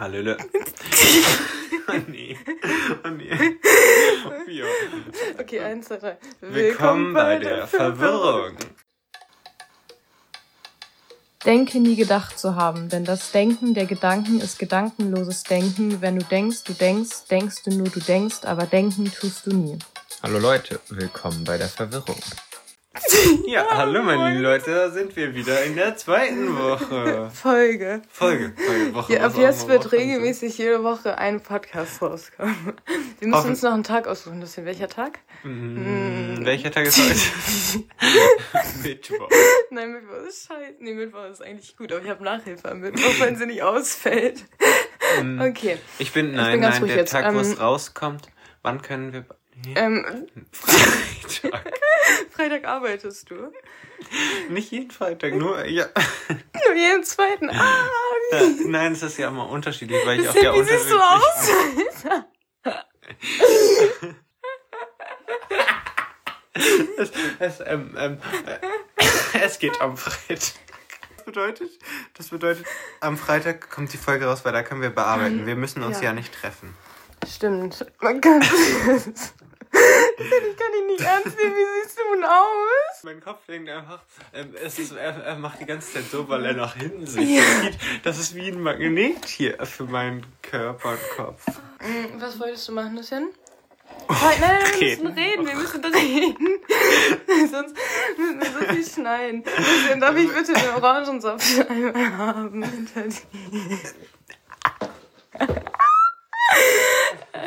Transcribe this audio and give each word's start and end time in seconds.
Hallöle. 0.00 0.38
oh 1.88 1.92
nee. 2.08 2.34
Oh 3.04 3.10
nee. 3.10 3.30
Okay, 5.38 5.60
eins, 5.60 5.88
zwei, 5.88 5.96
drei. 5.98 6.16
Willkommen 6.40 7.12
bei 7.12 7.38
der 7.38 7.66
Verwirrung. 7.66 8.56
Denke 11.44 11.80
nie 11.80 11.96
gedacht 11.96 12.38
zu 12.38 12.56
haben, 12.56 12.88
denn 12.88 13.04
das 13.04 13.30
Denken 13.30 13.74
der 13.74 13.84
Gedanken 13.84 14.40
ist 14.40 14.58
gedankenloses 14.58 15.42
Denken. 15.42 16.00
Wenn 16.00 16.18
du 16.18 16.24
denkst, 16.24 16.64
du 16.64 16.72
denkst, 16.72 17.26
denkst 17.30 17.64
du 17.64 17.70
nur, 17.70 17.90
du 17.90 18.00
denkst, 18.00 18.44
aber 18.44 18.64
denken 18.64 19.12
tust 19.12 19.46
du 19.46 19.54
nie. 19.54 19.78
Hallo 20.22 20.38
Leute, 20.38 20.80
willkommen 20.88 21.44
bei 21.44 21.58
der 21.58 21.68
Verwirrung. 21.68 22.20
Ja, 23.46 23.66
hallo 23.76 24.02
meine 24.02 24.30
lieben 24.30 24.42
Leute, 24.42 24.74
da 24.74 24.90
sind 24.90 25.14
wir 25.14 25.32
wieder 25.32 25.62
in 25.64 25.76
der 25.76 25.96
zweiten 25.96 26.58
Woche. 26.58 27.30
Folge. 27.32 28.02
Folge, 28.10 28.52
Folge, 28.56 28.94
Woche. 28.94 29.12
Ja, 29.14 29.26
ab 29.26 29.34
jetzt 29.38 29.68
wird 29.68 29.84
Wochen 29.84 29.90
sind. 29.90 30.00
regelmäßig 30.00 30.58
jede 30.58 30.82
Woche 30.82 31.16
ein 31.16 31.40
Podcast 31.40 32.02
rauskommen. 32.02 32.56
Wir 33.20 33.28
müssen 33.28 33.34
Hoffen- 33.38 33.50
uns 33.50 33.62
noch 33.62 33.72
einen 33.74 33.84
Tag 33.84 34.08
aussuchen. 34.08 34.40
Das 34.40 34.58
ist 34.58 34.64
welcher 34.64 34.88
Tag? 34.88 35.20
Mm, 35.44 36.44
Welcher 36.44 36.72
Tag 36.72 36.86
ist 36.86 36.98
heute? 36.98 37.84
Mittwoch. 38.82 39.28
Nein, 39.70 39.92
Mittwoch 39.92 40.26
ist 40.28 40.48
scheiße. 40.48 40.74
Nee, 40.80 40.94
Mittwoch 40.94 41.26
ist 41.30 41.42
eigentlich 41.44 41.76
gut, 41.76 41.92
aber 41.92 42.02
ich 42.02 42.10
habe 42.10 42.24
Nachhilfe 42.24 42.68
am 42.72 42.80
Mittwoch, 42.80 43.14
wenn 43.20 43.36
sie 43.36 43.46
nicht 43.46 43.62
ausfällt. 43.62 44.44
Okay. 45.40 45.78
Ich 46.00 46.12
bin, 46.12 46.32
nein, 46.32 46.52
bin 46.54 46.60
ganz 46.62 46.80
nein, 46.80 46.88
der 46.88 46.96
jetzt. 46.96 47.12
Tag, 47.12 47.26
wo 47.34 47.38
Ähm, 47.38 47.44
es 47.52 47.60
rauskommt. 47.60 48.26
Wann 48.62 48.82
können 48.82 49.12
wir... 49.12 49.24
Nee, 49.64 49.74
Ähm, 49.76 50.26
Freitag. 50.52 51.70
Freitag 52.30 52.64
arbeitest 52.64 53.30
du. 53.30 53.52
Nicht 54.48 54.70
jeden 54.70 54.90
Freitag, 54.90 55.34
nur, 55.34 55.64
ja. 55.66 55.86
Nur 56.66 56.74
jeden 56.74 57.04
zweiten. 57.04 57.50
Ah, 57.50 57.86
Ja, 58.32 58.40
Nein, 58.66 58.92
es 58.92 59.02
ist 59.02 59.18
ja 59.18 59.28
immer 59.28 59.48
unterschiedlich, 59.48 59.98
weil 60.06 60.20
ich 60.20 60.28
auf 60.28 60.32
Sim, 60.34 60.42
der 60.42 60.54
wie 60.54 60.62
siehst 60.62 60.90
du 60.90 60.98
aus? 60.98 61.50
Es, 66.54 67.10
es, 67.38 67.60
ähm, 67.66 67.94
ähm, 67.98 68.18
äh, 68.46 68.58
es 69.40 69.58
geht 69.58 69.80
am 69.80 69.96
Freitag. 69.96 70.38
Das 71.16 71.24
bedeutet, 71.26 71.70
das 72.14 72.28
bedeutet, 72.28 72.66
am 73.00 73.16
Freitag 73.18 73.70
kommt 73.70 73.92
die 73.92 73.98
Folge 73.98 74.24
raus, 74.26 74.44
weil 74.44 74.52
da 74.52 74.62
können 74.62 74.82
wir 74.82 74.90
bearbeiten. 74.90 75.46
Wir 75.46 75.54
müssen 75.54 75.82
uns 75.82 75.98
Ja. 75.98 76.06
ja, 76.06 76.12
nicht 76.12 76.32
treffen. 76.34 76.74
Stimmt. 77.28 77.84
Man 78.00 78.20
kann. 78.20 78.42
ich 80.20 80.56
kann 80.56 80.72
dich 80.72 80.86
nicht 80.86 81.00
ernst 81.00 81.38
nehmen. 81.38 81.54
Wie 81.54 81.82
siehst 81.82 81.98
du 81.98 82.14
denn 82.14 82.24
aus? 82.24 83.02
Mein 83.02 83.20
Kopf 83.20 83.46
denkt 83.46 83.70
einfach, 83.70 84.00
ähm, 84.32 84.54
es 84.62 84.78
ist, 84.78 84.92
er, 84.92 85.22
er 85.24 85.36
macht 85.36 85.60
die 85.60 85.66
ganze 85.66 85.92
Zeit 85.92 86.04
so, 86.10 86.28
weil 86.28 86.44
er 86.44 86.54
nach 86.54 86.76
hinten 86.76 87.06
sich 87.06 87.26
sieht. 87.42 87.78
Das 88.04 88.18
ist 88.18 88.34
wie 88.34 88.48
ein 88.48 88.60
Magnet 88.60 89.26
hier 89.26 89.64
für 89.66 89.84
meinen 89.84 90.26
Körper 90.42 90.90
und 90.90 91.10
Kopf. 91.16 91.46
Hm, 91.78 92.20
Was 92.20 92.38
wolltest 92.38 92.68
du 92.68 92.72
machen, 92.72 92.96
Lucien? 92.96 93.28
Nein, 94.08 94.18
nein, 94.40 94.58
nein, 94.62 94.80
wir 94.80 94.88
müssen 94.88 95.06
reden, 95.18 95.46
wir 95.46 95.54
müssen 95.54 95.84
reden. 95.84 96.48
Sonst 97.50 97.74
müssen 98.16 98.40
wir 98.40 98.46
so 98.46 98.74
viel 98.74 98.84
schneiden. 98.86 99.44
Lucien, 99.44 100.00
darf 100.00 100.16
ich 100.16 100.32
bitte 100.32 100.52
den 100.52 100.70
Orangensaft 100.76 101.68
einmal 101.68 102.16
haben? 102.16 102.62
Hinter 102.62 103.02
dir? 103.02 103.20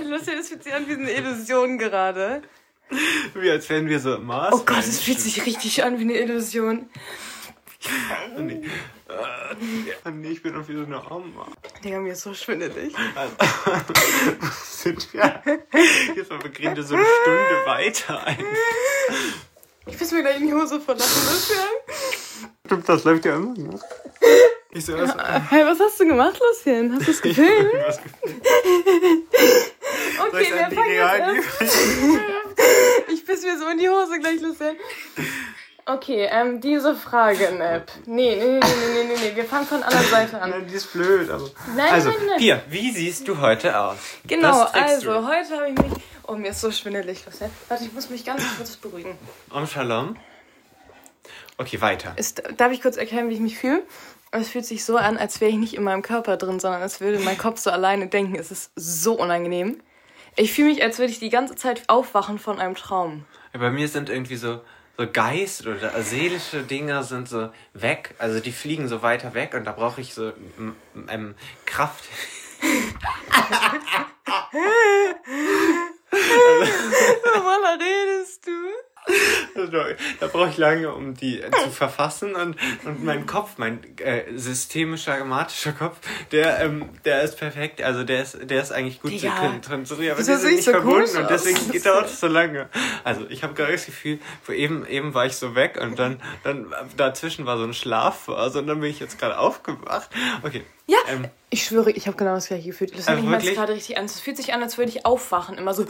Lucien, 0.09 0.39
es 0.39 0.49
fühlt 0.49 0.63
sich 0.63 0.73
an 0.73 0.87
wie 0.87 0.93
eine 0.93 1.11
Illusion 1.11 1.77
gerade. 1.77 2.41
Wie 3.33 3.49
als 3.49 3.69
wären 3.69 3.87
wir 3.87 3.99
so 3.99 4.17
Mars. 4.17 4.53
Oh 4.53 4.63
Gott, 4.65 4.79
es 4.79 5.01
fühlt 5.01 5.19
sich 5.19 5.45
richtig 5.45 5.83
an 5.83 5.97
wie 5.97 6.03
eine 6.03 6.17
Illusion. 6.17 6.89
Oh 8.37 8.41
nee. 8.41 8.61
Äh, 9.09 9.95
oh 10.05 10.09
nee, 10.09 10.29
ich 10.29 10.41
bin 10.41 10.55
auf 10.55 10.67
wie 10.69 10.75
so 10.75 10.83
eine 10.83 11.01
Oma. 11.11 11.47
Digga, 11.83 11.99
mir 11.99 12.13
ist 12.13 12.21
so 12.21 12.33
schwindelig. 12.33 12.93
Also, 13.15 13.35
sind 14.63 15.13
wir? 15.13 15.41
Jetzt 16.15 16.29
mal, 16.31 16.39
wir 16.43 16.73
da 16.73 16.81
so 16.81 16.95
eine 16.95 17.05
Stunde 17.05 17.65
weiter 17.65 18.25
ein. 18.25 18.45
Ich 19.85 19.99
muss 19.99 20.11
mir 20.11 20.21
gleich 20.21 20.39
in 20.39 20.47
die 20.47 20.53
Hose 20.53 20.79
verlassen, 20.79 21.29
Lucien. 21.29 22.49
Stimmt, 22.65 22.87
das 22.87 23.03
läuft 23.03 23.25
ja 23.25 23.35
immer 23.35 23.53
noch. 23.57 23.81
Ich 24.71 24.85
so, 24.85 24.97
was, 24.97 25.15
Hey, 25.49 25.65
was 25.65 25.79
hast 25.79 25.99
du 25.99 26.07
gemacht, 26.07 26.39
Lucien? 26.39 26.95
Hast 26.95 27.07
du 27.07 27.11
es 27.11 27.21
gefilmt? 27.21 27.69
was 27.85 27.97
Soll 27.97 28.03
Okay, 30.27 30.41
ich 30.41 30.51
wir 30.51 30.71
fangen 30.71 30.93
jetzt 30.93 31.21
an. 31.21 32.39
Ich 33.11 33.25
piss 33.25 33.43
mir 33.43 33.57
so 33.57 33.67
in 33.67 33.77
die 33.77 33.89
Hose 33.89 34.19
gleich, 34.19 34.41
Lucien. 34.41 34.75
Okay, 35.85 36.29
ähm, 36.31 36.61
diese 36.61 36.95
Frage, 36.95 37.51
Nap. 37.57 37.91
Nee, 38.05 38.35
nee, 38.37 38.59
nee, 38.59 38.59
nee, 38.59 39.03
nee, 39.03 39.17
nee, 39.21 39.35
wir 39.35 39.43
fangen 39.43 39.65
von 39.67 39.83
anderen 39.83 40.07
Seite 40.07 40.41
an. 40.41 40.49
Nein, 40.51 40.67
die 40.67 40.75
ist 40.75 40.93
blöd, 40.93 41.29
aber. 41.29 41.49
Nein, 41.75 41.91
also, 41.91 42.09
nein, 42.09 42.19
nein. 42.27 42.37
Pia, 42.37 42.61
wie 42.69 42.91
siehst 42.91 43.27
du 43.27 43.39
heute 43.39 43.77
aus? 43.77 43.97
Genau, 44.25 44.61
also, 44.63 45.13
Du? 45.13 45.27
heute 45.27 45.55
habe 45.55 45.69
ich 45.69 45.77
mich... 45.77 45.91
Oh, 46.25 46.35
mir 46.35 46.51
ist 46.51 46.61
so 46.61 46.71
schwindelig, 46.71 47.25
Lucien. 47.25 47.49
Warte, 47.67 47.83
ich 47.83 47.91
muss 47.91 48.09
mich 48.09 48.23
ganz 48.23 48.41
kurz 48.55 48.77
beruhigen. 48.77 49.17
Om 49.49 49.67
Shalom. 49.67 50.15
Okay, 51.57 51.81
weiter. 51.81 52.13
Ist, 52.15 52.43
darf 52.55 52.71
ich 52.71 52.81
kurz 52.81 52.95
erklären, 52.95 53.29
wie 53.29 53.33
ich 53.33 53.41
mich 53.41 53.57
fühle? 53.57 53.83
Es 54.31 54.49
fühlt 54.49 54.65
sich 54.65 54.85
so 54.85 54.95
an, 54.95 55.17
als 55.17 55.41
wäre 55.41 55.51
ich 55.51 55.57
nicht 55.57 55.73
in 55.73 55.83
meinem 55.83 56.01
Körper 56.01 56.37
drin, 56.37 56.61
sondern 56.61 56.81
als 56.81 57.01
würde 57.01 57.19
mein 57.19 57.37
Kopf 57.37 57.59
so 57.59 57.69
alleine 57.69 58.07
denken. 58.07 58.35
Es 58.35 58.51
ist 58.51 58.71
so 58.75 59.19
unangenehm. 59.19 59.81
Ich 60.35 60.51
fühle 60.53 60.69
mich, 60.69 60.83
als 60.83 60.97
würde 60.97 61.11
ich 61.11 61.19
die 61.19 61.29
ganze 61.29 61.55
Zeit 61.55 61.83
aufwachen 61.87 62.39
von 62.39 62.59
einem 62.59 62.75
Traum. 62.75 63.25
Bei 63.51 63.69
mir 63.69 63.87
sind 63.87 64.09
irgendwie 64.09 64.35
so, 64.35 64.61
so 64.97 65.07
Geist 65.11 65.67
oder 65.67 66.01
seelische 66.01 66.63
Dinge 66.63 67.03
sind 67.03 67.29
so 67.29 67.49
weg. 67.73 68.15
Also 68.17 68.39
die 68.39 68.51
fliegen 68.51 68.87
so 68.87 69.03
weiter 69.03 69.33
weg 69.35 69.53
und 69.53 69.65
da 69.65 69.71
brauche 69.71 70.01
ich 70.01 70.13
so 70.13 70.33
ähm, 71.07 71.35
Kraft. 71.65 72.05
Worüber 77.33 77.77
redest 77.79 78.47
du? 78.47 78.51
Also, 79.55 79.71
da 80.19 80.27
brauche 80.27 80.49
ich 80.49 80.57
lange, 80.57 80.93
um 80.93 81.13
die 81.13 81.41
äh, 81.41 81.51
zu 81.63 81.69
verfassen 81.69 82.35
und, 82.35 82.55
und 82.85 83.03
mein 83.03 83.25
Kopf, 83.25 83.51
mein 83.57 83.79
äh, 83.99 84.23
systemischer, 84.35 85.17
grammatischer 85.17 85.73
Kopf, 85.73 85.97
der, 86.31 86.59
ähm, 86.61 86.89
der 87.05 87.21
ist 87.21 87.37
perfekt, 87.37 87.81
also 87.81 88.03
der 88.03 88.23
ist, 88.23 88.37
der 88.41 88.61
ist 88.61 88.71
eigentlich 88.71 89.01
gut 89.01 89.11
Digga. 89.11 89.35
zu 89.35 89.41
konzentrieren, 89.41 90.11
aber 90.11 90.19
Wieso 90.19 90.31
die 90.33 90.37
sind 90.39 90.51
nicht 90.55 90.63
so 90.63 90.71
verbunden 90.71 91.17
und 91.17 91.29
deswegen 91.29 91.83
dauert 91.83 92.05
es 92.07 92.19
so 92.19 92.27
lange. 92.27 92.69
Also 93.03 93.25
ich 93.29 93.43
habe 93.43 93.53
gerade 93.53 93.73
das 93.73 93.85
Gefühl, 93.85 94.19
wo 94.45 94.53
eben, 94.53 94.85
eben 94.87 95.13
war 95.13 95.25
ich 95.25 95.35
so 95.35 95.55
weg 95.55 95.79
und 95.81 95.99
dann, 95.99 96.21
dann 96.43 96.71
äh, 96.71 96.75
dazwischen 96.97 97.45
war 97.45 97.57
so 97.57 97.63
ein 97.63 97.73
Schlafphase 97.73 98.59
und 98.59 98.67
dann 98.67 98.79
bin 98.79 98.89
ich 98.89 98.99
jetzt 98.99 99.19
gerade 99.19 99.37
aufgewacht. 99.37 100.09
Okay. 100.43 100.63
Ja, 100.87 100.97
Ähm, 101.07 101.29
ich 101.49 101.63
schwöre, 101.63 101.91
ich 101.91 102.07
habe 102.07 102.17
genau 102.17 102.33
das 102.35 102.47
gleiche 102.47 102.69
Gefühl. 102.69 102.87
Das 102.87 103.07
Äh, 103.07 103.15
ich 103.15 103.21
meine 103.23 103.37
es 103.37 103.43
wirklich? 103.43 103.55
gerade 103.57 103.73
richtig 103.73 103.97
an. 103.97 104.05
Es 104.05 104.19
fühlt 104.19 104.35
sich 104.37 104.53
an, 104.53 104.61
als 104.61 104.77
würde 104.77 104.89
ich 104.89 105.05
aufwachen. 105.05 105.57
Immer 105.57 105.73
so. 105.73 105.85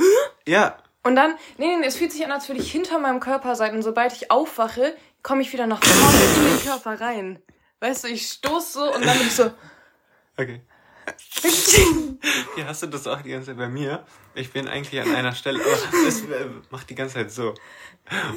ja, 0.47 0.77
Und 1.03 1.15
dann, 1.15 1.35
nee, 1.57 1.67
nee, 1.67 1.77
nee, 1.77 1.85
es 1.87 1.97
fühlt 1.97 2.11
sich 2.11 2.23
an, 2.25 2.31
als 2.31 2.47
würde 2.47 2.61
ich 2.61 2.71
hinter 2.71 2.97
meinem 2.99 3.19
Körper 3.19 3.55
sein. 3.55 3.75
Und 3.75 3.81
sobald 3.81 4.13
ich 4.13 4.31
aufwache, 4.31 4.95
komme 5.21 5.41
ich 5.41 5.51
wieder 5.51 5.67
nach 5.67 5.83
vorne 5.83 6.17
in 6.49 6.57
den 6.57 6.65
Körper 6.65 6.99
rein. 7.01 7.39
Weißt 7.81 8.05
du, 8.05 8.07
ich 8.07 8.27
stoß 8.27 8.73
so 8.73 8.93
und 8.93 9.05
dann 9.05 9.17
bin 9.17 9.27
ich 9.27 9.33
so. 9.35 9.51
okay. 10.37 10.61
Hier 12.55 12.65
hast 12.67 12.81
du 12.83 12.87
das 12.87 13.05
auch 13.07 13.21
die 13.21 13.29
ganze 13.31 13.47
Zeit 13.47 13.57
bei 13.57 13.67
mir. 13.67 14.05
Ich 14.35 14.51
bin 14.53 14.69
eigentlich 14.69 15.01
an 15.01 15.13
einer 15.13 15.33
Stelle, 15.33 15.59
aber 15.61 16.07
es 16.07 16.21
äh, 16.21 16.47
macht 16.69 16.89
die 16.89 16.95
ganze 16.95 17.15
Zeit 17.15 17.31
so. 17.31 17.53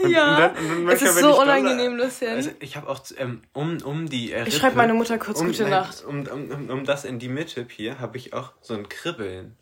Und, 0.02 0.10
Ja, 0.10 0.48
es 0.48 0.60
manchmal, 0.60 0.94
ist 0.94 1.02
wenn 1.02 1.12
so 1.12 1.18
ich 1.30 1.36
dolle- 1.36 1.42
unangenehm, 1.60 1.96
Lucien. 1.96 2.34
Also 2.34 2.50
ich 2.58 2.76
habe 2.76 2.88
auch 2.88 3.00
ähm, 3.18 3.42
um, 3.52 3.78
um 3.82 4.08
die 4.08 4.32
äh, 4.32 4.40
Ich 4.42 4.46
Rippe- 4.48 4.56
schreib 4.58 4.74
meiner 4.74 4.94
Mutter 4.94 5.18
kurz 5.18 5.40
um, 5.40 5.46
gute 5.46 5.62
nein, 5.62 5.70
Nacht. 5.70 6.04
Um, 6.04 6.26
um, 6.26 6.50
um, 6.50 6.70
um 6.70 6.84
das 6.84 7.04
in 7.04 7.20
die 7.20 7.28
Mitte 7.28 7.66
hier 7.70 8.00
habe 8.00 8.16
ich 8.16 8.32
auch 8.34 8.52
so 8.60 8.74
ein 8.74 8.88
Kribbeln. 8.88 9.56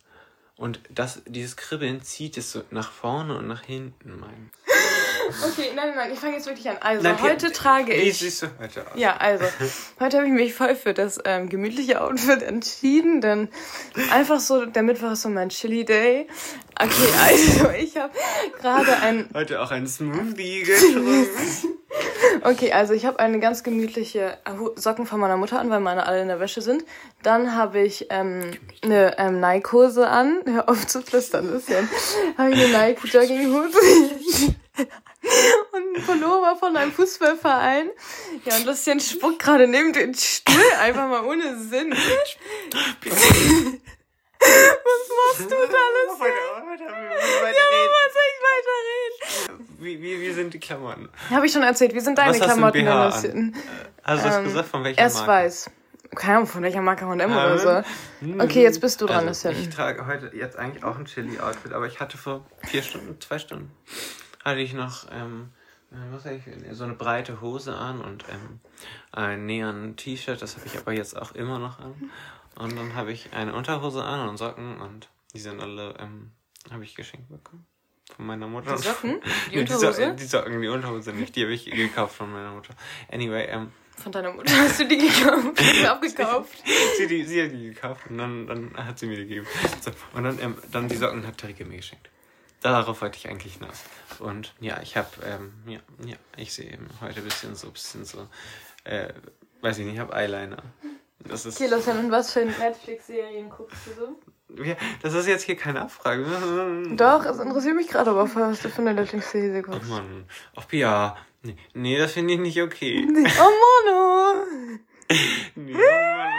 Und 0.57 0.81
das, 0.89 1.23
dieses 1.27 1.57
Kribbeln 1.57 2.03
zieht 2.03 2.37
es 2.39 2.53
so 2.53 2.63
nach 2.71 2.93
vorne 2.93 3.37
und 3.37 3.49
nach 3.49 3.63
hinten, 3.63 4.21
mein. 4.21 4.51
Okay, 5.43 5.71
nein, 5.75 5.95
nein, 5.97 6.13
ich 6.13 6.19
fange 6.19 6.35
jetzt 6.35 6.47
wirklich 6.47 6.69
an. 6.69 6.77
Also, 6.81 7.03
Nein, 7.03 7.21
heute 7.23 7.51
trage 7.51 7.93
Wie 7.93 7.97
ich. 7.97 8.19
siehst 8.19 8.43
du 8.43 8.47
heute 8.61 8.83
aus? 8.83 8.93
Ja, 8.95 9.17
also, 9.17 9.45
heute 9.99 10.19
habe 10.19 10.27
ich 10.27 10.33
mich 10.33 10.55
voll 10.55 10.77
für 10.77 10.93
das 10.93 11.19
ähm, 11.25 11.49
gemütliche 11.49 12.03
Outfit 12.03 12.43
entschieden, 12.43 13.21
denn 13.21 13.49
einfach 14.11 14.39
so, 14.39 14.67
der 14.67 14.83
Mittwoch 14.83 15.13
ist 15.13 15.23
so 15.23 15.31
mein 15.31 15.49
Chili 15.49 15.85
Day. 15.85 16.29
Okay, 16.79 17.09
also, 17.27 17.71
ich 17.71 17.97
habe 17.97 18.13
gerade 18.61 18.97
ein, 18.99 19.29
Heute 19.35 19.63
auch 19.63 19.71
ein 19.71 19.87
Smoothie 19.87 20.63
getrunken. 20.63 21.27
okay, 22.43 22.73
also 22.73 22.93
ich 22.95 23.07
habe 23.07 23.19
eine 23.19 23.39
ganz 23.41 23.63
gemütliche 23.63 24.39
Hu- 24.59 24.73
Socken 24.77 25.07
von 25.07 25.21
meiner 25.21 25.37
Mutter 25.37 25.59
an, 25.59 25.71
weil 25.71 25.81
meine 25.81 26.07
alle 26.07 26.23
in 26.23 26.29
der 26.29 26.41
Wäsche 26.41 26.61
sind. 26.63 26.85
Dann 27.23 27.55
habe 27.57 27.81
ich 27.81 28.07
ähm, 28.11 28.51
eine 28.83 29.17
ähm, 29.19 29.41
Nike-Hose 29.41 30.07
an. 30.09 30.41
Hör 30.47 30.69
auf 30.69 30.87
zu 30.87 31.03
flüstern, 31.03 31.51
bisschen. 31.51 31.89
Habe 32.39 32.51
ich 32.51 32.65
eine 32.65 32.73
Nike-Jogginghose. 32.73 33.79
und 35.73 35.97
einen 35.97 36.05
Pullover 36.05 36.57
von 36.57 36.77
einem 36.77 36.93
Fußballverein. 36.93 37.89
Ja, 38.45 38.57
und 38.57 38.67
Lucien 38.67 39.01
spuckt 39.01 39.39
gerade 39.39 39.67
neben 39.69 39.93
den 39.93 40.15
Stuhl 40.15 40.55
einfach 40.81 41.09
mal 41.09 41.25
ohne 41.25 41.59
Sinn. 41.59 41.95
Was 44.49 45.39
machst 45.39 45.51
du 45.51 45.57
da, 45.57 45.83
Lucien? 45.97 46.21
Heute, 46.21 46.85
heute 46.85 46.85
wir 46.85 47.11
Ja, 47.45 48.05
soll 48.13 48.23
ich 48.33 48.41
weiterreden? 49.49 49.67
Wie, 49.79 50.03
wie, 50.03 50.21
wie 50.21 50.33
sind 50.33 50.55
die 50.55 50.61
Klamotten? 50.61 51.09
Habe 51.31 51.47
ich 51.47 51.53
schon 51.53 51.63
erzählt, 51.63 51.95
wie 51.95 52.01
sind 52.01 52.19
deine 52.19 52.31
Was 52.31 52.41
hast 52.41 52.51
du 52.51 52.55
Klamotten, 52.55 52.85
BH 52.85 53.05
Lucien? 53.07 53.57
Hast 54.03 54.25
du 54.25 54.29
das 54.29 54.37
Ähm, 54.39 54.45
gesagt? 54.45 54.69
Von 54.69 54.85
welcher 54.85 55.01
Erst 55.01 55.17
Marke? 55.27 55.31
weiß. 55.33 55.71
keine 56.17 56.37
Ahnung, 56.37 56.47
von 56.49 56.63
welcher 56.63 56.81
Marke 56.83 57.07
H&M 57.07 57.33
oder 57.33 57.59
so. 57.59 57.83
Okay, 58.39 58.63
jetzt 58.63 58.81
bist 58.81 59.01
du 59.01 59.07
dran, 59.07 59.27
also. 59.27 59.49
Ich 59.51 59.69
trage 59.71 60.07
heute 60.07 60.31
jetzt 60.37 60.57
eigentlich 60.59 60.85
auch 60.85 60.97
ein 60.99 61.07
Chili-Outfit, 61.07 61.73
aber 61.73 61.87
ich 61.87 62.01
hatte 62.01 62.17
vor 62.19 62.45
vier 62.67 62.83
Stunden, 62.83 63.21
zwei 63.21 63.39
Stunden, 63.39 63.71
hatte 64.45 64.61
ich 64.61 64.75
noch, 64.75 65.07
ähm, 65.11 65.51
äh, 65.91 65.97
was 66.13 66.25
ich, 66.27 66.43
so 66.73 66.85
eine 66.85 66.95
breite 66.95 67.41
Hose 67.41 67.75
an 67.75 68.01
und 68.01 68.25
ähm, 68.31 68.61
ein 69.13 69.47
Neon-T-Shirt, 69.47 70.41
das 70.41 70.57
habe 70.57 70.67
ich 70.67 70.79
aber 70.79 70.93
jetzt 70.93 71.17
auch 71.21 71.33
immer 71.35 71.59
noch 71.59 71.79
an. 71.81 72.11
Und 72.57 72.77
dann 72.77 72.95
habe 72.95 73.13
ich 73.13 73.33
eine 73.33 73.55
Unterhose 73.55 74.05
an 74.05 74.29
und 74.29 74.37
Socken 74.37 74.81
und 74.81 75.09
die 75.35 75.41
sind 75.41 75.61
alle, 75.61 75.95
ähm, 75.99 76.31
habe 76.71 76.85
ich 76.85 76.95
geschenkt 76.95 77.29
bekommen. 77.29 77.67
Von 78.15 78.27
meiner 78.27 78.47
Mutter. 78.47 78.77
Die 78.77 78.83
Socken? 78.83 79.21
Die 79.51 79.57
Nee, 79.57 79.65
Die, 79.65 79.73
Unterhose? 79.73 79.93
so 79.93 80.13
die 80.13 80.25
Socken, 80.25 80.61
die 80.61 80.69
Unterhose 80.69 81.13
nicht, 81.13 81.35
die 81.37 81.43
habe 81.43 81.53
ich 81.55 81.65
gekauft 81.65 82.17
von 82.17 82.31
meiner 82.31 82.53
Mutter. 82.53 82.75
Anyway, 83.11 83.47
ähm, 83.47 83.73
Von 83.97 84.13
deiner 84.13 84.31
Mutter 84.33 84.53
hast 84.57 84.79
du 84.81 84.87
die 84.87 84.99
gekauft? 84.99 85.61
Mir 85.81 85.91
abgekauft. 85.91 86.63
sie, 86.99 87.07
die, 87.07 87.25
sie 87.25 87.43
hat 87.43 87.53
die 87.53 87.71
gekauft 87.73 88.03
und 88.11 88.19
dann, 88.19 88.47
dann 88.47 88.77
hat 88.77 88.99
sie 88.99 89.07
mir 89.07 89.17
die 89.17 89.23
gegeben. 89.27 89.47
So, 89.81 89.91
und 90.13 90.25
dann, 90.25 90.39
ähm, 90.39 90.59
dann 90.71 90.89
die 90.89 90.97
Socken 90.97 91.27
hat 91.27 91.39
Tarike 91.39 91.65
mir 91.65 91.77
geschenkt. 91.79 92.11
Darauf 92.61 93.01
wollte 93.03 93.17
ich 93.19 93.29
eigentlich 93.29 93.55
hinaus. 93.55 93.83
Und 94.21 94.55
ja, 94.61 94.81
ich 94.83 94.97
habe, 94.97 95.09
ähm, 95.25 95.53
ja, 95.67 95.81
ja, 96.07 96.17
ich 96.37 96.53
sehe 96.53 96.71
eben 96.73 96.89
heute 97.01 97.21
ein 97.21 97.25
bisschen 97.25 97.55
so, 97.57 97.71
bisschen 97.71 98.05
so, 98.05 98.29
äh, 98.85 99.13
weiß 99.63 99.79
ich 99.79 99.85
nicht, 99.87 99.95
ich 99.95 100.01
habe 100.01 100.15
Eyeliner. 100.15 100.63
Das 101.29 101.47
ist, 101.47 101.61
Okay, 101.61 101.71
Lucien, 101.75 101.99
und 101.99 102.11
was 102.11 102.33
für 102.33 102.45
Netflix-Serien 102.45 103.49
guckst 103.51 103.79
du 103.87 103.91
so? 104.57 104.63
ja, 104.63 104.75
das 105.03 105.15
ist 105.15 105.27
jetzt 105.27 105.45
hier 105.45 105.57
keine 105.57 105.81
Abfrage. 105.83 106.25
Doch, 106.97 107.25
es 107.25 107.39
interessiert 107.39 107.75
mich 107.77 107.89
gerade 107.89 108.11
aber, 108.11 108.29
was 108.35 108.61
du 108.61 108.69
für 108.69 108.83
eine 108.83 108.95
Netflix-Serie 108.95 109.63
Oh 109.67 109.71
guckst. 109.73 109.89
Mann. 109.89 110.27
Ach 110.55 110.67
ja. 110.73 111.17
Nee, 111.43 111.57
nee 111.75 111.99
das 111.99 112.13
finde 112.13 112.35
ich 112.35 112.41
nicht 112.41 112.61
okay. 112.63 113.07
Oh, 113.09 113.13
Mono! 113.87 114.45
Nee, 115.55 115.75
oh 115.75 115.79
Mann. 115.79 116.31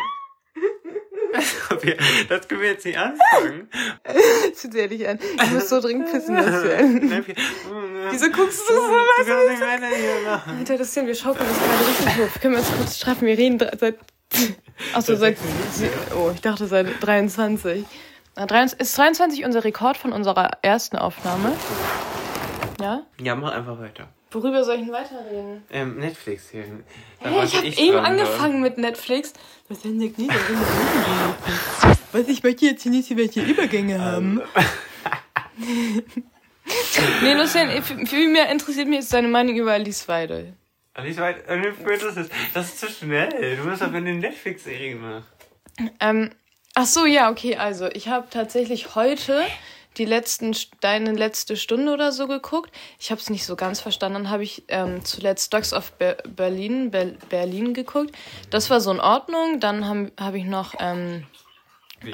Wir- 1.82 1.98
Das 2.30 2.48
können 2.48 2.62
wir 2.62 2.70
jetzt 2.70 2.86
nicht 2.86 2.98
anfangen. 2.98 3.70
Zieh 4.54 4.70
dir 4.70 4.88
dich 4.88 5.08
an. 5.08 5.20
Ich 5.44 5.52
muss 5.52 5.68
so 5.70 5.82
dringend 5.82 6.10
pissen. 6.12 6.34
Nein, 6.36 7.24
wir- 7.28 7.36
Wieso 8.12 8.30
guckst 8.32 8.70
du 8.70 8.74
so? 8.74 8.80
Du 8.88 8.94
Was? 8.94 9.28
kannst 9.28 9.50
nicht 9.50 9.62
weiter 9.62 9.88
hier 9.88 10.30
machen. 10.30 10.58
Alter, 10.60 10.78
Lucien, 10.78 11.06
wir 11.08 11.16
schaukeln 11.16 11.46
das 11.50 11.58
gerade 11.60 11.88
richtig 11.88 12.08
hoch. 12.36 12.42
Können 12.42 12.54
wir 12.54 12.60
uns 12.62 12.72
kurz 12.78 12.98
straffen? 12.98 13.28
Wir 13.28 13.38
reden 13.38 13.60
seit... 13.80 13.98
Achso, 14.94 15.16
seit... 15.16 15.38
Oh, 16.16 16.32
ich 16.34 16.42
dachte 16.42 16.68
seit 16.68 16.88
23. 17.02 17.86
Na, 18.36 18.46
23 18.46 18.80
Ist 18.80 18.98
23 18.98 19.46
unser 19.46 19.64
Rekord 19.64 19.98
von 19.98 20.12
unserer 20.12 20.58
ersten 20.62 20.98
Aufnahme? 20.98 21.54
Ja? 22.82 23.04
Ja, 23.22 23.36
mach 23.36 23.54
einfach 23.54 23.80
weiter. 23.80 24.10
Worüber 24.32 24.66
soll 24.66 24.76
ich 24.76 24.82
denn 24.82 24.92
weiterreden? 24.92 25.64
Ähm, 25.72 25.98
Netflix-Serien. 25.98 26.84
Da 27.24 27.30
Hey, 27.30 27.46
ich 27.46 27.56
habe 27.56 27.68
eben 27.68 27.98
angefangen 27.98 28.62
mit 28.62 28.78
Netflix. 28.78 29.32
Was 29.70 29.80
denn 29.82 29.96
nie, 29.96 30.12
Was 32.12 32.28
ich 32.28 32.44
möchte 32.44 32.66
jetzt 32.66 32.84
hier 32.84 32.92
nicht 32.92 33.16
welche 33.16 33.42
Übergänge 33.42 34.02
haben. 34.02 34.42
nee, 37.22 37.34
Lucian, 37.34 37.82
viel 37.82 38.06
viel 38.06 38.30
mehr 38.30 38.50
interessiert 38.50 38.90
mich 38.90 39.00
jetzt 39.00 39.14
deine 39.14 39.30
Meinung 39.30 39.56
über 39.56 39.72
Alice 39.72 40.06
Weidel. 40.10 40.54
Alice 40.96 41.18
Weit, 41.18 41.46
äh, 41.48 41.74
das 41.86 42.16
ist, 42.16 42.32
das 42.54 42.68
ist 42.68 42.80
zu 42.80 42.88
schnell. 42.88 43.58
Du 43.58 43.64
musst 43.64 43.82
doch 43.82 43.94
eine 43.94 44.14
Netflix-Serie 44.14 44.96
machen. 44.96 45.26
Ähm, 46.00 46.32
ach 46.74 46.86
so, 46.86 47.06
ja, 47.06 47.30
okay, 47.30 47.58
also 47.58 47.88
ich 47.88 48.08
habe 48.08 48.28
tatsächlich 48.30 48.96
heute 48.96 49.44
die 49.98 50.06
letzten 50.06 50.56
deine 50.80 51.12
letzte 51.12 51.58
Stunde 51.58 51.92
oder 51.92 52.14
so 52.14 52.28
geguckt. 52.28 52.72
Ich 52.98 53.12
habe 53.12 53.20
es 53.20 53.30
nicht 53.30 53.46
so 53.46 53.58
ganz 53.58 53.82
verstanden. 53.82 54.24
Dann 54.24 54.30
habe 54.30 54.44
ich 54.44 54.64
ähm, 54.70 55.04
zuletzt 55.04 55.54
Dogs 55.54 55.74
of 55.74 55.92
Be 55.94 56.16
Berlin 56.28 56.92
Ber 56.92 57.06
Berlin 57.30 57.74
geguckt. 57.74 58.16
Das 58.50 58.70
war 58.70 58.80
so 58.80 58.92
in 58.92 59.02
Ordnung. 59.02 59.60
Dann 59.60 59.88
habe 59.88 60.12
hab 60.18 60.34
ich 60.34 60.46
noch 60.46 60.76
ähm, 60.80 61.26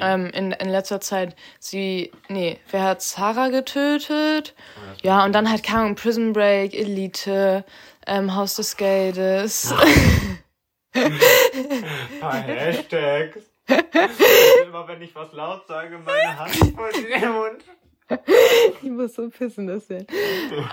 ähm, 0.00 0.26
in, 0.32 0.52
in 0.52 0.68
letzter 0.68 1.00
Zeit 1.00 1.36
sie 1.58 2.12
nee, 2.28 2.58
wer 2.70 2.82
hat 2.84 3.02
Sarah 3.02 3.48
getötet? 3.48 4.54
Ja, 5.02 5.24
und 5.24 5.32
dann 5.32 5.50
halt 5.50 5.68
Ahnung, 5.72 5.94
Prison 5.94 6.32
Break, 6.32 6.74
Elite, 6.74 7.64
ähm, 8.06 8.34
Haus 8.34 8.56
des 8.56 8.76
Geldes. 8.76 9.74
Ein 10.94 11.18
paar 12.20 12.34
Hashtags. 12.34 13.38
Immer 14.66 14.88
wenn 14.88 15.02
ich 15.02 15.14
was 15.14 15.32
laut 15.32 15.66
sage, 15.66 15.98
meine 15.98 16.38
Hand 16.38 16.56
vor 16.74 16.90
den 16.90 17.32
Mund. 17.32 17.64
Ich 18.82 18.90
muss 18.90 19.14
so 19.14 19.28
pissen, 19.30 19.66
das 19.66 19.86
denn. 19.86 20.06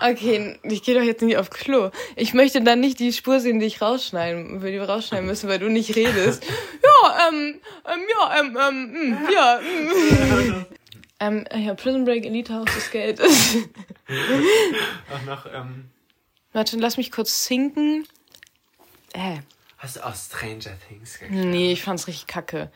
Okay, 0.01 0.59
ich 0.63 0.83
gehe 0.83 0.95
doch 0.95 1.03
jetzt 1.03 1.21
nicht 1.21 1.37
auf 1.37 1.49
Klo. 1.49 1.91
Ich 2.15 2.33
möchte 2.33 2.61
dann 2.61 2.79
nicht 2.79 2.99
die 2.99 3.13
Spur 3.13 3.39
sehen, 3.39 3.59
die 3.59 3.67
ich 3.67 3.81
rausschneiden, 3.81 4.59
die 4.59 4.65
wir 4.65 4.83
rausschneiden 4.83 5.25
müssen, 5.25 5.49
weil 5.49 5.59
du 5.59 5.69
nicht 5.69 5.95
redest. 5.95 6.45
Ja, 6.83 7.29
ähm, 7.29 7.61
ähm, 7.85 8.01
ja, 8.13 8.39
ähm, 8.39 8.57
ähm, 8.61 8.91
mm, 8.91 9.27
ja, 9.31 9.59
mm. 9.61 10.65
ähm, 11.19 11.45
ja, 11.55 11.73
Prison 11.75 12.03
Break, 12.03 12.25
Elite 12.25 12.53
Haus 12.53 12.65
des 12.65 12.91
Geldes. 12.91 13.57
Auch 15.13 15.25
noch, 15.25 15.45
ähm, 15.45 15.85
Warte, 16.53 16.77
lass 16.77 16.97
mich 16.97 17.11
kurz 17.11 17.45
sinken. 17.45 18.07
Äh, 19.13 19.37
hast 19.77 19.97
du 19.97 20.05
auch 20.05 20.15
Stranger 20.15 20.77
Things 20.87 21.19
geguckt? 21.19 21.37
nee, 21.37 21.71
ich 21.71 21.83
fand's 21.83 22.07
richtig 22.07 22.27
kacke. 22.27 22.71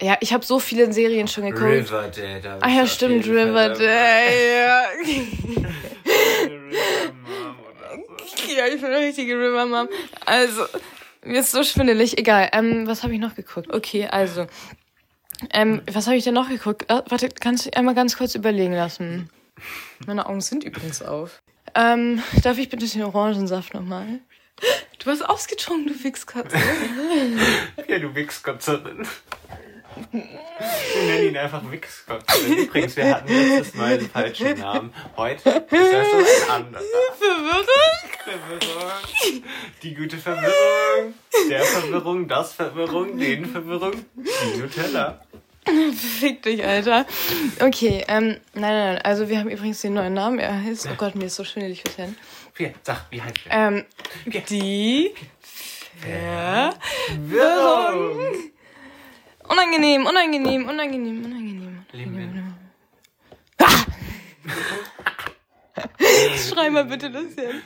Ja, 0.00 0.16
ich 0.20 0.32
habe 0.32 0.44
so 0.44 0.58
viele 0.58 0.92
Serien 0.92 1.28
schon 1.28 1.44
geguckt. 1.44 1.62
Riverdale. 1.64 2.40
da 2.40 2.58
Ah 2.60 2.68
ja, 2.68 2.86
stimmt, 2.86 3.26
Riverdale, 3.26 3.84
ja. 3.84 4.82
dabei. 5.54 6.48
River 6.48 7.12
Mom 7.12 7.56
oder 7.60 7.96
so. 8.36 8.52
Ja, 8.52 8.66
ich 8.66 8.80
bin 8.80 8.86
eine 8.86 8.98
richtige 8.98 9.34
River 9.34 9.66
Mom. 9.66 9.88
Also, 10.26 10.64
mir 11.24 11.40
ist 11.40 11.52
so 11.52 11.62
schwindelig. 11.62 12.18
Egal. 12.18 12.50
Ähm, 12.52 12.86
was 12.86 13.02
habe 13.02 13.14
ich 13.14 13.20
noch 13.20 13.34
geguckt? 13.34 13.72
Okay, 13.72 14.06
also. 14.08 14.46
Ähm, 15.52 15.82
was 15.90 16.06
habe 16.06 16.16
ich 16.16 16.24
denn 16.24 16.34
noch 16.34 16.48
geguckt? 16.48 16.84
Ah, 16.88 17.04
warte, 17.08 17.28
kannst 17.28 17.66
du 17.66 17.76
einmal 17.76 17.94
ganz 17.94 18.16
kurz 18.16 18.34
überlegen 18.34 18.72
lassen? 18.72 19.28
Meine 20.06 20.26
Augen 20.26 20.40
sind 20.40 20.64
übrigens 20.64 21.02
auf. 21.02 21.42
Ähm, 21.74 22.22
darf 22.42 22.58
ich 22.58 22.68
bitte 22.68 22.86
den 22.86 23.02
Orangensaft 23.02 23.74
nochmal? 23.74 24.20
Du 24.98 25.10
hast 25.10 25.22
ausgetrunken, 25.22 25.92
du 25.92 26.04
Wichskatze. 26.04 26.56
Ja, 27.88 27.98
du 27.98 28.14
Wichskotzerin. 28.14 29.06
Wir 30.12 31.02
nennen 31.04 31.28
ihn 31.28 31.36
einfach 31.36 31.62
Wichskotzerin. 31.70 32.58
Übrigens, 32.58 32.96
wir 32.96 33.14
hatten 33.14 33.28
letztes 33.28 33.74
Mal 33.74 33.98
den 33.98 34.08
falschen 34.10 34.58
Namen. 34.58 34.94
Heute 35.16 35.48
ist 35.50 35.70
das 35.70 36.08
schon 36.08 36.20
ein 36.24 36.50
anderer. 36.50 36.82
Verwirrend? 37.18 37.68
Verwirrung. 38.24 39.42
Die 39.82 39.94
gute 39.94 40.18
Verwirrung. 40.18 41.14
Der 41.50 41.62
Verwirrung, 41.64 42.28
das 42.28 42.52
Verwirrung, 42.54 43.18
den 43.18 43.46
Verwirrung. 43.46 44.04
Die 44.14 44.58
Nutella. 44.58 45.22
Fick 45.94 46.42
dich, 46.42 46.64
Alter. 46.64 47.06
Okay, 47.60 48.04
ähm, 48.08 48.38
nein, 48.54 48.54
nein, 48.54 48.94
nein. 48.94 49.02
Also, 49.02 49.28
wir 49.28 49.38
haben 49.38 49.48
übrigens 49.48 49.80
den 49.80 49.94
neuen 49.94 50.14
Namen. 50.14 50.38
Er 50.38 50.62
heißt, 50.62 50.88
oh 50.90 50.94
Gott, 50.96 51.14
mir 51.14 51.26
ist 51.26 51.36
so 51.36 51.44
schwindelig 51.44 51.84
bis 51.84 51.96
hin. 51.96 52.16
Hier, 52.56 52.74
sag, 52.82 53.06
wie 53.10 53.22
heißt 53.22 53.46
der? 53.46 53.52
Ähm, 53.52 53.84
die 54.48 55.12
Verwirrung. 56.00 56.74
Unangenehm, 59.48 60.06
unangenehm, 60.06 60.68
unangenehm, 60.68 61.24
unangenehm. 61.24 61.86
Leben 61.92 62.16
wir. 62.16 62.28
Schrei 66.36 66.70
mal 66.70 66.84
bitte 66.84 67.10
das 67.10 67.34
hin. 67.34 67.62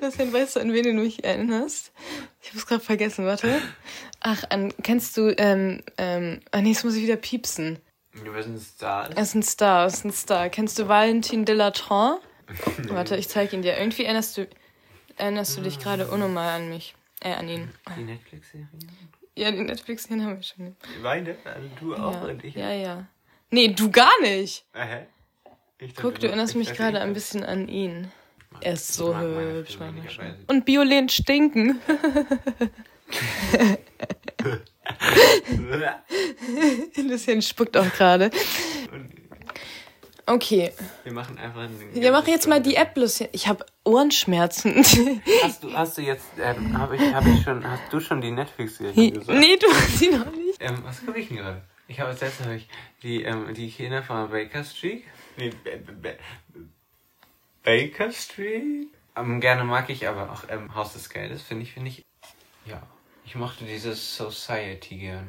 Das 0.00 0.16
hin, 0.16 0.32
weißt 0.32 0.56
du, 0.56 0.60
an 0.60 0.72
wen 0.72 0.84
du 0.84 0.92
mich 0.94 1.24
erinnerst? 1.24 1.92
Ich 2.42 2.50
hab's 2.52 2.66
gerade 2.66 2.82
vergessen, 2.84 3.26
warte. 3.26 3.60
Ach, 4.20 4.44
an, 4.50 4.72
kennst 4.82 5.16
du, 5.16 5.34
ähm, 5.38 5.82
ähm, 5.98 6.40
ah 6.50 6.60
nee, 6.60 6.70
jetzt 6.70 6.84
muss 6.84 6.94
ich 6.96 7.02
wieder 7.02 7.16
piepsen. 7.16 7.78
Wir 8.12 8.42
sind 8.42 8.60
Stars. 8.60 9.14
Er 9.14 9.22
ist 9.22 9.34
ein 9.34 9.42
Star, 9.42 9.80
er 9.82 9.86
ist 9.86 10.04
ein 10.04 10.12
Star. 10.12 10.48
Kennst 10.50 10.78
du 10.78 10.86
Valentin 10.88 11.44
Delatran? 11.44 12.18
Warte, 12.88 13.16
ich 13.16 13.28
zeig 13.28 13.52
ihn 13.52 13.62
dir. 13.62 13.78
Irgendwie 13.78 14.04
erinnerst 14.04 14.36
du, 14.36 14.46
erinnerst 15.16 15.56
du 15.56 15.62
dich 15.62 15.78
gerade 15.78 16.08
unnormal 16.08 16.60
an 16.60 16.68
mich. 16.68 16.94
Äh, 17.20 17.32
an 17.34 17.48
ihn. 17.48 17.70
Die 17.96 18.02
Netflix-Serie? 18.04 18.66
Ja, 19.36 19.50
die 19.50 19.62
Netflix-Serien 19.62 20.24
haben 20.26 20.36
wir 20.36 20.42
schon. 20.42 20.76
Beide? 21.02 21.36
Also 21.44 21.68
du 21.80 21.94
auch 21.94 22.12
Ja, 22.12 22.20
und 22.24 22.44
ich. 22.44 22.54
ja, 22.54 22.70
ja. 22.72 23.06
Nee, 23.50 23.68
du 23.68 23.90
gar 23.90 24.20
nicht. 24.20 24.66
Äh, 24.74 24.84
hä? 24.84 25.06
Ich 25.84 25.96
Guck, 25.96 26.20
du 26.20 26.28
erinnerst 26.28 26.52
ich 26.52 26.58
mich 26.58 26.74
gerade 26.74 27.00
ein 27.00 27.12
bisschen 27.12 27.42
an 27.44 27.66
ihn. 27.66 28.12
Er 28.60 28.74
ist 28.74 28.92
so 28.94 29.18
hübsch 29.18 29.76
Und 30.46 30.64
Biolen 30.64 31.08
stinken. 31.08 31.80
Lucien 36.96 37.42
spuckt 37.42 37.76
auch 37.76 37.90
gerade. 37.92 38.30
Okay. 40.26 40.72
Wir 41.02 41.12
machen 41.12 41.36
einfach 41.38 41.62
einen. 41.62 41.94
Wir 41.94 42.12
machen 42.12 42.28
jetzt 42.30 42.46
mal 42.46 42.62
die 42.62 42.76
App, 42.76 42.96
Lucien. 42.96 43.28
Ich 43.32 43.48
habe 43.48 43.66
Ohrenschmerzen. 43.84 44.76
Hast 45.42 45.64
du, 45.64 45.72
hast 45.72 45.98
du 45.98 46.02
jetzt, 46.02 46.26
ähm, 46.40 46.78
habe 46.78 46.94
ich, 46.94 47.02
hab 47.12 47.26
ich 47.26 47.42
schon, 47.42 47.68
hast 47.68 47.82
du 47.90 47.98
schon 47.98 48.20
die 48.20 48.30
Netflix-Serie 48.30 49.10
gesagt? 49.10 49.38
nee, 49.38 49.56
du 49.56 49.66
hast 49.68 49.98
sie 49.98 50.10
noch 50.10 50.30
nicht. 50.30 50.58
Ähm, 50.60 50.78
was 50.84 51.04
gucke 51.04 51.18
ich 51.18 51.26
denn 51.26 51.38
gerade? 51.38 51.62
Ich 51.92 52.00
habe 52.00 52.14
habe 52.14 52.54
ich 52.56 52.68
die, 53.02 53.22
ähm, 53.22 53.52
die 53.52 53.70
Kinder 53.70 54.02
von 54.02 54.30
Baker 54.30 54.64
Street. 54.64 55.04
Nee, 55.36 55.52
Baker 57.62 58.10
Street? 58.10 58.88
Ähm, 59.14 59.40
gerne 59.42 59.64
mag 59.64 59.90
ich 59.90 60.08
aber 60.08 60.32
auch 60.32 60.44
ähm, 60.48 60.74
Haus 60.74 60.94
des 60.94 61.10
Geldes, 61.10 61.42
finde 61.42 61.64
ich, 61.64 61.72
finde 61.74 61.90
ich. 61.90 62.02
Ja. 62.64 62.82
Ich 63.26 63.34
mochte 63.34 63.66
dieses 63.66 64.16
Society 64.16 64.96
gern. 64.96 65.28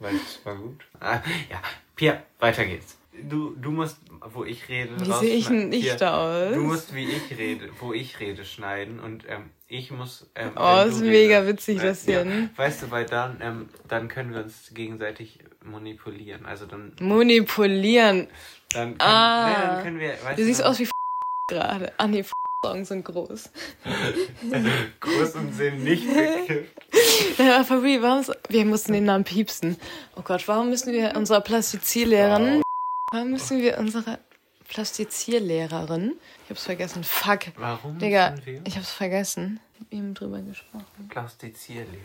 Weil 0.00 0.16
es 0.16 0.44
war 0.44 0.56
gut. 0.56 0.84
Ah, 0.98 1.20
ja, 1.48 1.62
Pia, 1.94 2.24
weiter 2.40 2.66
geht's. 2.66 2.98
Du, 3.12 3.54
du 3.54 3.70
musst, 3.70 3.98
wo 4.32 4.42
ich 4.42 4.68
rede, 4.68 4.98
Wie 4.98 5.12
sehe 5.12 5.36
ich 5.36 5.46
denn 5.46 5.68
nicht 5.68 5.96
Pia, 5.98 6.48
aus? 6.48 6.54
Du 6.54 6.60
musst, 6.60 6.92
wie 6.92 7.04
ich 7.04 7.38
rede, 7.38 7.70
wo 7.78 7.92
ich 7.92 8.18
rede, 8.18 8.44
schneiden 8.44 8.98
und 8.98 9.26
ähm, 9.28 9.50
ich 9.68 9.90
muss. 9.90 10.26
Ähm, 10.34 10.52
Oh, 10.56 10.82
ist 10.86 11.00
mega 11.00 11.38
redest- 11.40 11.46
witzig, 11.48 11.78
äh, 11.78 11.86
das 11.86 12.04
hier, 12.04 12.18
ja, 12.18 12.24
ne? 12.24 12.50
Weißt 12.56 12.82
du, 12.82 12.90
weil 12.90 13.06
dann, 13.06 13.38
ähm, 13.40 13.68
dann 13.88 14.08
können 14.08 14.32
wir 14.34 14.42
uns 14.44 14.70
gegenseitig 14.74 15.38
manipulieren. 15.62 16.44
Also 16.46 16.66
dann, 16.66 16.92
Manipulieren. 17.00 18.28
dann, 18.72 18.98
können, 18.98 19.00
Ah. 19.00 19.48
ne, 19.48 19.54
dann 19.66 19.82
können 19.84 19.98
wir. 20.00 20.10
Weißt 20.22 20.38
Du 20.38 20.44
siehst 20.44 20.62
aus 20.62 20.78
wie 20.78 20.88
gerade. 21.50 21.92
Ah 21.98 22.06
nee, 22.06 22.24
Songs 22.64 22.88
sind 22.88 23.04
groß. 23.04 23.50
groß 25.00 25.34
und 25.34 25.52
sind 25.54 25.84
nicht 25.84 26.06
bekifft. 26.06 26.74
Ja, 27.38 27.62
Fabri, 27.64 28.00
warum 28.00 28.24
wir 28.48 28.64
mussten 28.64 28.92
den 28.92 29.04
Namen 29.04 29.24
piepsen. 29.24 29.76
Oh 30.16 30.22
Gott, 30.22 30.46
warum 30.48 30.70
müssen 30.70 30.92
wir 30.92 31.14
unserer 31.16 31.40
Plastizierlehrerin, 31.42 32.62
warum 33.12 33.30
müssen 33.32 33.60
wir 33.60 33.78
unserer 33.78 34.18
Plastizierlehrerin, 34.68 36.14
ich 36.44 36.50
hab's 36.50 36.64
vergessen, 36.64 37.04
fuck, 37.04 37.40
Warum 37.56 37.98
Digga, 37.98 38.34
ich 38.64 38.76
hab's 38.76 38.90
vergessen. 38.90 39.60
Ich 39.74 39.80
hab 39.80 39.92
eben 39.92 40.14
drüber 40.14 40.40
gesprochen. 40.40 41.08
Plastizierlehrerin? 41.08 42.00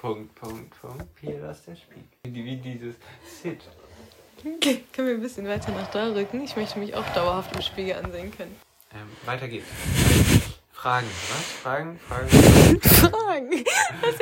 Punkt, 0.00 0.34
Punkt, 0.36 0.80
Punkt. 0.80 1.04
Hier, 1.20 1.50
ist 1.50 1.66
der 1.66 1.76
Spiegel. 1.76 2.04
Wie, 2.22 2.56
dieses 2.56 2.94
Sit. 3.42 3.62
Okay, 4.44 4.84
können 4.92 5.08
wir 5.08 5.14
ein 5.14 5.20
bisschen 5.20 5.46
weiter 5.48 5.72
nach 5.72 5.90
da 5.90 6.06
rücken? 6.12 6.42
Ich 6.42 6.54
möchte 6.54 6.78
mich 6.78 6.94
auch 6.94 7.06
dauerhaft 7.14 7.54
im 7.56 7.62
Spiegel 7.62 7.96
ansehen 7.96 8.30
können. 8.36 8.54
Ähm, 8.94 9.08
weiter 9.26 9.48
geht's. 9.48 9.66
Fragen, 10.72 11.08
was? 11.08 11.42
Fragen, 11.60 11.98
Fragen. 11.98 12.28
Fragen. 12.80 13.64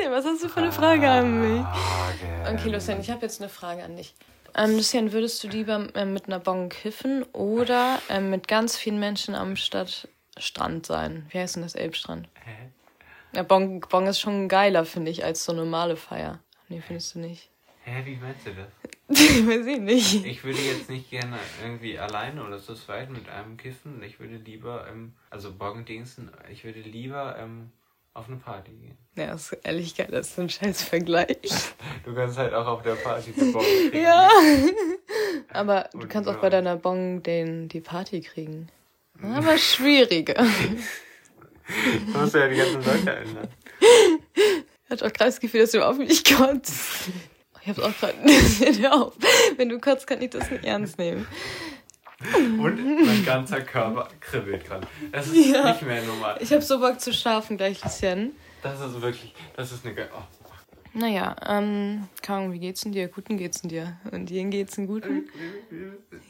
Was 0.09 0.25
hast 0.25 0.43
du 0.43 0.49
für 0.49 0.57
eine 0.57 0.71
Frage 0.71 1.07
an 1.07 1.41
mich? 1.41 1.65
Okay, 2.51 2.69
Lucian, 2.69 2.99
ich 2.99 3.11
habe 3.11 3.21
jetzt 3.21 3.39
eine 3.39 3.49
Frage 3.49 3.83
an 3.83 3.95
dich. 3.95 4.15
Ähm, 4.57 4.75
Lucian, 4.75 5.11
würdest 5.11 5.43
du 5.43 5.47
lieber 5.49 5.87
ähm, 5.93 6.13
mit 6.13 6.25
einer 6.25 6.39
Bon 6.39 6.67
kiffen 6.69 7.23
oder 7.31 8.01
ähm, 8.09 8.31
mit 8.31 8.47
ganz 8.47 8.75
vielen 8.75 8.99
Menschen 8.99 9.35
am 9.35 9.55
Stadtstrand 9.55 10.85
sein? 10.85 11.27
Wie 11.29 11.37
heißt 11.37 11.55
denn 11.55 11.63
das 11.63 11.75
Elbstrand? 11.75 12.27
Hä? 12.43 12.69
Ja, 13.33 13.43
Bon, 13.43 13.79
bon 13.81 14.07
ist 14.07 14.19
schon 14.19 14.47
geiler, 14.49 14.83
finde 14.85 15.11
ich, 15.11 15.23
als 15.23 15.45
so 15.45 15.53
normale 15.53 15.95
Feier. 15.95 16.39
Nee, 16.69 16.81
findest 16.81 17.13
du 17.13 17.19
nicht? 17.19 17.51
Hä, 17.83 18.01
wie 18.03 18.15
meinst 18.15 18.47
du 18.47 18.51
das? 18.55 18.67
Weiß 19.47 19.65
ich 19.67 19.79
nicht. 19.79 20.25
Ich 20.25 20.43
würde 20.43 20.59
jetzt 20.59 20.89
nicht 20.89 21.11
gerne 21.11 21.37
irgendwie 21.61 21.99
alleine 21.99 22.43
oder 22.43 22.57
zu 22.59 22.73
zweit 22.73 23.11
mit 23.11 23.29
einem 23.29 23.57
kiffen. 23.57 24.01
Ich 24.01 24.19
würde 24.19 24.37
lieber, 24.37 24.87
ähm, 24.89 25.13
also 25.29 25.53
Boggendingsten, 25.53 26.31
ich 26.51 26.63
würde 26.63 26.81
lieber 26.81 27.37
ähm, 27.37 27.71
auf 28.17 28.27
eine 28.27 28.37
Party 28.37 28.71
gehen. 28.71 28.97
Ja, 29.15 29.33
ist 29.33 29.55
ehrlich 29.63 29.95
geil, 29.95 30.07
das 30.11 30.29
ist 30.29 30.39
ein 30.39 30.49
scheiß 30.49 30.83
Vergleich. 30.83 31.37
Du 32.05 32.15
kannst 32.15 32.37
halt 32.37 32.53
auch 32.53 32.65
auf 32.67 32.83
der 32.83 32.95
Party 32.95 33.33
eine 33.37 33.51
Bong 33.51 33.61
kriegen. 33.63 34.01
Ja. 34.01 34.29
Aber 35.49 35.89
du 35.91 35.99
Und 35.99 36.09
kannst 36.09 36.29
auch 36.29 36.37
bei 36.37 36.49
deiner 36.49 36.77
Bon 36.77 37.21
den, 37.21 37.67
die 37.67 37.81
Party 37.81 38.21
kriegen. 38.21 38.69
Aber 39.21 39.57
schwieriger. 39.57 40.35
Du 42.13 42.17
musst 42.17 42.33
ja 42.33 42.47
die 42.47 42.55
ganzen 42.55 42.75
Leute 42.75 43.13
ändern. 43.13 43.47
Ich 43.81 44.89
hatte 44.89 45.05
auch 45.05 45.11
gerade 45.11 45.31
das 45.31 45.41
Gefühl, 45.41 45.59
dass 45.59 45.71
du 45.71 45.85
auf 45.85 45.97
mich 45.97 46.23
kotzt. 46.23 47.09
Ich 47.61 47.67
hab's 47.67 47.79
auch 47.79 47.91
gerade. 47.99 48.93
Auf. 48.93 49.13
Wenn 49.57 49.67
du 49.67 49.77
kotzt, 49.77 50.07
kann 50.07 50.21
ich 50.21 50.29
das 50.29 50.49
nicht 50.49 50.63
ernst 50.63 50.97
nehmen. 50.97 51.27
Und 52.19 53.05
mein 53.05 53.23
ganzer 53.25 53.61
Körper 53.61 54.07
kribbelt 54.19 54.65
gerade. 54.65 54.87
Das 55.11 55.27
ist 55.27 55.35
Ja. 55.51 55.71
nicht 55.71 55.83
mehr 55.83 56.01
normal. 56.03 56.37
Ich 56.39 56.51
hab 56.51 56.63
so 56.63 56.79
Bock 56.79 56.99
zu 56.99 57.13
schlafen 57.13 57.57
gleich, 57.57 57.83
Lucien. 57.83 58.35
Das 58.63 58.79
ist 58.81 58.99
wirklich, 59.01 59.33
das 59.55 59.71
ist 59.71 59.85
eine 59.85 59.93
geile. 59.93 60.09
Oh. 60.17 60.21
Naja, 60.93 61.35
ähm, 61.45 62.07
Ahnung, 62.27 62.53
wie 62.53 62.59
geht's 62.59 62.81
denn 62.81 62.91
dir? 62.91 63.07
Guten 63.07 63.37
geht's 63.37 63.61
denn 63.61 63.69
dir? 63.69 63.97
Und 64.11 64.31
dir 64.31 64.43
geht's 64.45 64.75
denn 64.77 64.87
guten? 64.87 65.29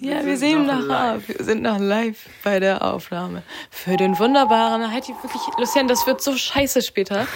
Ja, 0.01 0.25
wir 0.25 0.35
sehen 0.37 0.65
live. 0.65 1.15
auf. 1.15 1.27
Wir 1.29 1.45
sind 1.45 1.61
noch 1.61 1.79
live 1.79 2.27
bei 2.43 2.59
der 2.59 2.83
Aufnahme. 2.83 3.43
Für 3.71 3.95
den 3.95 4.19
wunderbaren, 4.19 4.91
halt 4.91 5.07
die 5.07 5.13
wirklich, 5.13 5.41
Lucian, 5.57 5.87
das 5.87 6.05
wird 6.05 6.21
so 6.21 6.35
scheiße 6.35 6.81
später. 6.81 7.27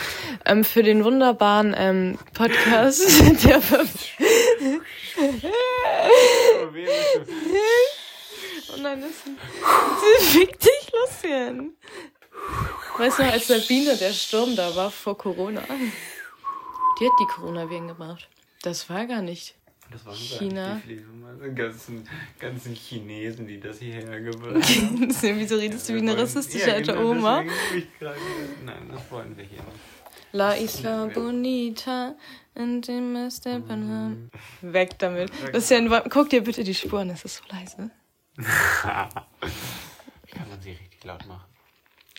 Ähm, 0.46 0.66
für 0.66 0.84
den 0.84 1.06
wunderbaren 1.06 1.74
ähm, 1.78 2.18
Podcast. 2.34 3.02
der 3.46 3.62
Oh, 5.18 6.74
weh, 6.74 6.86
bist 6.86 7.30
du- 7.30 7.34
oh 8.71 8.71
nein, 8.82 9.02
das 9.02 10.24
fick 10.32 10.60
dich, 10.60 10.92
Lucian. 10.94 11.72
Weißt 12.98 13.20
du 13.20 13.24
noch, 13.24 13.32
als 13.32 13.48
Sabine 13.48 13.96
der 13.96 14.12
Sturm 14.14 14.56
da 14.56 14.76
war 14.76 14.92
vor 14.92 15.18
Corona? 15.18 15.62
Die 17.00 17.06
hat 17.06 17.12
die 17.20 17.26
Coronaviren 17.34 17.88
gebracht. 17.88 18.28
Das 18.64 18.90
war 18.90 19.06
gar 19.06 19.22
nicht. 19.22 19.56
Das 19.92 20.06
waren 20.06 20.16
China. 20.16 20.76
Die 20.76 20.82
Fliegenmasse, 20.96 21.54
ganzen, 21.54 22.08
ganzen 22.40 22.74
Chinesen, 22.76 23.46
die 23.48 23.60
das 23.60 23.80
hierher 23.80 24.22
gebracht 24.22 24.64
haben. 24.64 25.10
Wieso 25.40 25.56
redest 25.58 25.90
du 25.90 25.96
wie 25.96 26.00
eine 26.00 26.18
rassistische 26.18 26.70
Ja, 26.70 26.76
alte 26.76 26.94
genau, 26.94 27.12
Oma? 27.12 27.44
ich 27.76 28.00
gerade- 28.00 28.18
Nein, 28.66 28.90
das 28.92 29.02
wollen 29.12 29.36
wir 29.36 29.44
hier 29.44 29.58
nicht. 29.60 29.80
La 30.34 30.54
Isla 30.56 31.08
Bonita 31.08 32.16
in 32.56 32.82
dem 32.82 33.30
Steppenham. 33.30 34.30
Weg 34.62 34.98
damit. 35.00 35.30
Lucian, 35.52 35.90
wa- 35.90 36.06
guck 36.10 36.30
dir 36.30 36.42
bitte 36.42 36.64
die 36.64 36.74
Spuren, 36.76 37.10
es 37.10 37.26
ist 37.26 37.38
so 37.38 37.44
leise. 37.54 37.90
Kann 38.82 40.50
man 40.50 40.62
sie 40.62 40.72
richtig 40.72 41.04
laut 41.04 41.26
machen. 41.28 41.46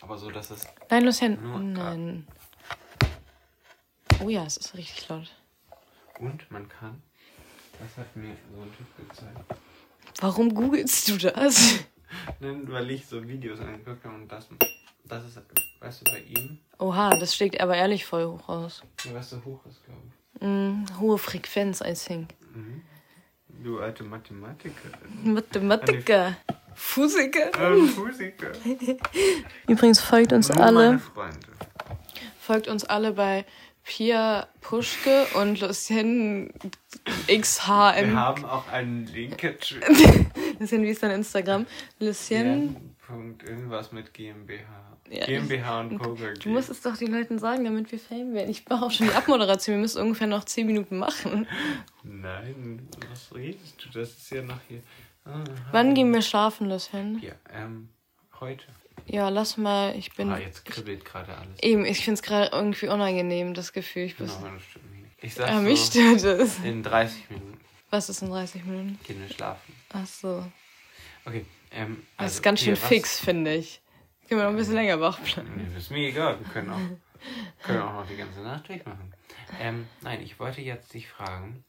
Aber 0.03 0.19
so, 0.19 0.31
dass 0.31 0.51
es. 0.51 0.67
Nein, 0.91 1.05
Lucian, 1.05 1.41
Nur- 1.43 1.59
nein. 1.61 2.27
Oh 4.23 4.29
ja, 4.29 4.45
es 4.45 4.57
ist 4.57 4.75
richtig 4.75 5.09
laut. 5.09 5.31
Und 6.19 6.51
man 6.51 6.69
kann. 6.69 7.03
Das 7.81 7.97
hat 7.97 8.15
mir 8.17 8.37
so 8.55 8.63
ein 8.63 8.71
Typ 8.77 9.09
gezeigt. 9.09 9.41
Warum 10.21 10.55
googelst 10.55 11.09
du 11.09 11.17
das? 11.17 11.81
Nein, 12.41 12.71
weil 12.71 12.91
ich 12.91 13.07
so 13.07 13.27
Videos 13.27 13.59
angeguckt 13.61 14.05
habe 14.05 14.15
und 14.17 14.29
das. 14.29 14.49
Das 15.05 15.25
ist, 15.25 15.41
weißt 15.81 16.01
du, 16.07 16.13
bei 16.13 16.21
ihm, 16.21 16.59
Oha, 16.79 17.11
das 17.11 17.35
schlägt 17.35 17.61
aber 17.61 17.75
ehrlich 17.77 18.05
voll 18.05 18.27
hoch 18.27 18.49
aus. 18.49 18.83
ja, 19.05 19.15
was 19.15 19.31
so 19.31 19.43
hoch 19.45 19.65
ist, 19.67 19.83
glaube 19.85 20.01
ich. 20.07 20.47
Mm, 20.47 20.85
hohe 21.01 21.19
Frequenz, 21.19 21.81
I 21.81 21.95
think. 21.95 22.35
Du 23.63 23.79
alte 23.81 24.03
Mathematikerin. 24.05 24.93
Mathematiker. 25.25 26.37
Physiker. 26.75 27.51
Physiker. 27.53 28.53
Übrigens 29.69 30.01
folgt 30.01 30.33
uns 30.33 30.49
Nur 30.49 30.59
meine 30.59 30.79
alle, 30.79 30.99
Freunde. 30.99 31.39
folgt 32.41 32.69
uns 32.69 32.85
alle 32.85 33.13
bei 33.13 33.45
Pia 33.85 34.49
Puschke 34.61 35.27
und 35.35 35.61
Lucien 35.61 36.53
Wir 37.27 37.41
XHM. 37.41 38.17
haben 38.17 38.45
auch 38.45 38.69
einen 38.69 39.07
Link. 39.07 39.43
Lucien, 40.59 40.83
wie 40.83 40.89
ist 40.91 41.03
dein 41.03 41.11
Instagram? 41.13 41.67
Lucien. 41.99 42.92
Punkt 43.13 43.43
irgendwas 43.43 43.93
mit 43.93 44.15
GmbH. 44.15 44.97
Ja. 45.11 45.27
GmbH 45.27 45.81
und 45.81 45.99
Co. 45.99 46.17
Du 46.43 46.49
musst 46.49 46.71
es 46.71 46.81
doch 46.81 46.97
den 46.97 47.13
Leuten 47.13 47.39
sagen, 47.39 47.65
damit 47.65 47.93
wir 47.93 47.99
Fame 47.99 48.33
werden. 48.33 48.51
Ich 48.51 48.67
mache 48.69 48.87
auch 48.87 48.91
schon 48.91 49.07
die 49.09 49.13
Abmoderation. 49.15 49.77
Wir 49.77 49.81
müssen 49.83 50.01
ungefähr 50.01 50.27
noch 50.27 50.45
10 50.45 50.67
Minuten 50.67 50.97
machen. 50.99 51.47
Nein, 52.03 52.89
was 53.11 53.35
redest 53.35 53.85
du? 53.85 53.99
Das 53.99 54.11
ist 54.11 54.31
ja 54.31 54.43
noch 54.43 54.59
hier. 54.69 54.83
Ah, 55.25 55.45
Wann 55.71 55.95
gehen 55.95 56.13
wir 56.13 56.23
schlafen, 56.23 56.69
Lucien? 56.69 57.21
Ja, 57.23 57.33
ähm, 57.53 57.91
heute. 58.41 58.65
Ja, 59.07 59.29
lass 59.29 59.57
mal. 59.57 59.95
Ich 59.97 60.15
bin. 60.15 60.31
Ah, 60.31 60.39
jetzt 60.39 60.65
kribbelt 60.65 61.05
gerade 61.05 61.37
alles. 61.37 61.59
Eben, 61.61 61.85
ich 61.85 61.99
finde 62.05 62.15
es 62.15 62.23
gerade 62.23 62.51
irgendwie 62.53 62.89
unangenehm, 62.89 63.55
das 63.55 63.73
Gefühl. 63.73 64.05
Ich 64.05 64.17
bin. 64.17 64.27
Genau, 64.27 64.55
das 64.55 64.63
stimmt 64.65 64.91
nicht. 64.93 65.07
Ich 65.21 65.35
sag 65.35 65.49
Ja, 65.49 65.57
so, 65.57 65.63
mich 65.63 65.81
stört 65.81 66.23
es. 66.25 66.59
in 66.65 66.83
30 66.83 67.31
Minuten 67.31 67.61
Was 67.91 68.09
ist 68.09 68.23
in 68.23 68.31
30 68.31 68.65
Minuten? 68.65 68.99
gehen 69.05 69.21
wir 69.21 69.29
schlafen. 69.29 69.75
Ach 69.93 70.07
so. 70.07 70.45
Okay, 71.25 71.47
ähm, 71.73 72.03
Das 72.17 72.25
also, 72.25 72.35
ist 72.37 72.43
ganz 72.43 72.61
schön 72.61 72.77
fix, 72.77 73.19
finde 73.19 73.55
ich. 73.55 73.81
Können 74.29 74.41
wir 74.41 74.45
noch 74.45 74.51
ein 74.53 74.57
bisschen 74.57 74.75
länger 74.75 75.01
wach 75.01 75.19
bleiben. 75.21 75.53
Nee, 75.57 75.79
ist 75.79 75.91
mir 75.91 76.09
egal, 76.09 76.39
wir 76.39 76.49
können 76.53 76.71
auch, 76.71 77.65
können 77.65 77.83
auch 77.83 77.93
noch 77.93 78.07
die 78.07 78.17
ganze 78.17 78.41
Nacht 78.41 78.69
durchmachen. 78.69 79.15
Ähm, 79.61 79.87
nein, 80.01 80.23
ich 80.23 80.39
wollte 80.41 80.61
jetzt 80.61 80.95
dich 80.95 81.09
fragen, 81.09 81.65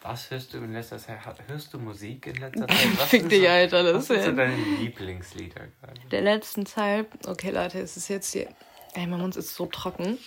was 0.00 0.30
hörst 0.30 0.54
du 0.54 0.58
in 0.58 0.72
letzter 0.72 0.98
Zeit? 0.98 1.18
Hörst 1.48 1.74
du 1.74 1.78
Musik 1.78 2.26
in 2.28 2.36
letzter 2.36 2.68
Zeit? 2.68 2.86
Was 2.98 3.08
Fick 3.08 3.28
dich, 3.28 3.42
so, 3.42 3.48
Alter, 3.48 3.82
das 3.82 3.94
Was 3.96 4.06
sind 4.06 4.24
so 4.24 4.32
deine 4.32 4.56
Lieblingslieder 4.56 5.66
gerade? 5.80 6.00
Der 6.12 6.20
letzten 6.22 6.66
Zeit. 6.66 7.08
Okay, 7.26 7.50
Leute, 7.50 7.80
es 7.80 7.96
ist 7.96 8.08
jetzt 8.08 8.32
die. 8.34 8.46
Ey, 8.94 9.06
mein 9.06 9.20
Mund 9.20 9.36
ist 9.36 9.54
so 9.54 9.66
trocken. 9.66 10.18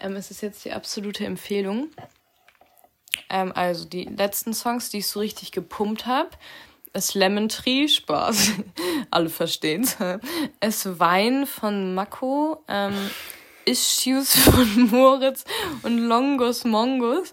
Ähm, 0.00 0.16
es 0.16 0.30
ist 0.30 0.40
jetzt 0.40 0.64
die 0.64 0.72
absolute 0.72 1.26
Empfehlung. 1.26 1.90
Ähm, 3.28 3.52
also 3.54 3.84
die 3.84 4.04
letzten 4.04 4.54
Songs, 4.54 4.90
die 4.90 4.98
ich 4.98 5.06
so 5.06 5.20
richtig 5.20 5.52
gepumpt 5.52 6.06
habe, 6.06 6.30
ist 6.92 7.14
Lemon 7.14 7.48
Tree, 7.48 7.88
Spaß. 7.88 8.52
Alle 9.10 9.28
verstehen's. 9.28 9.96
Es 10.60 10.98
Wein 10.98 11.46
von 11.46 11.94
Mako, 11.94 12.64
ähm, 12.68 12.94
Issues 13.64 14.36
von 14.36 14.88
Moritz 14.90 15.44
und 15.82 15.98
Longus 15.98 16.64
Mongus, 16.64 17.32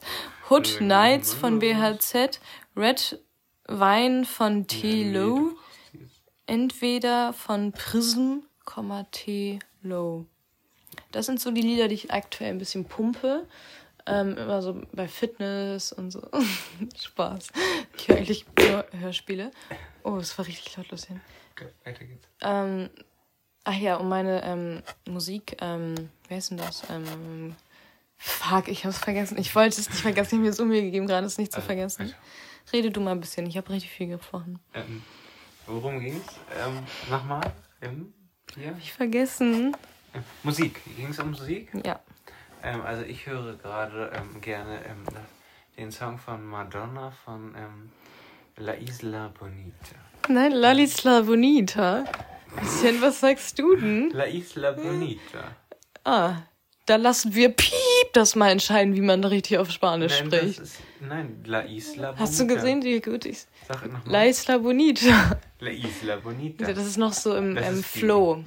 Hood 0.49 0.77
Nights 0.81 1.33
von. 1.33 1.59
BHZ, 1.59 2.39
Red 2.75 3.19
Wein 3.67 4.25
von 4.25 4.67
T-Lo, 4.67 5.51
entweder 6.45 7.33
von 7.33 7.71
Prism, 7.71 8.39
T 9.11 9.59
Low. 9.81 10.25
Das 11.11 11.25
sind 11.25 11.39
so 11.39 11.51
die 11.51 11.61
Lieder, 11.61 11.87
die 11.87 11.95
ich 11.95 12.11
aktuell 12.11 12.51
ein 12.51 12.57
bisschen 12.57 12.85
pumpe. 12.85 13.47
Ähm, 14.07 14.37
immer 14.37 14.61
so 14.61 14.81
bei 14.93 15.07
Fitness 15.07 15.91
und 15.91 16.11
so. 16.11 16.27
Spaß. 16.99 17.49
Ich 17.97 18.07
höre 18.07 18.17
eigentlich 18.17 18.45
nur 18.59 18.85
Hörspiele. 18.99 19.51
Oh, 20.03 20.17
das 20.17 20.37
war 20.37 20.47
richtig 20.47 20.75
laut, 20.77 20.89
Lucien. 20.91 21.19
Okay, 21.51 21.67
weiter 21.83 22.05
geht's. 22.05 22.27
Ähm, 22.41 22.89
ach 23.63 23.75
ja, 23.77 23.97
und 23.97 24.07
meine 24.09 24.43
ähm, 24.43 24.83
Musik, 25.07 25.57
ähm, 25.61 26.09
wer 26.27 26.37
ist 26.37 26.51
denn 26.51 26.57
das? 26.57 26.83
Ähm, 26.89 27.55
fuck, 28.17 28.67
ich 28.69 28.85
hab's 28.85 28.97
vergessen. 28.99 29.37
Ich 29.37 29.53
wollte 29.55 29.79
es 29.81 29.89
nicht 29.89 30.01
vergessen. 30.01 30.27
Ich 30.35 30.37
habe 30.39 30.43
mir 30.47 30.53
so 30.53 30.65
Mühe 30.65 30.81
gegeben, 30.81 31.07
gerade 31.07 31.25
es 31.27 31.37
nicht 31.37 31.51
zu 31.51 31.57
Also, 31.57 31.65
vergessen. 31.67 32.05
weiter. 32.07 32.17
Rede 32.73 32.91
du 32.91 32.99
mal 33.01 33.11
ein 33.11 33.19
bisschen. 33.19 33.45
Ich 33.47 33.57
habe 33.57 33.69
richtig 33.71 33.91
viel 33.91 34.07
gesprochen. 34.07 34.59
Ähm, 34.73 35.01
worum 35.65 35.99
ging's? 35.99 36.25
Ähm, 36.57 36.79
nochmal? 37.09 37.51
Ähm, 37.81 38.13
hier? 38.55 38.69
Hab 38.71 38.77
ich 38.77 38.93
vergessen? 38.93 39.75
Ähm, 40.13 40.23
Musik. 40.43 40.81
Ging's 40.95 41.19
um 41.19 41.31
Musik? 41.31 41.71
Ja. 41.85 41.99
Ähm, 42.67 42.81
also 42.81 43.03
ich 43.03 43.25
höre 43.25 43.55
gerade 43.55 44.11
ähm, 44.15 44.41
gerne 44.41 44.79
ähm, 44.85 45.03
den 45.77 45.91
Song 45.91 46.17
von 46.17 46.45
Madonna 46.45 47.11
von 47.23 47.53
ähm, 47.55 47.89
La 48.57 48.73
Isla 48.73 49.31
Bonita. 49.39 49.95
Nein, 50.29 50.51
Lalisla 50.51 51.21
Bonita. 51.21 52.03
Bisschen, 52.59 53.01
was 53.01 53.19
sagst 53.21 53.57
du 53.59 53.75
denn? 53.75 54.09
La 54.11 54.25
Isla 54.25 54.71
Bonita. 54.71 55.55
Ah, 56.03 56.35
da 56.85 56.95
lassen 56.97 57.33
wir 57.35 57.49
Piep 57.49 57.71
das 58.13 58.35
mal 58.35 58.49
entscheiden, 58.49 58.95
wie 58.95 59.01
man 59.01 59.23
richtig 59.23 59.57
auf 59.59 59.69
Spanisch 59.71 60.19
Nein, 60.21 60.29
das 60.29 60.39
spricht. 60.39 60.59
ist, 60.59 60.75
nein, 60.99 61.43
La 61.45 61.61
Isla 61.61 62.07
Bonita. 62.11 62.19
Hast 62.19 62.39
du 62.39 62.47
gesehen, 62.47 62.83
wie 62.83 62.99
gut 62.99 63.25
ich... 63.25 63.45
Sag 63.67 63.85
nochmal. 63.85 64.11
La 64.11 64.25
Isla 64.25 64.57
Bonita. 64.57 65.39
La 65.59 65.69
Isla 65.71 66.15
Bonita. 66.17 66.65
Das 66.73 66.85
ist 66.85 66.97
noch 66.97 67.13
so 67.13 67.35
im, 67.35 67.55
im 67.55 67.79
ist 67.79 67.95
die- 67.95 67.99
Flow. 67.99 68.43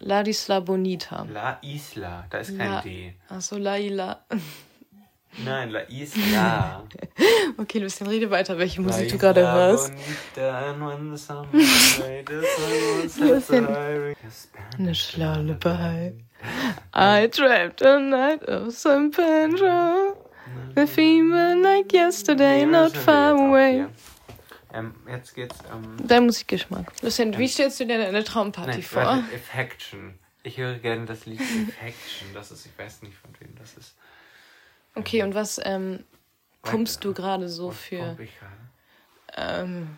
La 0.00 0.20
Isla 0.22 0.60
Bonita. 0.60 1.26
La 1.32 1.58
Isla, 1.62 2.26
da 2.30 2.38
ist 2.38 2.56
kein 2.56 2.70
La- 2.72 2.80
D. 2.80 3.14
Achso, 3.28 3.58
La 3.58 3.76
Ila. 3.78 4.24
Nein, 5.44 5.70
La 5.70 5.80
Isla. 5.88 6.84
Okay, 7.58 7.78
Lucien, 7.80 8.08
rede 8.08 8.30
weiter, 8.30 8.56
welche 8.58 8.80
Musik 8.80 9.06
La 9.06 9.10
du 9.12 9.18
gerade 9.18 9.40
Isla 9.40 9.54
hörst. 9.54 9.92
Spanish 14.30 15.16
lullaby. 15.16 16.12
I 16.94 17.26
dreamt 17.28 17.82
a 17.82 17.98
night 17.98 18.42
of 18.48 18.72
San 18.74 19.10
Pedro. 19.10 20.16
The 20.74 20.86
female 20.86 21.58
like 21.60 21.92
yesterday, 21.92 22.64
not 22.64 22.96
far 22.96 23.34
away. 23.36 23.86
Ähm, 24.72 24.94
jetzt 25.08 25.34
geht's 25.34 25.56
um. 25.72 25.96
Dein 26.06 26.26
Musikgeschmack. 26.26 26.92
Lucien, 27.02 27.36
wie 27.36 27.48
stellst 27.48 27.80
du 27.80 27.86
dir 27.86 27.98
deine 27.98 28.22
Traumparty 28.24 28.70
Nein, 28.70 28.82
vor? 28.82 29.02
warte, 29.02 29.34
Affection. 29.34 30.18
Ich 30.42 30.56
höre 30.56 30.74
gerne 30.74 31.06
das 31.06 31.26
Lied 31.26 31.40
Affection. 31.40 32.28
Das 32.34 32.50
ist, 32.50 32.66
ich 32.66 32.78
weiß 32.78 33.02
nicht 33.02 33.16
von 33.16 33.30
wem 33.40 33.54
das 33.56 33.76
ist. 33.76 33.96
Okay, 34.94 35.22
und 35.22 35.34
was 35.34 35.60
ähm, 35.64 36.04
pumpst 36.62 37.04
du 37.04 37.10
Weiter. 37.10 37.22
gerade 37.22 37.48
so 37.48 37.68
Was 37.68 37.78
für. 37.78 37.98
pump 37.98 38.20
ich 38.20 38.38
gerade? 38.38 39.62
Ähm, 39.62 39.96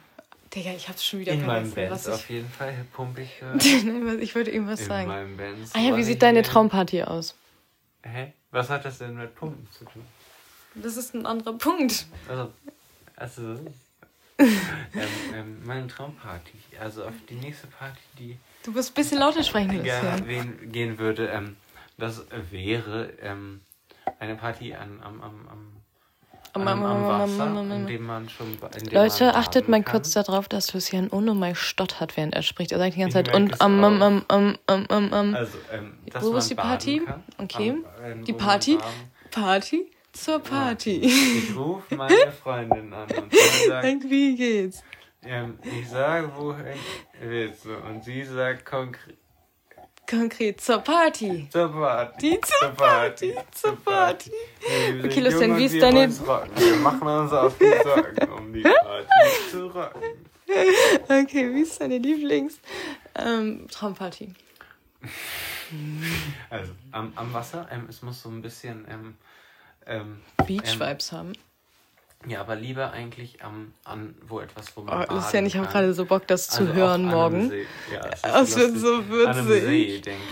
Digga, 0.55 0.71
ich 0.73 0.89
hab's 0.89 1.05
schon 1.05 1.21
wieder 1.21 1.33
In 1.33 1.47
meinem 1.47 1.75
Was 1.89 2.09
auf 2.09 2.29
jeden 2.29 2.49
Fall 2.49 2.75
pumpe 2.93 3.23
ich. 3.23 3.31
Äh, 3.43 4.17
ich, 4.17 4.35
wollte 4.35 4.51
irgendwas 4.51 4.81
in 4.81 4.87
sagen. 4.87 5.09
meinem 5.09 5.37
Bands. 5.37 5.75
Ah 5.75 5.81
ja, 5.81 5.97
wie 5.97 6.03
sieht 6.03 6.23
deine. 6.23 6.43
Traumparty 6.43 7.05
aus? 7.05 7.35
Hä? 8.03 8.33
Was 8.51 8.69
hat 8.69 8.85
das 8.85 8.99
denn 8.99 9.15
mit 9.17 9.35
Pumpen 9.35 9.67
zu 9.71 9.85
tun? 9.85 10.05
Das 10.75 10.97
ist 10.97 11.15
ein 11.15 11.25
anderer 11.25 11.57
Punkt. 11.57 12.07
Also, 12.29 12.53
also 13.17 13.61
ähm, 14.95 15.09
ähm, 15.35 15.63
meine 15.65 15.87
Traumparty. 15.87 16.53
Also 16.81 17.05
auf 17.05 17.13
die 17.29 17.35
nächste 17.35 17.67
Party, 17.69 17.99
die 18.19 18.37
Du 18.65 18.71
musst 18.73 18.91
ein 18.93 18.95
bisschen 18.95 19.19
lauter 19.19 19.43
sprechen, 19.43 19.83
gerne 19.83 20.11
Lucien. 20.21 20.29
wen- 20.29 20.73
gehen 20.73 20.99
würde, 20.99 21.27
ähm, 21.29 21.57
das 21.99 22.25
wäre 22.51 23.11
ähm, 23.21 23.61
eine 24.21 24.37
Party 24.37 24.75
an, 24.75 25.01
am, 25.03 25.21
am, 25.21 25.49
am, 25.49 25.73
Am- 26.55 26.69
am, 26.69 26.69
am- 26.69 26.85
am 26.85 27.05
am- 27.05 27.09
Wasser, 27.09 27.43
am- 27.45 27.57
am- 27.57 27.71
am- 27.71 27.73
in 27.73 27.87
dem 27.87 28.03
man 28.05 28.29
schon 28.29 28.53
in 28.53 28.87
dem 28.87 28.95
Leute, 28.95 29.25
man 29.27 29.35
achtet 29.37 29.69
mal 29.69 29.83
kann. 29.83 29.93
kurz 29.93 30.11
darauf, 30.13 30.49
dass 30.49 30.75
Lucien 30.75 31.09
unnormal 31.09 31.55
stottert, 31.55 32.17
während 32.17 32.35
er 32.35 32.43
spricht. 32.43 32.73
Er 32.73 32.79
sagt 32.79 32.95
die 32.95 33.01
ganze 33.01 33.15
Zeit 33.25 33.35
und 33.35 33.61
am, 33.63 33.83
am, 33.83 34.03
am, 34.03 34.25
am, 34.29 34.59
am, 34.67 34.87
am, 34.89 35.13
am. 35.15 35.35
Also, 35.35 35.57
ähm, 35.73 35.95
dass 36.13 36.23
Wo 36.25 36.37
ist 36.37 36.51
die 36.51 36.55
Party? 36.55 37.01
Kann, 37.07 37.23
Okay. 37.39 37.71
Am, 37.71 37.85
ähm, 38.05 38.25
Die 38.27 38.33
Party? 38.35 38.79
Party 39.31 39.91
zur 40.13 40.39
Party. 40.41 40.97
Ich 41.01 41.57
rufe 41.57 41.95
meine 41.97 42.33
Freundin 42.43 42.93
an 42.93 43.09
und 43.11 43.33
sagt, 43.33 43.83
Sagt, 43.83 44.11
wie 44.11 44.37
geht's? 44.37 44.83
ähm, 45.25 45.59
ich 45.63 45.89
sage, 45.89 46.31
wohin 46.37 46.65
willst 47.21 47.65
du? 47.65 47.75
Und 47.77 48.05
sie 48.05 48.25
sagt 48.25 48.65
konkret, 48.67 49.17
Konkret 50.09 50.61
zur 50.61 50.79
Party. 50.79 51.49
zur 51.51 51.69
Party. 51.73 52.19
Die 52.21 52.41
zur 52.41 52.69
Party, 52.71 53.35
zur 53.53 53.77
Party. 53.77 54.31
Wir 54.93 55.05
Okay, 55.05 55.21
jung 55.31 55.57
wie 55.57 55.65
ist 55.65 55.81
deine-. 55.81 56.11
Wir 56.11 56.77
machen 56.77 57.09
uns 57.09 57.33
auf 57.33 57.57
die 57.57 57.73
Sorgen, 57.83 58.33
um 58.33 58.53
die 58.53 58.63
Party 58.63 59.07
zu 59.51 59.67
rocken. 59.69 60.03
Okay, 61.05 61.55
wie 61.55 61.63
ist 61.63 61.81
deine 61.81 61.97
Lieblings 61.99 62.59
ähm, 63.15 63.67
Traumparty? 63.71 64.35
Also, 66.51 66.73
am, 66.91 67.13
am 67.17 67.33
Wasser, 67.33 67.67
ähm, 67.71 67.87
es 67.89 68.03
muss 68.03 68.21
so 68.23 68.29
ein 68.29 68.43
bisschen, 68.43 68.85
ähm, 68.91 69.15
ähm, 69.87 70.21
Beach-Vibes 70.47 71.13
haben. 71.13 71.33
ja, 72.27 72.41
aber 72.41 72.55
lieber 72.57 72.93
eigentlich 72.93 73.43
am, 73.43 73.73
an, 73.85 74.15
wo 74.27 74.41
etwas, 74.41 74.77
wo 74.77 74.83
man 74.83 74.95
Oh, 74.95 74.99
baden 75.07 75.17
Lucien, 75.17 75.47
ich 75.47 75.57
habe 75.57 75.67
gerade 75.69 75.93
so 75.95 76.05
Bock, 76.07 76.27
das 76.27 76.49
zu 76.49 76.61
Also 76.63 76.73
hören 76.75 77.05
morgen. 77.05 77.49
See. 77.51 77.67
Ja, 77.93 78.07
ist 78.07 78.25
Das 78.25 78.57
wird 78.57 78.79
so 78.79 78.95
An 78.97 79.27
einem 79.27 79.49
witzig. 79.49 79.65
See, 79.65 80.01
denke 80.01 80.23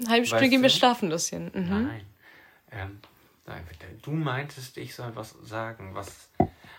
ich. 0.00 0.08
Halbe 0.08 0.26
Stunde 0.26 0.42
Weißt 0.42 0.50
gehen 0.50 0.62
wir 0.62 0.68
du? 0.68 0.74
schlafen, 0.74 1.10
Lucien. 1.10 1.50
Mhm. 1.54 1.68
Nein. 1.86 2.06
Ähm, 2.70 2.98
nein. 3.46 3.64
Du 4.02 4.10
meintest, 4.10 4.76
ich 4.76 4.94
soll 4.94 5.10
was 5.16 5.34
sagen. 5.42 5.94
Was? 5.94 6.28